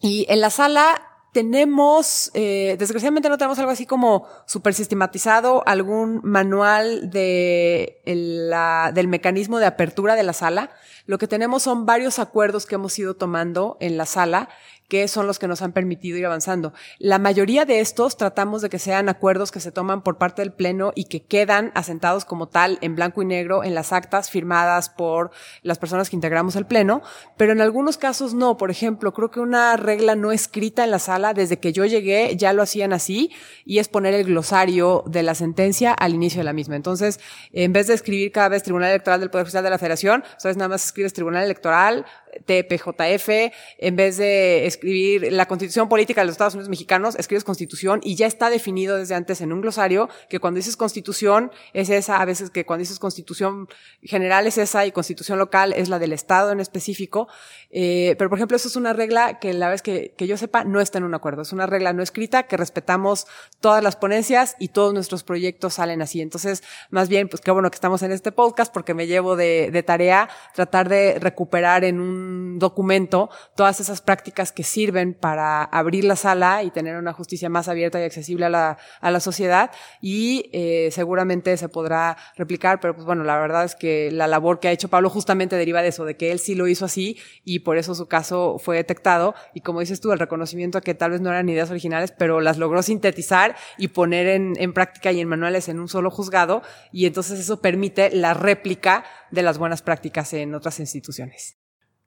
Y 0.00 0.26
en 0.28 0.40
la 0.40 0.50
sala 0.50 1.17
tenemos, 1.32 2.30
eh, 2.34 2.76
desgraciadamente 2.78 3.28
no 3.28 3.36
tenemos 3.36 3.58
algo 3.58 3.70
así 3.70 3.86
como 3.86 4.26
super 4.46 4.72
sistematizado, 4.72 5.62
algún 5.66 6.20
manual 6.24 7.10
de 7.10 8.00
la, 8.04 8.92
del 8.94 9.08
mecanismo 9.08 9.58
de 9.58 9.66
apertura 9.66 10.14
de 10.14 10.22
la 10.22 10.32
sala. 10.32 10.70
Lo 11.06 11.18
que 11.18 11.28
tenemos 11.28 11.62
son 11.62 11.86
varios 11.86 12.18
acuerdos 12.18 12.66
que 12.66 12.76
hemos 12.76 12.98
ido 12.98 13.14
tomando 13.14 13.76
en 13.80 13.96
la 13.96 14.06
sala 14.06 14.48
que 14.88 15.06
son 15.06 15.26
los 15.26 15.38
que 15.38 15.48
nos 15.48 15.62
han 15.62 15.72
permitido 15.72 16.18
ir 16.18 16.26
avanzando. 16.26 16.72
La 16.98 17.18
mayoría 17.18 17.64
de 17.64 17.80
estos 17.80 18.16
tratamos 18.16 18.62
de 18.62 18.70
que 18.70 18.78
sean 18.78 19.08
acuerdos 19.08 19.52
que 19.52 19.60
se 19.60 19.70
toman 19.70 20.02
por 20.02 20.18
parte 20.18 20.42
del 20.42 20.52
Pleno 20.52 20.92
y 20.94 21.04
que 21.04 21.22
quedan 21.22 21.72
asentados 21.74 22.24
como 22.24 22.48
tal 22.48 22.78
en 22.80 22.96
blanco 22.96 23.22
y 23.22 23.26
negro 23.26 23.64
en 23.64 23.74
las 23.74 23.92
actas 23.92 24.30
firmadas 24.30 24.88
por 24.88 25.30
las 25.62 25.78
personas 25.78 26.08
que 26.10 26.16
integramos 26.16 26.56
el 26.56 26.66
Pleno, 26.66 27.02
pero 27.36 27.52
en 27.52 27.60
algunos 27.60 27.98
casos 27.98 28.34
no. 28.34 28.56
Por 28.56 28.70
ejemplo, 28.70 29.12
creo 29.12 29.30
que 29.30 29.40
una 29.40 29.76
regla 29.76 30.16
no 30.16 30.32
escrita 30.32 30.84
en 30.84 30.90
la 30.90 30.98
sala, 30.98 31.34
desde 31.34 31.58
que 31.58 31.72
yo 31.72 31.84
llegué 31.84 32.36
ya 32.36 32.52
lo 32.52 32.62
hacían 32.62 32.92
así, 32.92 33.30
y 33.64 33.78
es 33.78 33.88
poner 33.88 34.14
el 34.14 34.24
glosario 34.24 35.04
de 35.06 35.22
la 35.22 35.34
sentencia 35.34 35.92
al 35.92 36.14
inicio 36.14 36.40
de 36.40 36.44
la 36.44 36.52
misma. 36.52 36.76
Entonces, 36.76 37.20
en 37.52 37.72
vez 37.72 37.86
de 37.86 37.94
escribir 37.94 38.32
cada 38.32 38.48
vez 38.48 38.62
Tribunal 38.62 38.90
Electoral 38.90 39.20
del 39.20 39.30
Poder 39.30 39.44
Judicial 39.44 39.64
de 39.64 39.70
la 39.70 39.78
Federación, 39.78 40.24
sabes, 40.38 40.56
nada 40.56 40.68
más 40.68 40.84
escribes 40.84 41.12
Tribunal 41.12 41.44
Electoral, 41.44 42.06
TPJF, 42.44 43.28
en 43.78 43.96
vez 43.96 44.16
de 44.16 44.66
escribir 44.66 45.32
la 45.32 45.46
constitución 45.46 45.88
política 45.88 46.20
de 46.20 46.26
los 46.26 46.32
Estados 46.32 46.54
Unidos 46.54 46.68
mexicanos, 46.68 47.16
escribes 47.16 47.44
constitución 47.44 48.00
y 48.02 48.16
ya 48.16 48.26
está 48.26 48.50
definido 48.50 48.96
desde 48.96 49.14
antes 49.14 49.40
en 49.40 49.52
un 49.52 49.60
glosario 49.60 50.08
que 50.28 50.40
cuando 50.40 50.58
dices 50.58 50.76
constitución 50.76 51.50
es 51.72 51.90
esa, 51.90 52.20
a 52.20 52.24
veces 52.24 52.50
que 52.50 52.64
cuando 52.64 52.82
dices 52.82 52.98
constitución 52.98 53.68
general 54.02 54.46
es 54.46 54.58
esa 54.58 54.86
y 54.86 54.92
constitución 54.92 55.38
local 55.38 55.72
es 55.72 55.88
la 55.88 55.98
del 55.98 56.12
Estado 56.12 56.52
en 56.52 56.60
específico. 56.60 57.28
Eh, 57.70 58.14
pero 58.18 58.30
por 58.30 58.38
ejemplo, 58.38 58.56
eso 58.56 58.68
es 58.68 58.76
una 58.76 58.92
regla 58.92 59.38
que 59.38 59.52
la 59.52 59.68
vez 59.68 59.82
que, 59.82 60.14
que 60.16 60.26
yo 60.26 60.36
sepa 60.36 60.64
no 60.64 60.80
está 60.80 60.98
en 60.98 61.04
un 61.04 61.14
acuerdo. 61.14 61.42
Es 61.42 61.52
una 61.52 61.66
regla 61.66 61.92
no 61.92 62.02
escrita 62.02 62.44
que 62.44 62.56
respetamos 62.56 63.26
todas 63.60 63.82
las 63.82 63.96
ponencias 63.96 64.56
y 64.58 64.68
todos 64.68 64.94
nuestros 64.94 65.24
proyectos 65.24 65.74
salen 65.74 66.02
así. 66.02 66.20
Entonces, 66.20 66.62
más 66.90 67.08
bien, 67.08 67.28
pues 67.28 67.40
qué 67.40 67.50
bueno 67.50 67.70
que 67.70 67.76
estamos 67.76 68.02
en 68.02 68.12
este 68.12 68.32
podcast 68.32 68.72
porque 68.72 68.94
me 68.94 69.06
llevo 69.06 69.36
de, 69.36 69.70
de 69.70 69.82
tarea 69.82 70.28
tratar 70.54 70.88
de 70.88 71.18
recuperar 71.18 71.84
en 71.84 72.00
un 72.00 72.27
documento 72.58 73.30
todas 73.56 73.80
esas 73.80 74.00
prácticas 74.00 74.52
que 74.52 74.62
sirven 74.62 75.14
para 75.14 75.64
abrir 75.64 76.04
la 76.04 76.16
sala 76.16 76.62
y 76.62 76.70
tener 76.70 76.96
una 76.96 77.12
justicia 77.12 77.48
más 77.48 77.68
abierta 77.68 78.00
y 78.00 78.04
accesible 78.04 78.46
a 78.46 78.50
la, 78.50 78.78
a 79.00 79.10
la 79.10 79.20
sociedad 79.20 79.70
y 80.00 80.50
eh, 80.52 80.90
seguramente 80.92 81.56
se 81.56 81.68
podrá 81.68 82.16
replicar, 82.36 82.80
pero 82.80 82.94
pues 82.94 83.06
bueno, 83.06 83.24
la 83.24 83.38
verdad 83.38 83.64
es 83.64 83.74
que 83.74 84.10
la 84.10 84.26
labor 84.26 84.60
que 84.60 84.68
ha 84.68 84.72
hecho 84.72 84.88
Pablo 84.88 85.10
justamente 85.10 85.56
deriva 85.56 85.82
de 85.82 85.88
eso, 85.88 86.04
de 86.04 86.16
que 86.16 86.32
él 86.32 86.38
sí 86.38 86.54
lo 86.54 86.68
hizo 86.68 86.84
así 86.84 87.18
y 87.44 87.60
por 87.60 87.78
eso 87.78 87.94
su 87.94 88.06
caso 88.06 88.58
fue 88.58 88.76
detectado 88.76 89.34
y 89.54 89.60
como 89.60 89.80
dices 89.80 90.00
tú, 90.00 90.12
el 90.12 90.18
reconocimiento 90.18 90.78
a 90.78 90.80
que 90.80 90.94
tal 90.94 91.12
vez 91.12 91.20
no 91.20 91.30
eran 91.30 91.48
ideas 91.48 91.70
originales, 91.70 92.12
pero 92.16 92.40
las 92.40 92.58
logró 92.58 92.82
sintetizar 92.82 93.56
y 93.76 93.88
poner 93.88 94.26
en, 94.28 94.54
en 94.58 94.72
práctica 94.72 95.12
y 95.12 95.20
en 95.20 95.28
manuales 95.28 95.68
en 95.68 95.80
un 95.80 95.88
solo 95.88 96.10
juzgado 96.10 96.62
y 96.92 97.06
entonces 97.06 97.40
eso 97.40 97.60
permite 97.60 98.10
la 98.10 98.34
réplica 98.34 99.04
de 99.30 99.42
las 99.42 99.58
buenas 99.58 99.82
prácticas 99.82 100.32
en 100.32 100.54
otras 100.54 100.80
instituciones. 100.80 101.58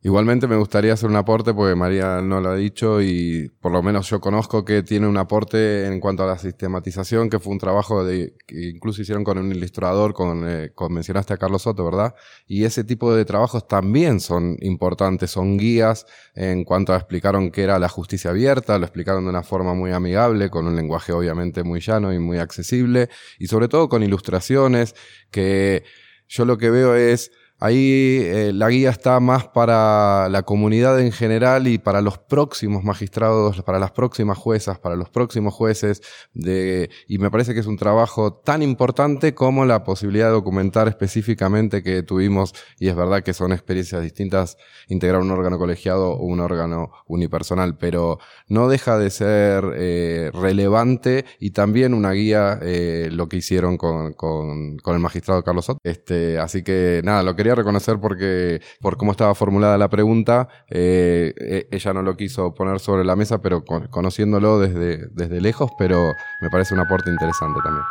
Igualmente 0.04 0.48
me 0.48 0.56
gustaría 0.56 0.94
hacer 0.94 1.12
un 1.12 1.16
aporte 1.16 1.54
porque 1.54 1.76
María 1.76 2.22
no 2.24 2.42
lo 2.42 2.50
ha 2.50 2.56
dicho 2.56 3.04
y 3.04 3.52
por 3.62 3.72
lo 3.72 3.84
menos 3.84 4.10
yo 4.10 4.20
conozco 4.20 4.66
que 4.66 4.82
tiene 4.82 5.06
un 5.06 5.16
aporte 5.16 5.86
en 5.86 6.00
cuanto 6.00 6.24
a 6.24 6.26
la 6.26 6.40
sistematización, 6.40 7.30
que 7.30 7.38
fue 7.38 7.54
un 7.54 7.60
trabajo 7.60 8.04
de, 8.04 8.34
que 8.48 8.70
incluso 8.70 9.04
hicieron 9.04 9.24
con 9.24 9.38
un 9.38 9.52
ilustrador, 9.52 10.16
con, 10.16 10.44
eh, 10.50 10.72
con, 10.74 10.92
mencionaste 10.92 11.36
a 11.36 11.38
Carlos 11.38 11.62
Soto, 11.62 11.86
¿verdad? 11.86 12.16
Y 12.48 12.64
ese 12.64 12.84
tipo 12.84 13.14
de 13.14 13.26
trabajos 13.26 13.68
también 13.68 14.20
son 14.20 14.58
importantes, 14.62 15.30
son 15.30 15.58
guías 15.60 16.08
en 16.34 16.64
cuanto 16.64 16.94
a 16.94 16.98
explicaron 16.98 17.52
qué 17.52 17.62
era 17.62 17.78
la 17.78 17.88
justicia 17.88 18.32
abierta, 18.32 18.80
lo 18.80 18.86
explicaron 18.86 19.26
de 19.26 19.30
una 19.30 19.44
forma 19.44 19.76
muy 19.76 19.92
amigable, 19.92 20.50
con 20.50 20.66
un 20.66 20.76
lenguaje 20.76 21.14
obviamente 21.14 21.62
muy 21.64 21.80
llano 21.80 22.12
y 22.12 22.18
muy 22.18 22.40
accesible 22.40 23.10
y 23.38 23.46
sobre 23.46 23.68
todo 23.68 23.88
con 23.88 24.02
ilustraciones 24.02 24.96
que 25.30 25.84
yo 26.28 26.46
lo 26.46 26.58
que 26.58 26.72
veo 26.72 26.96
es 26.96 27.30
Ahí 27.64 28.22
eh, 28.24 28.52
la 28.56 28.70
guía 28.70 28.90
está 28.90 29.20
más 29.20 29.48
para 29.48 30.28
la 30.30 30.42
comunidad 30.42 31.00
en 31.00 31.12
general 31.12 31.68
y 31.68 31.78
para 31.78 32.02
los 32.02 32.18
próximos 32.18 32.84
magistrados, 32.84 33.62
para 33.62 33.78
las 33.78 33.92
próximas 33.92 34.36
juezas, 34.40 34.80
para 34.80 34.96
los 34.96 35.12
próximos 35.12 35.54
jueces, 35.54 36.02
y 36.34 37.18
me 37.20 37.30
parece 37.30 37.54
que 37.54 37.60
es 37.60 37.68
un 37.68 37.78
trabajo 37.78 38.34
tan 38.34 38.64
importante 38.64 39.36
como 39.36 39.64
la 39.66 39.84
posibilidad 39.84 40.26
de 40.26 40.32
documentar 40.32 40.88
específicamente 40.88 41.84
que 41.84 42.02
tuvimos, 42.02 42.56
y 42.80 42.88
es 42.88 42.96
verdad 42.96 43.22
que 43.22 43.34
son 43.34 43.52
experiencias 43.52 44.02
distintas, 44.02 44.58
integrar 44.88 45.22
un 45.22 45.30
órgano 45.30 45.60
colegiado 45.60 46.14
o 46.14 46.26
un 46.26 46.40
órgano 46.40 46.92
unipersonal, 47.06 47.78
pero 47.78 48.18
no 48.48 48.70
deja 48.70 48.98
de 48.98 49.12
ser 49.12 49.64
eh, 49.76 50.32
relevante 50.34 51.26
y 51.40 51.52
también 51.52 51.94
una 51.94 52.12
guía 52.14 52.58
eh, 52.64 53.10
lo 53.12 53.30
que 53.30 53.38
hicieron 53.38 53.78
con, 53.78 54.14
con, 54.14 54.78
con, 54.80 54.96
el 54.96 55.00
magistrado 55.00 55.44
Carlos 55.44 55.66
Soto. 55.66 55.80
Este, 55.84 56.40
así 56.40 56.64
que 56.64 57.02
nada, 57.04 57.22
lo 57.22 57.36
quería 57.36 57.51
reconocer 57.56 58.00
porque, 58.00 58.62
por 58.80 58.98
cómo 58.98 59.12
estaba 59.12 59.36
formulada 59.36 59.78
la 59.78 59.90
pregunta, 59.90 60.48
eh, 60.70 61.34
e, 61.38 61.68
ella 61.72 61.94
no 61.94 62.02
lo 62.02 62.16
quiso 62.16 62.54
poner 62.54 62.80
sobre 62.80 63.04
la 63.04 63.16
mesa, 63.16 63.42
pero 63.42 63.64
conociéndolo 63.64 64.60
desde, 64.60 65.08
desde 65.12 65.42
lejos, 65.42 65.72
pero 65.78 66.14
me 66.42 66.50
parece 66.50 66.74
un 66.74 66.82
aporte 66.82 67.10
interesante 67.10 67.60
también. 67.64 67.86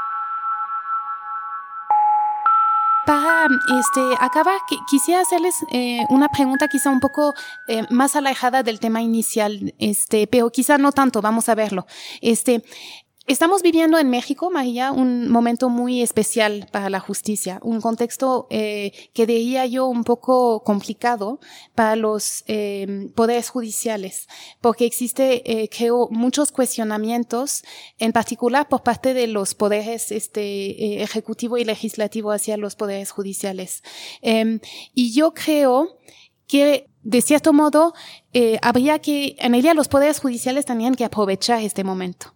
Para 3.07 3.49
este, 3.79 4.01
acabar, 4.21 4.59
quisiera 4.89 5.23
hacerles 5.23 5.55
eh, 5.73 6.05
una 6.11 6.29
pregunta 6.29 6.69
quizá 6.69 6.91
un 6.91 7.01
poco 7.01 7.35
eh, 7.67 7.83
más 7.91 8.15
alejada 8.15 8.63
del 8.63 8.79
tema 8.79 9.03
inicial, 9.03 9.75
este, 9.79 10.27
pero 10.27 10.51
quizá 10.51 10.79
no 10.79 10.93
tanto, 10.93 11.21
vamos 11.21 11.49
a 11.49 11.55
verlo. 11.55 11.87
Este, 12.21 12.63
Estamos 13.31 13.63
viviendo 13.63 13.97
en 13.97 14.11
México, 14.11 14.51
María, 14.51 14.91
un 14.91 15.31
momento 15.31 15.69
muy 15.69 16.03
especial 16.03 16.67
para 16.73 16.91
la 16.91 16.99
justicia, 16.99 17.61
un 17.63 17.81
contexto 17.81 18.49
eh, 18.51 18.91
que 19.15 19.25
diría 19.25 19.67
yo 19.67 19.87
un 19.87 20.03
poco 20.03 20.65
complicado 20.65 21.39
para 21.77 21.95
los 21.95 22.43
eh, 22.49 23.09
poderes 23.15 23.49
judiciales, 23.49 24.27
porque 24.61 24.85
existe, 24.85 25.45
eh, 25.49 25.69
creo, 25.69 26.09
muchos 26.11 26.51
cuestionamientos, 26.51 27.63
en 28.01 28.11
particular 28.11 28.69
por 28.69 28.83
parte 28.83 29.15
de 29.15 29.29
los 29.29 29.55
poderes 29.55 30.11
este, 30.11 30.41
eh, 30.43 31.03
ejecutivo 31.05 31.57
y 31.57 31.65
legislativo 31.65 32.33
hacia 32.33 32.57
los 32.57 32.75
poderes 32.75 33.13
judiciales. 33.13 33.85
Em, 34.23 34.59
y 34.93 35.13
yo 35.13 35.35
creo 35.35 35.99
que 36.49 36.90
de 37.03 37.23
cierto 37.23 37.53
modo, 37.53 37.95
eh, 38.33 38.59
habría 38.63 38.99
que, 38.99 39.37
en 39.39 39.53
realidad 39.53 39.75
los 39.75 39.89
poderes 39.89 40.21
judiciales 40.21 40.67
tenían 40.67 40.95
que 40.95 41.05
aprovechar 41.05 41.63
este 41.63 41.85
momento. 41.85 42.35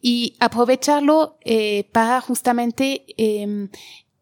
Y 0.00 0.36
aprovecharlo 0.40 1.38
eh, 1.44 1.88
para 1.92 2.20
justamente 2.20 3.04
eh, 3.18 3.68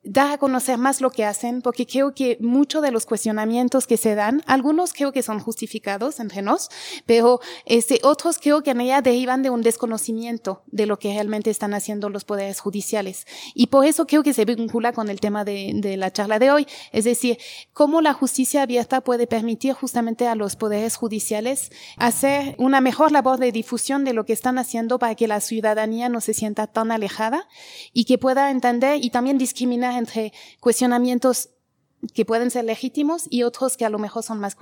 dar 0.05 0.33
a 0.33 0.39
conocer 0.39 0.79
más 0.79 1.01
lo 1.01 1.11
que 1.11 1.25
hacen, 1.25 1.63
porque 1.63 1.87
creo 1.87 2.15
que 2.15 2.37
muchos 2.41 2.83
de 2.83 2.91
los 2.91 3.07
cuestionamientos 3.07 3.87
que 3.87 3.97
se 3.97 4.15
dan, 4.15 4.43
algunos 4.47 4.93
creo 4.93 5.13
que 5.13 5.23
son 5.23 5.41
justificados 5.41 6.21
entre 6.21 6.43
nos, 6.43 6.69
pero 7.07 7.41
este, 7.65 8.01
otros 8.03 8.39
creo 8.39 8.63
que 8.63 8.71
en 8.71 8.83
ella 8.83 9.01
derivan 9.01 9.43
de 9.43 9.51
un 9.51 9.63
desconocimiento 9.63 10.63
de 10.67 10.87
lo 10.87 10.99
que 10.99 11.13
realmente 11.13 11.51
están 11.51 11.75
haciendo 11.75 12.11
los 12.11 12.25
poderes 12.25 12.61
judiciales. 12.61 13.27
Y 13.55 13.69
por 13.69 13.87
eso 13.87 14.07
creo 14.07 14.23
que 14.23 14.35
se 14.35 14.45
vincula 14.45 14.93
con 14.93 15.09
el 15.09 15.21
tema 15.21 15.45
de, 15.45 15.73
de 15.75 15.97
la 15.97 16.13
charla 16.13 16.39
de 16.39 16.51
hoy, 16.51 16.67
es 16.93 17.05
decir, 17.05 17.39
cómo 17.73 18.01
la 18.01 18.13
justicia 18.13 18.63
abierta 18.63 19.01
puede 19.01 19.27
permitir 19.27 19.73
justamente 19.73 20.29
a 20.29 20.35
los 20.35 20.57
poderes 20.57 20.97
judiciales 20.97 21.71
hacer 21.97 22.55
una 22.59 22.81
mejor 22.81 23.11
labor 23.11 23.39
de 23.39 23.53
difusión 23.53 24.05
de 24.05 24.13
lo 24.13 24.25
que 24.25 24.33
están 24.33 24.59
haciendo 24.59 24.99
para 24.99 25.15
que 25.15 25.29
la 25.29 25.41
ciudadanía 25.41 26.09
no 26.09 26.21
se 26.21 26.35
sienta 26.35 26.67
tan 26.67 26.93
alejada 26.93 27.49
y 27.93 28.05
que 28.05 28.19
pueda 28.19 28.51
entender 28.51 29.03
y 29.03 29.11
también 29.11 29.39
discriminar 29.39 29.94
entre 29.99 30.33
cuestionamientos 30.61 31.51
que 32.13 32.25
pueden 32.25 32.51
ser 32.51 32.65
legítimos 32.65 33.27
y 33.31 33.43
otros 33.45 33.77
que 33.77 33.85
a 33.85 33.91
lo 33.91 33.99
mejor 33.99 34.23
son 34.23 34.41
más 34.41 34.57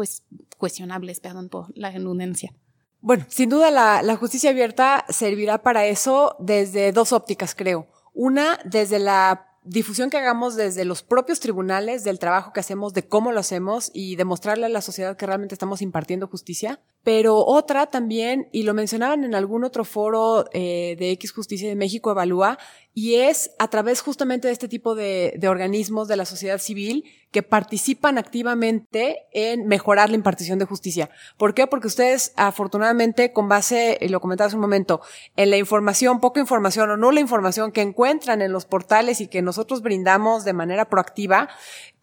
cuestionables, 0.59 1.21
perdón 1.21 1.49
por 1.49 1.77
la 1.77 1.91
redundancia. 1.91 2.55
Bueno, 3.01 3.27
sin 3.29 3.49
duda 3.49 3.71
la, 3.73 4.01
la, 4.03 4.17
justicia 4.17 4.51
abierta 4.51 5.05
servirá 5.09 5.63
para 5.63 5.87
eso 5.87 6.37
desde 6.39 6.93
dos 6.93 7.13
ópticas, 7.13 7.55
creo. 7.57 7.89
Una, 8.15 8.61
desde 8.65 9.01
la 9.01 9.49
difusión 9.65 10.11
que 10.11 10.19
hagamos 10.19 10.57
desde 10.57 10.85
los 10.85 11.03
propios 11.03 11.41
tribunales 11.41 12.05
del 12.05 12.19
trabajo 12.19 12.53
que 12.53 12.61
hacemos, 12.61 12.95
de 12.95 13.07
cómo 13.07 13.33
lo 13.33 13.41
hacemos 13.41 13.91
y 13.95 14.17
demostrarle 14.17 14.67
a 14.67 14.69
la 14.69 14.81
sociedad 14.83 15.17
que 15.17 15.27
realmente 15.27 15.55
estamos 15.55 15.83
impartiendo 15.83 16.29
justicia. 16.29 16.81
Pero 17.05 17.45
otra 17.45 17.87
también, 17.87 18.49
y 18.53 18.63
lo 18.63 18.75
mencionaban 18.75 19.25
en 19.25 19.35
algún 19.35 19.65
otro 19.65 19.85
foro 19.85 20.45
eh, 20.53 20.97
de 20.99 21.11
X 21.13 21.33
Justicia 21.33 21.69
de 21.69 21.75
México 21.75 22.11
Evalúa, 22.11 22.59
y 22.95 23.15
es 23.15 23.53
a 23.59 23.69
través 23.69 24.03
justamente 24.03 24.49
de 24.49 24.53
este 24.53 24.69
tipo 24.69 24.95
de, 24.95 25.35
de 25.39 25.49
organismos 25.49 26.09
de 26.09 26.17
la 26.17 26.27
sociedad 26.27 26.59
civil 26.59 27.05
que 27.33 27.43
participan 27.43 28.19
activamente 28.19 29.25
en 29.33 29.67
mejorar 29.67 30.11
la 30.11 30.17
impartición 30.17 30.59
de 30.59 30.67
justicia. 30.67 31.09
¿Por 31.39 31.55
qué? 31.55 31.67
Porque 31.67 31.87
ustedes, 31.87 32.35
afortunadamente, 32.37 33.33
con 33.33 33.49
base, 33.49 33.99
lo 34.11 34.21
comentaba 34.21 34.49
hace 34.49 34.57
un 34.57 34.63
momento, 34.63 35.01
en 35.37 35.51
la 35.51 35.57
información, 35.57 36.21
poca 36.21 36.41
información 36.41 36.91
o 36.91 36.97
no 36.99 37.11
la 37.11 37.21
información 37.21 37.73
que 37.73 37.81
encuentran 37.81 38.43
en 38.43 38.53
los 38.53 38.67
portales 38.67 39.23
y 39.23 39.29
que 39.29 39.41
nosotros 39.41 39.81
brindamos 39.81 40.45
de 40.45 40.53
manera 40.53 40.91
proactiva, 40.91 41.49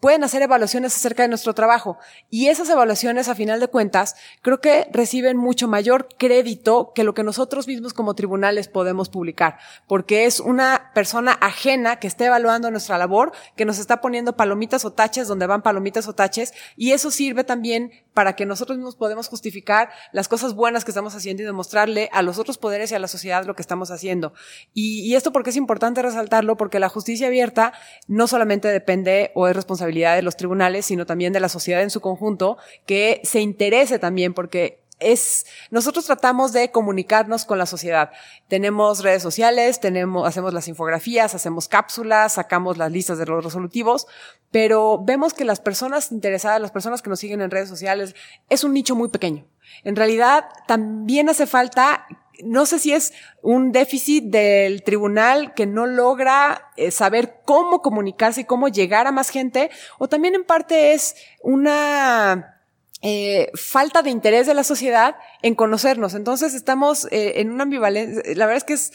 pueden 0.00 0.24
hacer 0.24 0.40
evaluaciones 0.42 0.96
acerca 0.96 1.22
de 1.22 1.28
nuestro 1.28 1.54
trabajo. 1.54 1.98
Y 2.30 2.48
esas 2.48 2.68
evaluaciones, 2.70 3.28
a 3.28 3.34
final 3.34 3.60
de 3.60 3.68
cuentas, 3.68 4.16
creo 4.40 4.60
que 4.60 4.88
reciben 4.90 5.36
mucho 5.36 5.68
mayor 5.68 6.08
crédito 6.18 6.92
que 6.94 7.04
lo 7.04 7.12
que 7.14 7.22
nosotros 7.22 7.68
mismos 7.68 7.92
como 7.92 8.14
tribunales 8.14 8.68
podemos 8.68 9.10
publicar, 9.10 9.58
porque 9.86 10.24
es 10.24 10.40
una 10.40 10.90
persona 10.94 11.32
ajena 11.32 11.96
que 11.96 12.06
está 12.06 12.24
evaluando 12.24 12.70
nuestra 12.70 12.96
labor, 12.96 13.32
que 13.56 13.66
nos 13.66 13.78
está 13.78 14.00
poniendo 14.00 14.36
palomitas 14.36 14.84
o 14.86 14.92
taches 14.92 15.28
donde 15.28 15.46
van 15.46 15.62
palomitas 15.62 16.08
o 16.08 16.14
taches, 16.14 16.54
y 16.76 16.92
eso 16.92 17.10
sirve 17.10 17.44
también 17.44 17.92
para 18.14 18.34
que 18.34 18.46
nosotros 18.46 18.78
mismos 18.78 18.96
podemos 18.96 19.28
justificar 19.28 19.90
las 20.12 20.28
cosas 20.28 20.54
buenas 20.54 20.84
que 20.84 20.90
estamos 20.90 21.14
haciendo 21.14 21.42
y 21.42 21.46
demostrarle 21.46 22.08
a 22.12 22.22
los 22.22 22.38
otros 22.38 22.56
poderes 22.56 22.90
y 22.90 22.94
a 22.94 22.98
la 22.98 23.08
sociedad 23.08 23.44
lo 23.44 23.54
que 23.54 23.62
estamos 23.62 23.90
haciendo. 23.90 24.32
Y, 24.72 25.00
y 25.02 25.14
esto 25.14 25.30
porque 25.30 25.50
es 25.50 25.56
importante 25.56 26.00
resaltarlo, 26.00 26.56
porque 26.56 26.80
la 26.80 26.88
justicia 26.88 27.26
abierta 27.26 27.74
no 28.08 28.26
solamente 28.26 28.68
depende 28.68 29.30
o 29.34 29.46
es 29.46 29.54
responsabilidad 29.54 29.89
de 29.90 30.22
los 30.22 30.36
tribunales, 30.36 30.86
sino 30.86 31.06
también 31.06 31.32
de 31.32 31.40
la 31.40 31.48
sociedad 31.48 31.82
en 31.82 31.90
su 31.90 32.00
conjunto, 32.00 32.58
que 32.86 33.20
se 33.24 33.40
interese 33.40 33.98
también 33.98 34.34
porque 34.34 34.80
es, 35.00 35.46
nosotros 35.70 36.04
tratamos 36.04 36.52
de 36.52 36.70
comunicarnos 36.70 37.44
con 37.44 37.58
la 37.58 37.66
sociedad. 37.66 38.10
Tenemos 38.48 39.02
redes 39.02 39.22
sociales, 39.22 39.80
tenemos, 39.80 40.28
hacemos 40.28 40.54
las 40.54 40.68
infografías, 40.68 41.34
hacemos 41.34 41.68
cápsulas, 41.68 42.34
sacamos 42.34 42.76
las 42.76 42.92
listas 42.92 43.18
de 43.18 43.26
los 43.26 43.42
resolutivos, 43.42 44.06
pero 44.50 45.02
vemos 45.02 45.34
que 45.34 45.44
las 45.44 45.60
personas 45.60 46.12
interesadas, 46.12 46.60
las 46.60 46.70
personas 46.70 47.02
que 47.02 47.10
nos 47.10 47.18
siguen 47.18 47.40
en 47.40 47.50
redes 47.50 47.68
sociales, 47.68 48.14
es 48.48 48.62
un 48.62 48.74
nicho 48.74 48.94
muy 48.94 49.08
pequeño. 49.08 49.46
En 49.84 49.96
realidad, 49.96 50.44
también 50.66 51.28
hace 51.28 51.46
falta 51.46 52.06
no 52.44 52.66
sé 52.66 52.78
si 52.78 52.92
es 52.92 53.12
un 53.42 53.72
déficit 53.72 54.24
del 54.24 54.82
tribunal 54.82 55.54
que 55.54 55.66
no 55.66 55.86
logra 55.86 56.70
eh, 56.76 56.90
saber 56.90 57.40
cómo 57.44 57.82
comunicarse 57.82 58.42
y 58.42 58.44
cómo 58.44 58.68
llegar 58.68 59.06
a 59.06 59.12
más 59.12 59.30
gente, 59.30 59.70
o 59.98 60.08
también 60.08 60.34
en 60.34 60.44
parte 60.44 60.92
es 60.92 61.16
una 61.42 62.59
eh, 63.02 63.50
falta 63.54 64.02
de 64.02 64.10
interés 64.10 64.46
de 64.46 64.52
la 64.52 64.62
sociedad 64.62 65.16
en 65.40 65.54
conocernos. 65.54 66.12
Entonces 66.12 66.52
estamos 66.52 67.06
eh, 67.10 67.40
en 67.40 67.50
una 67.50 67.62
ambivalencia. 67.62 68.22
La 68.36 68.44
verdad 68.44 68.58
es 68.58 68.64
que 68.64 68.74
es 68.74 68.92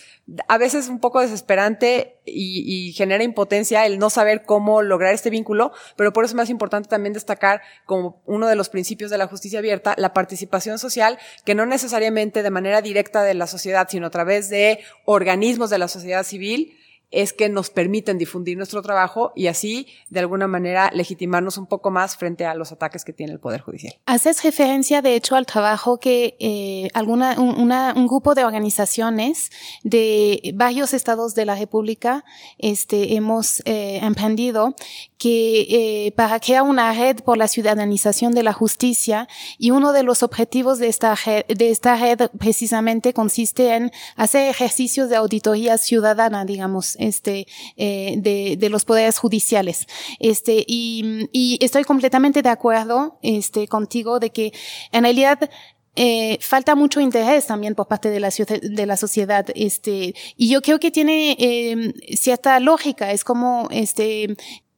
a 0.48 0.60
veces 0.60 0.90
un 0.90 1.00
poco 1.00 1.22
desesperante 1.22 2.20
y, 2.24 2.90
y, 2.90 2.94
genera 2.94 3.24
impotencia 3.24 3.86
el 3.86 3.98
no 3.98 4.12
saber 4.12 4.44
cómo 4.44 4.84
lograr 4.84 5.14
este 5.14 5.32
vínculo, 5.32 5.72
pero 5.96 6.14
por 6.14 6.24
eso 6.24 6.34
es 6.34 6.36
más 6.36 6.50
importante 6.52 6.88
también 6.88 7.14
destacar 7.14 7.62
como 7.86 8.22
uno 8.26 8.48
de 8.48 8.56
los 8.56 8.70
principios 8.70 9.10
de 9.10 9.18
la 9.18 9.28
justicia 9.28 9.60
abierta 9.60 9.96
la 9.98 10.14
participación 10.14 10.78
social, 10.78 11.18
que 11.44 11.56
no 11.56 11.66
necesariamente 11.66 12.44
de 12.44 12.50
manera 12.52 12.82
directa 12.82 13.24
de 13.24 13.34
la 13.34 13.48
sociedad, 13.48 13.88
sino 13.90 14.08
a 14.08 14.12
través 14.12 14.50
de 14.50 14.80
organismos 15.06 15.70
de 15.72 15.80
la 15.80 15.88
sociedad 15.88 16.24
civil, 16.24 16.78
es 17.12 17.34
que 17.34 17.50
nos 17.50 17.70
permiten 17.70 18.18
difundir 18.18 18.58
nuestro 18.58 18.82
trabajo 18.82 19.32
y 19.36 19.48
así, 19.48 19.88
de 20.10 20.20
alguna 20.20 20.48
manera, 20.48 20.92
legitimarnos 20.94 21.58
un 21.58 21.68
poco 21.68 21.92
más 21.92 22.18
frente 22.18 22.46
a 22.46 22.56
los 22.56 22.72
ataques 22.72 23.06
que 23.06 23.14
tiene 23.14 23.34
el 23.34 23.40
Poder 23.40 23.62
Judicial. 23.62 23.94
Haces 24.06 24.44
referencia, 24.44 25.02
de 25.02 25.16
hecho, 25.16 25.36
al 25.36 25.46
trabajo 25.46 26.00
que 26.00 26.36
eh, 26.40 26.90
alguna, 26.94 27.40
un, 27.40 27.60
una, 27.60 27.94
un, 27.96 28.08
grupo 28.08 28.36
de 28.36 28.44
organizaciones 28.44 29.52
de 29.84 30.54
varios 30.56 30.94
estados 30.94 31.36
de 31.36 31.46
la 31.46 31.56
República 31.56 32.24
este, 32.58 33.16
hemos 33.16 33.62
eh, 33.66 34.00
emprendido 34.02 34.76
que 35.18 35.62
eh, 35.70 36.12
para 36.12 36.40
crear 36.40 36.64
una 36.64 36.94
red 36.94 37.18
por 37.24 37.38
la 37.38 37.48
ciudadanización 37.48 38.34
de 38.34 38.44
la 38.44 38.54
justicia 38.54 39.28
y 39.58 39.72
uno 39.72 39.94
de 39.94 40.04
los 40.04 40.24
objetivos 40.24 40.78
de 40.78 40.88
esta 40.88 41.16
de 41.26 41.70
esta 41.70 41.96
red 41.96 42.30
precisamente 42.38 43.14
consiste 43.14 43.76
en 43.76 43.92
hacer 44.16 44.50
ejercicios 44.50 45.10
de 45.10 45.16
auditoría 45.16 45.78
ciudadana, 45.78 46.46
digamos, 46.46 46.95
este, 47.00 47.48
eh, 47.78 48.16
de, 48.18 48.56
de, 48.58 48.70
los 48.70 48.86
poderes 48.86 49.18
judiciales. 49.18 49.88
Este, 50.20 50.64
y, 50.68 51.30
y 51.32 51.58
estoy 51.62 51.84
completamente 51.84 52.42
de 52.42 52.50
acuerdo, 52.50 53.20
este, 53.22 53.68
contigo 53.68 54.20
de 54.20 54.32
que 54.32 54.54
en 54.92 55.04
realidad 55.04 55.50
eh, 55.98 56.38
falta 56.42 56.76
mucho 56.76 57.00
interés 57.00 57.48
también 57.48 57.74
por 57.74 57.88
parte 57.88 58.10
de 58.10 58.20
la, 58.20 58.30
de 58.30 58.86
la 58.86 58.98
sociedad, 58.98 59.46
este, 59.56 60.14
y 60.36 60.50
yo 60.50 60.62
creo 60.62 60.78
que 60.78 60.92
tiene 60.92 61.38
eh, 61.40 61.94
cierta 62.18 62.60
lógica, 62.60 63.14
es 63.14 63.24
como, 63.24 63.70
este, 63.72 64.36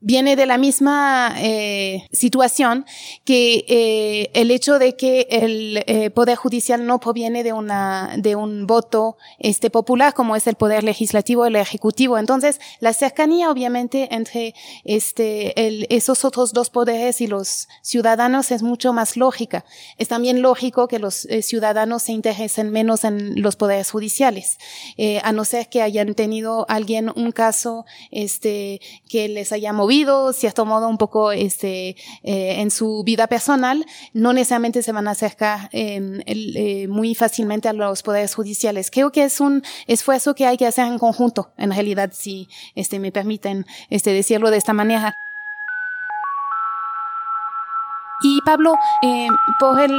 viene 0.07 0.37
de 0.37 0.45
la 0.45 0.57
misma 0.57 1.35
eh, 1.37 2.07
situación 2.13 2.85
que 3.25 3.65
eh, 3.67 4.31
el 4.33 4.51
hecho 4.51 4.79
de 4.79 4.95
que 4.95 5.27
el 5.29 5.83
eh, 5.85 6.09
poder 6.11 6.37
judicial 6.37 6.85
no 6.85 7.01
proviene 7.01 7.43
de 7.43 7.51
una 7.51 8.15
de 8.17 8.37
un 8.37 8.67
voto 8.67 9.17
este 9.37 9.69
popular 9.69 10.13
como 10.13 10.37
es 10.37 10.47
el 10.47 10.55
poder 10.55 10.85
legislativo 10.85 11.45
el 11.45 11.57
ejecutivo. 11.57 12.17
Entonces 12.17 12.61
la 12.79 12.93
cercanía 12.93 13.51
obviamente 13.51 14.07
entre 14.15 14.55
este 14.85 15.53
esos 15.93 16.23
otros 16.23 16.53
dos 16.53 16.69
poderes 16.69 17.19
y 17.19 17.27
los 17.27 17.67
ciudadanos 17.81 18.51
es 18.51 18.63
mucho 18.63 18.93
más 18.93 19.17
lógica. 19.17 19.65
Es 19.97 20.07
también 20.07 20.41
lógico 20.41 20.87
que 20.87 20.99
los 20.99 21.27
ciudadanos 21.41 22.03
se 22.03 22.13
interesen 22.13 22.71
menos 22.71 23.03
en 23.03 23.41
los 23.41 23.57
poderes 23.57 23.91
judiciales 23.91 24.57
a 25.21 25.33
no 25.33 25.43
ser 25.43 25.67
que 25.67 25.81
hayan 25.81 26.13
tenido 26.13 26.65
alguien 26.69 27.11
un 27.13 27.33
caso 27.33 27.85
este 28.09 28.79
que 29.09 29.27
les 29.27 29.51
haya 29.51 29.73
movido, 29.73 29.96
cierto 30.33 30.65
modo, 30.65 30.87
un 30.87 30.97
poco 30.97 31.31
este, 31.31 31.95
eh, 32.23 32.61
en 32.61 32.71
su 32.71 33.03
vida 33.03 33.27
personal, 33.27 33.85
no 34.13 34.33
necesariamente 34.33 34.81
se 34.81 34.91
van 34.91 35.07
a 35.07 35.11
acercar 35.11 35.69
eh, 35.71 36.21
eh, 36.25 36.87
muy 36.87 37.15
fácilmente 37.15 37.69
a 37.69 37.73
los 37.73 38.03
poderes 38.03 38.35
judiciales. 38.35 38.91
Creo 38.91 39.11
que 39.11 39.23
es 39.23 39.39
un 39.39 39.63
esfuerzo 39.87 40.35
que 40.35 40.45
hay 40.45 40.57
que 40.57 40.67
hacer 40.67 40.87
en 40.87 40.99
conjunto, 40.99 41.51
en 41.57 41.71
realidad, 41.71 42.11
si 42.13 42.47
este, 42.75 42.99
me 42.99 43.11
permiten 43.11 43.65
este, 43.89 44.11
decirlo 44.11 44.51
de 44.51 44.57
esta 44.57 44.73
manera. 44.73 45.13
Y 48.23 48.41
Pablo, 48.41 48.73
eh, 49.03 49.27
por, 49.59 49.79
el, 49.79 49.91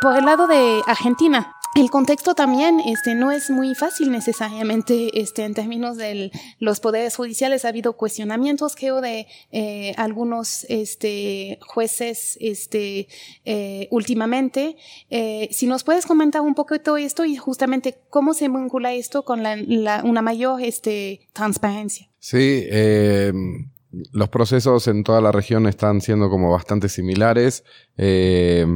por 0.00 0.16
el 0.16 0.24
lado 0.24 0.46
de 0.46 0.80
Argentina, 0.86 1.53
el 1.74 1.90
contexto 1.90 2.34
también 2.34 2.80
este, 2.80 3.14
no 3.14 3.32
es 3.32 3.50
muy 3.50 3.74
fácil 3.74 4.10
necesariamente 4.10 5.20
este, 5.20 5.44
en 5.44 5.54
términos 5.54 5.96
de 5.96 6.30
los 6.58 6.80
poderes 6.80 7.16
judiciales. 7.16 7.64
Ha 7.64 7.68
habido 7.68 7.94
cuestionamientos, 7.94 8.76
creo, 8.76 9.00
de 9.00 9.26
eh, 9.50 9.92
algunos 9.96 10.64
este, 10.68 11.58
jueces 11.66 12.38
este, 12.40 13.08
eh, 13.44 13.88
últimamente. 13.90 14.76
Eh, 15.10 15.48
si 15.50 15.66
nos 15.66 15.84
puedes 15.84 16.06
comentar 16.06 16.42
un 16.42 16.54
poco 16.54 16.78
todo 16.80 16.96
esto 16.96 17.24
y 17.24 17.36
justamente 17.36 17.98
cómo 18.08 18.34
se 18.34 18.48
vincula 18.48 18.92
esto 18.92 19.24
con 19.24 19.42
la, 19.42 19.56
la, 19.56 20.02
una 20.04 20.22
mayor 20.22 20.62
este, 20.62 21.28
transparencia. 21.32 22.08
Sí, 22.18 22.64
eh, 22.70 23.32
los 24.12 24.28
procesos 24.28 24.88
en 24.88 25.04
toda 25.04 25.20
la 25.20 25.32
región 25.32 25.66
están 25.66 26.00
siendo 26.00 26.30
como 26.30 26.50
bastante 26.50 26.88
similares. 26.88 27.64
Eh, 27.96 28.66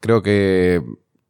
creo 0.00 0.22
que 0.22 0.82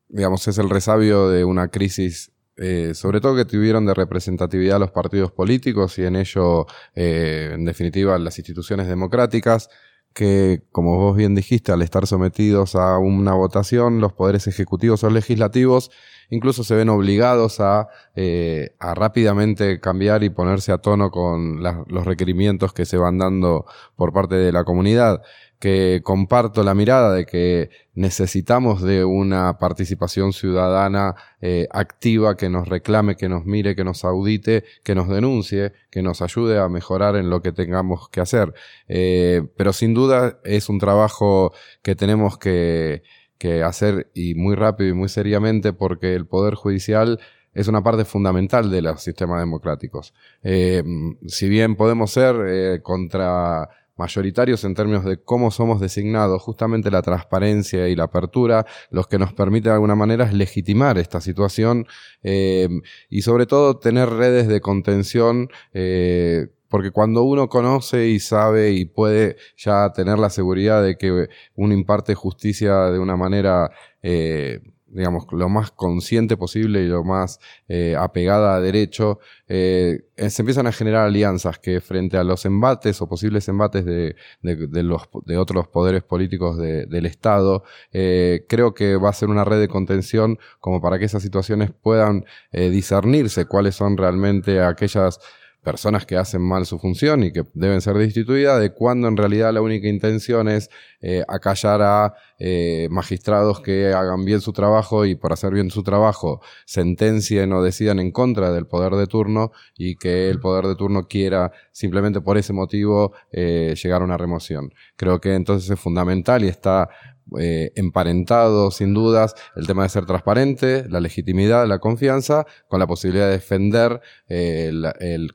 digamos, 0.08 0.46
es 0.48 0.58
el 0.58 0.70
resabio 0.70 1.28
de 1.28 1.44
una 1.44 1.68
crisis, 1.68 2.32
eh, 2.56 2.92
sobre 2.94 3.20
todo 3.20 3.36
que 3.36 3.44
tuvieron 3.44 3.86
de 3.86 3.94
representatividad 3.94 4.80
los 4.80 4.90
partidos 4.90 5.32
políticos 5.32 5.98
y 5.98 6.04
en 6.04 6.16
ello, 6.16 6.66
eh, 6.94 7.50
en 7.52 7.64
definitiva, 7.64 8.18
las 8.18 8.38
instituciones 8.38 8.88
democráticas, 8.88 9.68
que, 10.14 10.62
como 10.72 10.96
vos 10.96 11.16
bien 11.16 11.34
dijiste, 11.34 11.72
al 11.72 11.82
estar 11.82 12.06
sometidos 12.06 12.74
a 12.74 12.98
una 12.98 13.34
votación, 13.34 14.00
los 14.00 14.14
poderes 14.14 14.46
ejecutivos 14.46 15.04
o 15.04 15.10
legislativos 15.10 15.90
incluso 16.30 16.64
se 16.64 16.74
ven 16.74 16.88
obligados 16.88 17.60
a, 17.60 17.88
eh, 18.14 18.74
a 18.78 18.94
rápidamente 18.94 19.80
cambiar 19.80 20.22
y 20.24 20.30
ponerse 20.30 20.72
a 20.72 20.78
tono 20.78 21.10
con 21.10 21.62
los 21.62 22.04
requerimientos 22.04 22.72
que 22.72 22.84
se 22.84 22.96
van 22.96 23.18
dando 23.18 23.66
por 23.96 24.12
parte 24.12 24.34
de 24.36 24.52
la 24.52 24.64
comunidad 24.64 25.22
que 25.58 26.00
comparto 26.04 26.62
la 26.62 26.74
mirada 26.74 27.14
de 27.14 27.24
que 27.24 27.70
necesitamos 27.94 28.82
de 28.82 29.04
una 29.04 29.58
participación 29.58 30.32
ciudadana 30.32 31.14
eh, 31.40 31.66
activa 31.70 32.36
que 32.36 32.50
nos 32.50 32.68
reclame, 32.68 33.16
que 33.16 33.28
nos 33.28 33.46
mire, 33.46 33.74
que 33.74 33.84
nos 33.84 34.04
audite, 34.04 34.64
que 34.82 34.94
nos 34.94 35.08
denuncie, 35.08 35.72
que 35.90 36.02
nos 36.02 36.20
ayude 36.20 36.58
a 36.58 36.68
mejorar 36.68 37.16
en 37.16 37.30
lo 37.30 37.40
que 37.40 37.52
tengamos 37.52 38.08
que 38.10 38.20
hacer. 38.20 38.52
Eh, 38.88 39.42
pero 39.56 39.72
sin 39.72 39.94
duda 39.94 40.38
es 40.44 40.68
un 40.68 40.78
trabajo 40.78 41.52
que 41.82 41.94
tenemos 41.94 42.36
que, 42.36 43.02
que 43.38 43.62
hacer 43.62 44.10
y 44.14 44.34
muy 44.34 44.56
rápido 44.56 44.90
y 44.90 44.94
muy 44.94 45.08
seriamente 45.08 45.72
porque 45.72 46.14
el 46.14 46.26
Poder 46.26 46.54
Judicial 46.54 47.18
es 47.54 47.68
una 47.68 47.82
parte 47.82 48.04
fundamental 48.04 48.70
de 48.70 48.82
los 48.82 49.02
sistemas 49.02 49.40
democráticos. 49.40 50.12
Eh, 50.42 50.82
si 51.26 51.48
bien 51.48 51.76
podemos 51.76 52.10
ser 52.10 52.82
contra 52.82 53.70
mayoritarios 53.96 54.64
en 54.64 54.74
términos 54.74 55.04
de 55.04 55.22
cómo 55.22 55.50
somos 55.50 55.80
designados, 55.80 56.42
justamente 56.42 56.90
la 56.90 57.02
transparencia 57.02 57.88
y 57.88 57.96
la 57.96 58.04
apertura, 58.04 58.66
los 58.90 59.06
que 59.06 59.18
nos 59.18 59.32
permite 59.32 59.68
de 59.68 59.74
alguna 59.74 59.94
manera 59.94 60.24
es 60.24 60.34
legitimar 60.34 60.98
esta 60.98 61.20
situación 61.20 61.86
eh, 62.22 62.68
y 63.08 63.22
sobre 63.22 63.46
todo 63.46 63.78
tener 63.78 64.08
redes 64.10 64.48
de 64.48 64.60
contención. 64.60 65.48
Eh, 65.72 66.48
porque 66.68 66.90
cuando 66.90 67.22
uno 67.22 67.48
conoce 67.48 68.08
y 68.08 68.18
sabe 68.18 68.72
y 68.72 68.86
puede 68.86 69.36
ya 69.56 69.92
tener 69.92 70.18
la 70.18 70.30
seguridad 70.30 70.82
de 70.82 70.96
que 70.96 71.28
uno 71.54 71.72
imparte 71.72 72.14
justicia 72.14 72.90
de 72.90 72.98
una 72.98 73.16
manera 73.16 73.70
eh, 74.02 74.60
digamos, 74.96 75.26
lo 75.30 75.48
más 75.48 75.70
consciente 75.70 76.36
posible 76.36 76.82
y 76.82 76.88
lo 76.88 77.04
más 77.04 77.38
eh, 77.68 77.94
apegada 77.98 78.56
a 78.56 78.60
derecho, 78.60 79.20
eh, 79.46 80.06
eh, 80.16 80.30
se 80.30 80.42
empiezan 80.42 80.66
a 80.66 80.72
generar 80.72 81.06
alianzas 81.06 81.58
que 81.58 81.80
frente 81.80 82.16
a 82.16 82.24
los 82.24 82.46
embates 82.46 83.02
o 83.02 83.08
posibles 83.08 83.46
embates 83.48 83.84
de, 83.84 84.16
de, 84.40 84.82
los, 84.82 85.02
de 85.26 85.36
otros 85.36 85.68
poderes 85.68 86.02
políticos 86.02 86.56
de, 86.56 86.86
del 86.86 87.04
Estado, 87.06 87.62
creo 87.92 88.74
que 88.74 88.96
va 88.96 89.10
a 89.10 89.12
ser 89.12 89.28
una 89.28 89.44
red 89.44 89.60
de 89.60 89.68
contención 89.68 90.38
como 90.60 90.80
para 90.80 90.98
que 90.98 91.04
esas 91.04 91.22
situaciones 91.22 91.70
puedan 91.72 92.24
discernirse 92.52 93.44
cuáles 93.44 93.74
son 93.74 93.96
realmente 93.96 94.62
aquellas 94.62 95.20
personas 95.66 96.06
que 96.06 96.16
hacen 96.16 96.42
mal 96.42 96.64
su 96.64 96.78
función 96.78 97.24
y 97.24 97.32
que 97.32 97.42
deben 97.52 97.80
ser 97.80 97.96
destituidas, 97.96 98.60
de 98.60 98.70
cuando 98.72 99.08
en 99.08 99.16
realidad 99.16 99.52
la 99.52 99.60
única 99.60 99.88
intención 99.88 100.46
es 100.48 100.70
eh, 101.00 101.24
acallar 101.26 101.82
a 101.82 102.14
eh, 102.38 102.86
magistrados 102.88 103.58
que 103.62 103.92
hagan 103.92 104.24
bien 104.24 104.40
su 104.40 104.52
trabajo 104.52 105.04
y 105.04 105.16
por 105.16 105.32
hacer 105.32 105.52
bien 105.52 105.72
su 105.72 105.82
trabajo 105.82 106.40
sentencien 106.66 107.52
o 107.52 107.64
decidan 107.64 107.98
en 107.98 108.12
contra 108.12 108.52
del 108.52 108.66
poder 108.66 108.92
de 108.92 109.08
turno 109.08 109.50
y 109.76 109.96
que 109.96 110.30
el 110.30 110.38
poder 110.38 110.66
de 110.66 110.76
turno 110.76 111.08
quiera 111.08 111.50
simplemente 111.72 112.20
por 112.20 112.38
ese 112.38 112.52
motivo 112.52 113.14
eh, 113.32 113.74
llegar 113.82 114.02
a 114.02 114.04
una 114.04 114.16
remoción. 114.16 114.72
Creo 114.94 115.20
que 115.20 115.34
entonces 115.34 115.68
es 115.68 115.80
fundamental 115.80 116.44
y 116.44 116.48
está 116.48 116.90
eh, 117.38 117.72
emparentado 117.74 118.70
sin 118.70 118.94
dudas 118.94 119.34
el 119.56 119.66
tema 119.66 119.82
de 119.82 119.88
ser 119.88 120.06
transparente, 120.06 120.86
la 120.88 121.00
legitimidad, 121.00 121.66
la 121.66 121.78
confianza, 121.78 122.46
con 122.68 122.80
la 122.80 122.86
posibilidad 122.86 123.26
de 123.26 123.32
defender 123.32 124.00
eh, 124.28 124.72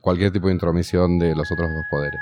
cualquier 0.00 0.32
tipo 0.32 0.46
de 0.46 0.54
intromisión 0.54 1.18
de 1.18 1.34
los 1.34 1.50
otros 1.52 1.68
dos 1.68 1.84
poderes. 1.90 2.20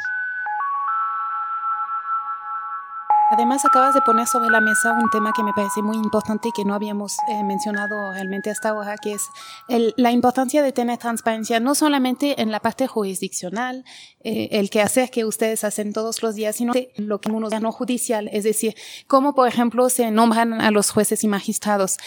Además, 3.33 3.65
acabas 3.65 3.95
de 3.95 4.01
poner 4.01 4.27
sobre 4.27 4.51
la 4.51 4.61
mesa 4.61 4.93
un 4.93 5.09
tema 5.09 5.33
que 5.33 5.45
me 5.45 5.53
parece 5.53 5.83
muy 5.83 5.97
importante 5.97 6.49
y 6.49 6.53
que 6.53 6.65
no 6.65 6.75
habíamos 6.75 7.17
eh, 7.29 7.45
mencionado 7.45 8.13
realmente 8.13 8.51
hasta 8.51 8.71
ahora, 8.71 8.97
que 8.97 9.13
es 9.13 9.23
la 9.69 10.11
importancia 10.11 10.65
de 10.65 10.73
tener 10.73 10.99
transparencia, 10.99 11.61
no 11.61 11.77
solamente 11.77 12.43
en 12.43 12.51
la 12.51 12.59
parte 12.59 12.89
jurisdiccional, 12.89 13.85
eh, 14.25 14.49
el 14.51 14.69
que 14.69 14.83
hacer 14.83 15.11
que 15.11 15.25
ustedes 15.25 15.63
hacen 15.63 15.93
todos 15.93 16.25
los 16.25 16.35
días, 16.35 16.57
sino 16.57 16.73
lo 16.97 17.21
que 17.21 17.31
uno 17.31 17.49
no 17.49 17.71
judicial, 17.71 18.29
es 18.33 18.43
decir, 18.43 18.75
cómo, 19.07 19.33
por 19.33 19.47
ejemplo, 19.47 19.89
se 19.91 20.11
nombran 20.11 20.61
a 20.61 20.73
los 20.73 20.91
jueces 20.91 21.23
y 21.23 21.29
magistrados. 21.29 21.99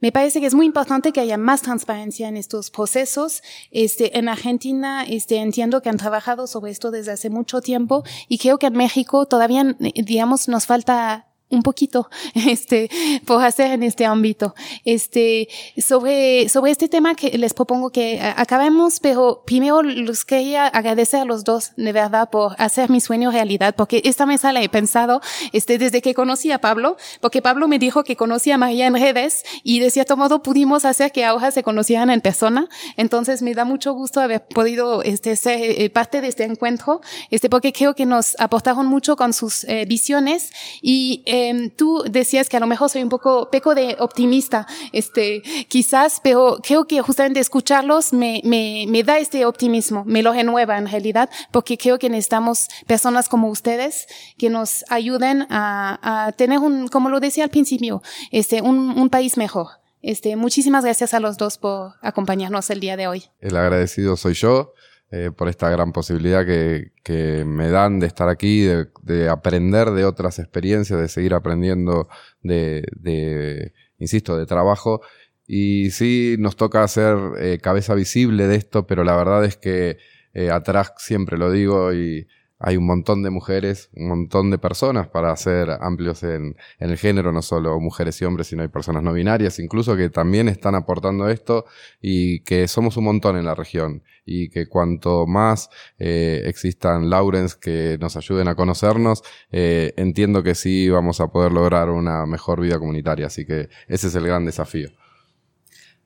Me 0.00 0.12
parece 0.12 0.40
que 0.40 0.46
es 0.46 0.54
muy 0.54 0.66
importante 0.66 1.12
que 1.12 1.20
haya 1.20 1.36
más 1.36 1.62
transparencia 1.62 2.28
en 2.28 2.36
estos 2.36 2.70
procesos. 2.70 3.42
Este, 3.70 4.18
en 4.18 4.28
Argentina, 4.28 5.04
este, 5.04 5.36
entiendo 5.36 5.82
que 5.82 5.88
han 5.88 5.98
trabajado 5.98 6.46
sobre 6.46 6.70
esto 6.70 6.90
desde 6.90 7.12
hace 7.12 7.30
mucho 7.30 7.60
tiempo 7.60 8.02
y 8.28 8.38
creo 8.38 8.58
que 8.58 8.66
en 8.66 8.76
México 8.76 9.26
todavía, 9.26 9.76
digamos, 9.94 10.48
nos 10.48 10.66
falta 10.66 11.29
un 11.50 11.62
poquito 11.62 12.08
este 12.34 12.90
por 13.24 13.42
hacer 13.42 13.72
en 13.72 13.82
este 13.82 14.06
ámbito. 14.06 14.54
Este 14.84 15.48
sobre 15.78 16.48
sobre 16.48 16.72
este 16.72 16.88
tema 16.88 17.14
que 17.14 17.36
les 17.36 17.54
propongo 17.54 17.90
que 17.90 18.20
acabemos 18.20 19.00
pero 19.00 19.42
primero 19.44 19.82
les 19.82 20.24
quería 20.24 20.66
agradecer 20.66 21.20
a 21.20 21.24
los 21.24 21.44
dos 21.44 21.72
de 21.76 21.92
verdad 21.92 22.30
por 22.30 22.54
hacer 22.58 22.90
mi 22.90 23.00
sueño 23.00 23.30
realidad 23.30 23.74
porque 23.76 24.00
esta 24.04 24.26
mesa 24.26 24.52
la 24.52 24.62
he 24.62 24.68
pensado 24.68 25.20
este 25.52 25.78
desde 25.78 26.02
que 26.02 26.14
conocí 26.14 26.50
a 26.52 26.60
Pablo 26.60 26.96
porque 27.20 27.42
Pablo 27.42 27.68
me 27.68 27.78
dijo 27.78 28.04
que 28.04 28.16
conocía 28.16 28.54
a 28.54 28.58
María 28.58 28.86
en 28.86 28.94
redes 28.94 29.44
y 29.62 29.80
de 29.80 29.90
cierto 29.90 30.16
modo 30.16 30.42
pudimos 30.42 30.84
hacer 30.84 31.12
que 31.12 31.24
ahora 31.24 31.50
se 31.50 31.62
conocieran 31.62 32.10
en 32.10 32.20
persona. 32.20 32.68
Entonces 32.96 33.42
me 33.42 33.54
da 33.54 33.64
mucho 33.64 33.92
gusto 33.92 34.20
haber 34.20 34.44
podido 34.46 35.02
este 35.02 35.36
ser 35.36 35.58
eh, 35.60 35.90
parte 35.90 36.20
de 36.20 36.28
este 36.28 36.44
encuentro 36.44 37.00
este 37.30 37.50
porque 37.50 37.72
creo 37.72 37.94
que 37.94 38.06
nos 38.06 38.38
aportaron 38.38 38.86
mucho 38.86 39.16
con 39.16 39.32
sus 39.32 39.64
eh, 39.64 39.84
visiones 39.86 40.52
y 40.82 41.22
eh, 41.26 41.39
Em, 41.48 41.70
tú 41.70 42.02
decías 42.08 42.48
que 42.48 42.56
a 42.56 42.60
lo 42.60 42.66
mejor 42.66 42.90
soy 42.90 43.02
un 43.02 43.08
poco 43.08 43.48
de 43.74 43.96
optimista, 43.98 44.66
este, 44.92 45.42
quizás, 45.68 46.20
pero 46.22 46.58
creo 46.62 46.86
que 46.86 47.00
justamente 47.00 47.40
escucharlos 47.40 48.12
me, 48.12 48.42
me, 48.44 48.84
me 48.88 49.02
da 49.02 49.18
este 49.18 49.46
optimismo, 49.46 50.04
me 50.04 50.22
lo 50.22 50.32
renueva 50.32 50.76
en 50.76 50.86
realidad, 50.86 51.30
porque 51.50 51.78
creo 51.78 51.98
que 51.98 52.10
necesitamos 52.10 52.68
personas 52.86 53.28
como 53.28 53.48
ustedes 53.48 54.06
que 54.36 54.50
nos 54.50 54.84
ayuden 54.88 55.46
a, 55.50 56.26
a 56.26 56.32
tener 56.32 56.58
un, 56.58 56.88
como 56.88 57.08
lo 57.08 57.20
decía 57.20 57.44
al 57.44 57.50
principio, 57.50 58.02
este, 58.30 58.60
un, 58.60 58.98
un 58.98 59.08
país 59.08 59.36
mejor. 59.36 59.68
Este, 60.02 60.34
muchísimas 60.36 60.84
gracias 60.84 61.12
a 61.12 61.20
los 61.20 61.36
dos 61.36 61.58
por 61.58 61.92
acompañarnos 62.00 62.70
el 62.70 62.80
día 62.80 62.96
de 62.96 63.06
hoy. 63.06 63.24
El 63.40 63.56
agradecido 63.56 64.16
soy 64.16 64.34
yo. 64.34 64.72
Eh, 65.12 65.32
por 65.36 65.48
esta 65.48 65.68
gran 65.68 65.90
posibilidad 65.92 66.46
que, 66.46 67.44
me 67.44 67.68
dan 67.68 67.98
de 67.98 68.06
estar 68.06 68.28
aquí, 68.28 68.64
de, 69.02 69.28
aprender 69.28 69.90
de 69.90 70.04
otras 70.04 70.38
experiencias, 70.38 71.00
de 71.00 71.08
seguir 71.08 71.34
aprendiendo 71.34 72.08
de, 72.42 73.72
insisto, 73.98 74.36
de 74.38 74.46
trabajo. 74.46 75.00
Y 75.48 75.90
sí, 75.90 76.36
nos 76.38 76.54
toca 76.54 76.84
hacer 76.84 77.16
eh, 77.40 77.58
cabeza 77.60 77.94
visible 77.94 78.46
de 78.46 78.54
esto, 78.54 78.86
pero 78.86 79.02
la 79.02 79.16
verdad 79.16 79.44
es 79.44 79.56
que 79.56 79.98
eh, 80.32 80.50
atrás 80.50 80.92
siempre 80.98 81.38
lo 81.38 81.50
digo 81.50 81.92
y 81.92 82.28
hay 82.60 82.76
un 82.76 82.84
montón 82.84 83.22
de 83.22 83.30
mujeres, 83.30 83.88
un 83.94 84.08
montón 84.08 84.50
de 84.50 84.58
personas 84.58 85.08
para 85.08 85.34
ser 85.36 85.70
amplios 85.80 86.22
en, 86.22 86.56
el 86.78 86.98
género, 86.98 87.32
no 87.32 87.40
solo 87.40 87.80
mujeres 87.80 88.20
y 88.20 88.26
hombres, 88.26 88.48
sino 88.48 88.62
hay 88.62 88.68
personas 88.68 89.02
no 89.02 89.14
binarias, 89.14 89.58
incluso 89.58 89.96
que 89.96 90.10
también 90.10 90.46
están 90.46 90.74
aportando 90.74 91.28
esto 91.30 91.64
y 92.02 92.40
que 92.40 92.68
somos 92.68 92.98
un 92.98 93.04
montón 93.04 93.38
en 93.38 93.46
la 93.46 93.54
región 93.54 94.02
y 94.26 94.50
que 94.50 94.68
cuanto 94.68 95.26
más 95.26 95.70
eh, 95.98 96.42
existan 96.44 97.08
Laurens 97.08 97.56
que 97.56 97.96
nos 97.98 98.16
ayuden 98.18 98.46
a 98.48 98.54
conocernos, 98.54 99.22
eh, 99.50 99.94
entiendo 99.96 100.42
que 100.42 100.54
sí 100.54 100.90
vamos 100.90 101.20
a 101.22 101.28
poder 101.28 101.52
lograr 101.52 101.88
una 101.88 102.26
mejor 102.26 102.60
vida 102.60 102.78
comunitaria, 102.78 103.26
así 103.26 103.46
que 103.46 103.70
ese 103.88 104.08
es 104.08 104.14
el 104.14 104.26
gran 104.26 104.44
desafío. 104.44 104.90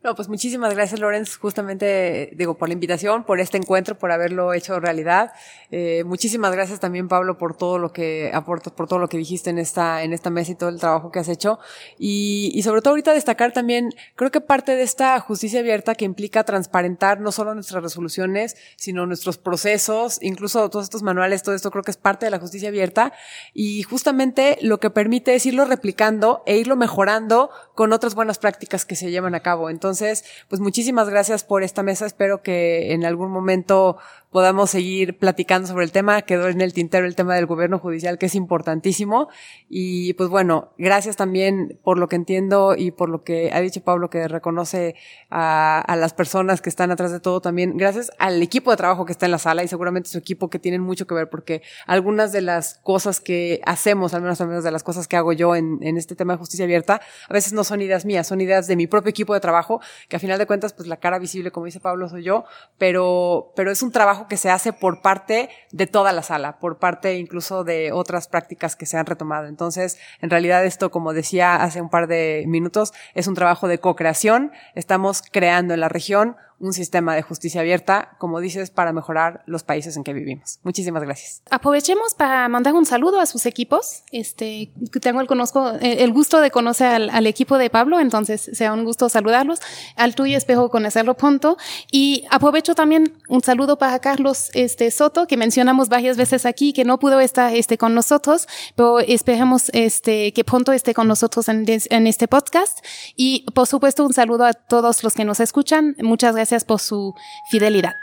No, 0.04 0.14
pues 0.14 0.28
muchísimas 0.28 0.74
gracias, 0.74 1.00
Lorenz, 1.00 1.38
justamente, 1.38 2.28
digo, 2.36 2.58
por 2.58 2.68
la 2.68 2.74
invitación, 2.74 3.24
por 3.24 3.40
este 3.40 3.56
encuentro, 3.56 3.96
por 3.98 4.12
haberlo 4.12 4.52
hecho 4.52 4.78
realidad. 4.78 5.32
Eh, 5.70 6.04
muchísimas 6.04 6.52
gracias 6.52 6.78
también, 6.78 7.08
Pablo, 7.08 7.38
por 7.38 7.56
todo 7.56 7.78
lo 7.78 7.90
que 7.90 8.30
aportas, 8.34 8.74
por 8.74 8.86
todo 8.86 8.98
lo 8.98 9.08
que 9.08 9.16
dijiste 9.16 9.48
en 9.48 9.56
esta, 9.56 10.02
en 10.02 10.12
esta 10.12 10.28
mesa 10.28 10.52
y 10.52 10.56
todo 10.56 10.68
el 10.68 10.78
trabajo 10.78 11.10
que 11.10 11.20
has 11.20 11.28
hecho. 11.30 11.58
Y, 11.98 12.52
y 12.54 12.62
sobre 12.64 12.82
todo 12.82 12.90
ahorita 12.90 13.14
destacar 13.14 13.54
también, 13.54 13.94
creo 14.14 14.30
que 14.30 14.42
parte 14.42 14.76
de 14.76 14.82
esta 14.82 15.18
justicia 15.20 15.60
abierta 15.60 15.94
que 15.94 16.04
implica 16.04 16.44
transparentar 16.44 17.18
no 17.22 17.32
solo 17.32 17.54
nuestras 17.54 17.82
resoluciones, 17.82 18.56
sino 18.76 19.06
nuestros 19.06 19.38
procesos, 19.38 20.18
incluso 20.20 20.68
todos 20.68 20.84
estos 20.84 21.02
manuales, 21.02 21.42
todo 21.42 21.54
esto 21.54 21.70
creo 21.70 21.82
que 21.82 21.92
es 21.92 21.96
parte 21.96 22.26
de 22.26 22.30
la 22.30 22.40
justicia 22.40 22.68
abierta. 22.68 23.14
Y 23.54 23.84
justamente 23.84 24.58
lo 24.60 24.80
que 24.80 24.90
permite 24.90 25.34
es 25.34 25.46
irlo 25.46 25.64
replicando 25.64 26.42
e 26.44 26.58
irlo 26.58 26.76
mejorando 26.76 27.48
con 27.74 27.94
otras 27.94 28.14
buenas 28.14 28.38
prácticas 28.38 28.84
que 28.84 28.96
se 28.96 29.10
llevan 29.10 29.34
a 29.34 29.40
cabo. 29.40 29.70
Entonces, 29.70 29.93
entonces, 29.94 30.24
pues 30.48 30.60
muchísimas 30.60 31.08
gracias 31.08 31.44
por 31.44 31.62
esta 31.62 31.84
mesa. 31.84 32.04
Espero 32.04 32.42
que 32.42 32.92
en 32.92 33.04
algún 33.04 33.30
momento 33.30 33.96
podamos 34.34 34.70
seguir 34.70 35.16
platicando 35.16 35.68
sobre 35.68 35.84
el 35.84 35.92
tema. 35.92 36.22
Quedó 36.22 36.48
en 36.48 36.60
el 36.60 36.72
tintero 36.72 37.06
el 37.06 37.14
tema 37.14 37.36
del 37.36 37.46
gobierno 37.46 37.78
judicial, 37.78 38.18
que 38.18 38.26
es 38.26 38.34
importantísimo. 38.34 39.28
Y 39.68 40.14
pues 40.14 40.28
bueno, 40.28 40.72
gracias 40.76 41.14
también 41.14 41.78
por 41.84 41.98
lo 41.98 42.08
que 42.08 42.16
entiendo 42.16 42.74
y 42.76 42.90
por 42.90 43.10
lo 43.10 43.22
que 43.22 43.52
ha 43.52 43.60
dicho 43.60 43.84
Pablo, 43.84 44.10
que 44.10 44.26
reconoce 44.26 44.96
a, 45.30 45.78
a 45.78 45.94
las 45.94 46.14
personas 46.14 46.60
que 46.60 46.68
están 46.68 46.90
atrás 46.90 47.12
de 47.12 47.20
todo 47.20 47.40
también. 47.40 47.76
Gracias 47.76 48.10
al 48.18 48.42
equipo 48.42 48.72
de 48.72 48.76
trabajo 48.76 49.04
que 49.04 49.12
está 49.12 49.26
en 49.26 49.30
la 49.30 49.38
sala 49.38 49.62
y 49.62 49.68
seguramente 49.68 50.08
su 50.08 50.18
equipo 50.18 50.50
que 50.50 50.58
tienen 50.58 50.80
mucho 50.80 51.06
que 51.06 51.14
ver 51.14 51.30
porque 51.30 51.62
algunas 51.86 52.32
de 52.32 52.40
las 52.40 52.80
cosas 52.82 53.20
que 53.20 53.60
hacemos, 53.64 54.14
al 54.14 54.22
menos 54.22 54.40
al 54.40 54.48
menos 54.48 54.64
de 54.64 54.72
las 54.72 54.82
cosas 54.82 55.06
que 55.06 55.16
hago 55.16 55.32
yo 55.32 55.54
en, 55.54 55.78
en 55.80 55.96
este 55.96 56.16
tema 56.16 56.32
de 56.32 56.38
justicia 56.40 56.64
abierta, 56.64 57.00
a 57.28 57.32
veces 57.32 57.52
no 57.52 57.62
son 57.62 57.82
ideas 57.82 58.04
mías, 58.04 58.26
son 58.26 58.40
ideas 58.40 58.66
de 58.66 58.74
mi 58.74 58.88
propio 58.88 59.10
equipo 59.10 59.32
de 59.32 59.38
trabajo, 59.38 59.80
que 60.08 60.16
a 60.16 60.18
final 60.18 60.40
de 60.40 60.46
cuentas, 60.46 60.72
pues 60.72 60.88
la 60.88 60.96
cara 60.96 61.20
visible, 61.20 61.52
como 61.52 61.66
dice 61.66 61.78
Pablo, 61.78 62.08
soy 62.08 62.24
yo, 62.24 62.46
pero, 62.78 63.52
pero 63.54 63.70
es 63.70 63.80
un 63.80 63.92
trabajo 63.92 64.23
que 64.28 64.36
se 64.36 64.50
hace 64.50 64.72
por 64.72 65.02
parte 65.02 65.50
de 65.70 65.86
toda 65.86 66.12
la 66.12 66.22
sala, 66.22 66.58
por 66.58 66.78
parte 66.78 67.14
incluso 67.16 67.64
de 67.64 67.92
otras 67.92 68.28
prácticas 68.28 68.76
que 68.76 68.86
se 68.86 68.96
han 68.96 69.06
retomado. 69.06 69.46
Entonces, 69.46 69.98
en 70.20 70.30
realidad 70.30 70.64
esto, 70.64 70.90
como 70.90 71.12
decía 71.12 71.56
hace 71.56 71.80
un 71.80 71.90
par 71.90 72.06
de 72.06 72.44
minutos, 72.46 72.92
es 73.14 73.26
un 73.26 73.34
trabajo 73.34 73.68
de 73.68 73.78
co-creación. 73.78 74.52
Estamos 74.74 75.22
creando 75.22 75.74
en 75.74 75.80
la 75.80 75.88
región 75.88 76.36
un 76.60 76.72
sistema 76.72 77.14
de 77.14 77.22
justicia 77.22 77.60
abierta, 77.60 78.16
como 78.18 78.40
dices, 78.40 78.70
para 78.70 78.92
mejorar 78.92 79.42
los 79.46 79.64
países 79.64 79.96
en 79.96 80.04
que 80.04 80.12
vivimos. 80.12 80.60
Muchísimas 80.62 81.02
gracias. 81.02 81.42
Aprovechemos 81.50 82.14
para 82.14 82.48
mandar 82.48 82.74
un 82.74 82.86
saludo 82.86 83.20
a 83.20 83.26
sus 83.26 83.46
equipos. 83.46 84.04
Este, 84.12 84.70
tengo 85.00 85.20
el, 85.20 85.26
conozco, 85.26 85.72
el 85.80 86.12
gusto 86.12 86.40
de 86.40 86.50
conocer 86.50 87.10
al, 87.10 87.26
equipo 87.26 87.58
de 87.58 87.70
Pablo, 87.70 87.98
entonces 87.98 88.50
sea 88.52 88.72
un 88.72 88.84
gusto 88.84 89.08
saludarlos. 89.08 89.60
Al 89.96 90.14
tuyo 90.14 90.36
espero 90.36 90.68
conocerlo 90.68 91.14
pronto. 91.14 91.56
Y 91.90 92.24
aprovecho 92.30 92.74
también 92.74 93.18
un 93.28 93.42
saludo 93.42 93.76
para 93.76 93.98
Carlos 93.98 94.50
este, 94.54 94.90
Soto, 94.90 95.26
que 95.26 95.36
mencionamos 95.36 95.88
varias 95.88 96.16
veces 96.16 96.46
aquí, 96.46 96.72
que 96.72 96.84
no 96.84 96.98
pudo 96.98 97.20
estar 97.20 97.54
este, 97.54 97.78
con 97.78 97.94
nosotros, 97.94 98.46
pero 98.76 99.00
esperemos 99.00 99.70
este, 99.72 100.32
que 100.32 100.44
pronto 100.44 100.72
esté 100.72 100.94
con 100.94 101.08
nosotros 101.08 101.48
en, 101.48 101.64
en 101.66 102.06
este 102.06 102.28
podcast. 102.28 102.78
Y 103.16 103.44
por 103.54 103.66
supuesto 103.66 104.04
un 104.04 104.12
saludo 104.12 104.44
a 104.44 104.52
todos 104.52 105.02
los 105.02 105.14
que 105.14 105.24
nos 105.24 105.40
escuchan. 105.40 105.96
Muchas 105.98 106.34
gracias 106.34 106.43
por 106.64 106.80
su 106.80 107.14
fidelidad. 107.50 107.94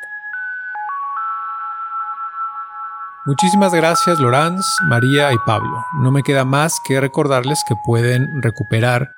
Muchísimas 3.25 3.71
gracias 3.71 4.19
Lorenz, 4.19 4.65
María 4.89 5.31
y 5.31 5.37
Pablo. 5.45 5.85
No 6.01 6.11
me 6.11 6.23
queda 6.23 6.43
más 6.43 6.79
que 6.87 6.99
recordarles 6.99 7.63
que 7.67 7.75
pueden 7.85 8.41
recuperar 8.41 9.11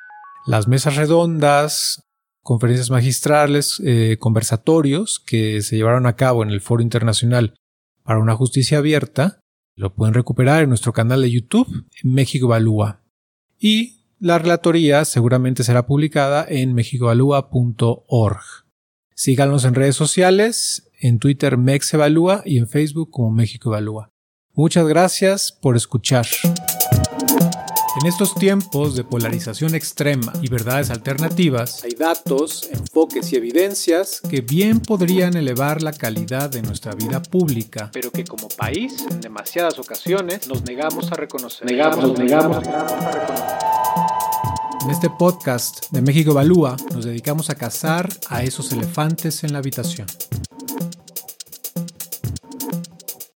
las 0.45 0.67
mesas 0.67 0.97
redondas, 0.97 2.03
conferencias 2.41 2.91
magistrales, 2.91 3.82
eh, 3.86 4.17
conversatorios 4.19 5.21
que 5.26 5.61
se 5.61 5.78
llevaron 5.78 6.05
a 6.05 6.17
cabo 6.17 6.43
en 6.43 6.49
el 6.49 6.59
Foro 6.59 6.84
Internacional 6.84 7.55
para 8.03 8.19
una 8.19 8.36
Justicia 8.36 8.80
Abierta. 8.80 9.39
Lo 9.76 9.95
pueden 9.95 10.13
recuperar 10.13 10.63
en 10.63 10.69
nuestro 10.69 10.91
canal 10.91 11.21
de 11.21 11.32
YouTube, 11.32 11.86
México 12.03 12.47
Evalúa. 12.47 12.99
Y 13.57 14.03
la 14.19 14.38
relatoría 14.38 15.05
seguramente 15.05 15.63
será 15.63 15.86
publicada 15.86 16.45
en 16.47 16.74
mexicoevalúa.org. 16.74 18.62
Síganos 19.16 19.66
en 19.66 19.76
redes 19.76 19.95
sociales, 19.95 20.89
en 20.99 21.20
Twitter 21.20 21.57
Mex 21.57 21.93
Evalúa 21.93 22.41
y 22.45 22.57
en 22.57 22.68
Facebook 22.68 23.11
como 23.11 23.32
México 23.32 23.70
Evalúa. 23.70 24.11
Muchas 24.53 24.88
gracias 24.88 25.51
por 25.51 25.76
escuchar. 25.76 26.26
En 28.01 28.07
estos 28.07 28.34
tiempos 28.34 28.95
de 28.95 29.03
polarización 29.03 29.76
extrema 29.76 30.34
y 30.41 30.49
verdades 30.49 30.89
alternativas, 30.89 31.84
hay 31.84 31.91
datos, 31.91 32.68
enfoques 32.72 33.32
y 33.32 33.36
evidencias 33.36 34.20
que 34.22 34.41
bien 34.41 34.80
podrían 34.80 35.38
elevar 35.38 35.84
la 35.84 35.93
calidad 35.93 36.49
de 36.49 36.64
nuestra 36.64 36.93
vida 36.95 37.22
pública, 37.22 37.91
pero 37.93 38.11
que 38.11 38.24
como 38.24 38.47
país, 38.47 39.05
en 39.11 39.22
demasiadas 39.22 39.78
ocasiones, 39.78 40.47
nos 40.47 40.64
negamos 40.64 41.11
a 41.11 41.16
reconocer. 41.16 41.70
Negamos, 41.70 42.18
negamos, 42.18 42.66
negamos 42.66 43.05
a 43.05 43.11
reconocer. 43.11 44.33
En 44.84 44.90
este 44.90 45.10
podcast 45.10 45.90
de 45.92 46.02
México 46.02 46.32
Evalúa 46.32 46.76
nos 46.94 47.06
dedicamos 47.06 47.50
a 47.50 47.56
cazar 47.56 48.10
a 48.28 48.44
esos 48.44 48.74
elefantes 48.74 49.46
en 49.46 49.54
la 49.54 49.60
habitación. 49.60 50.08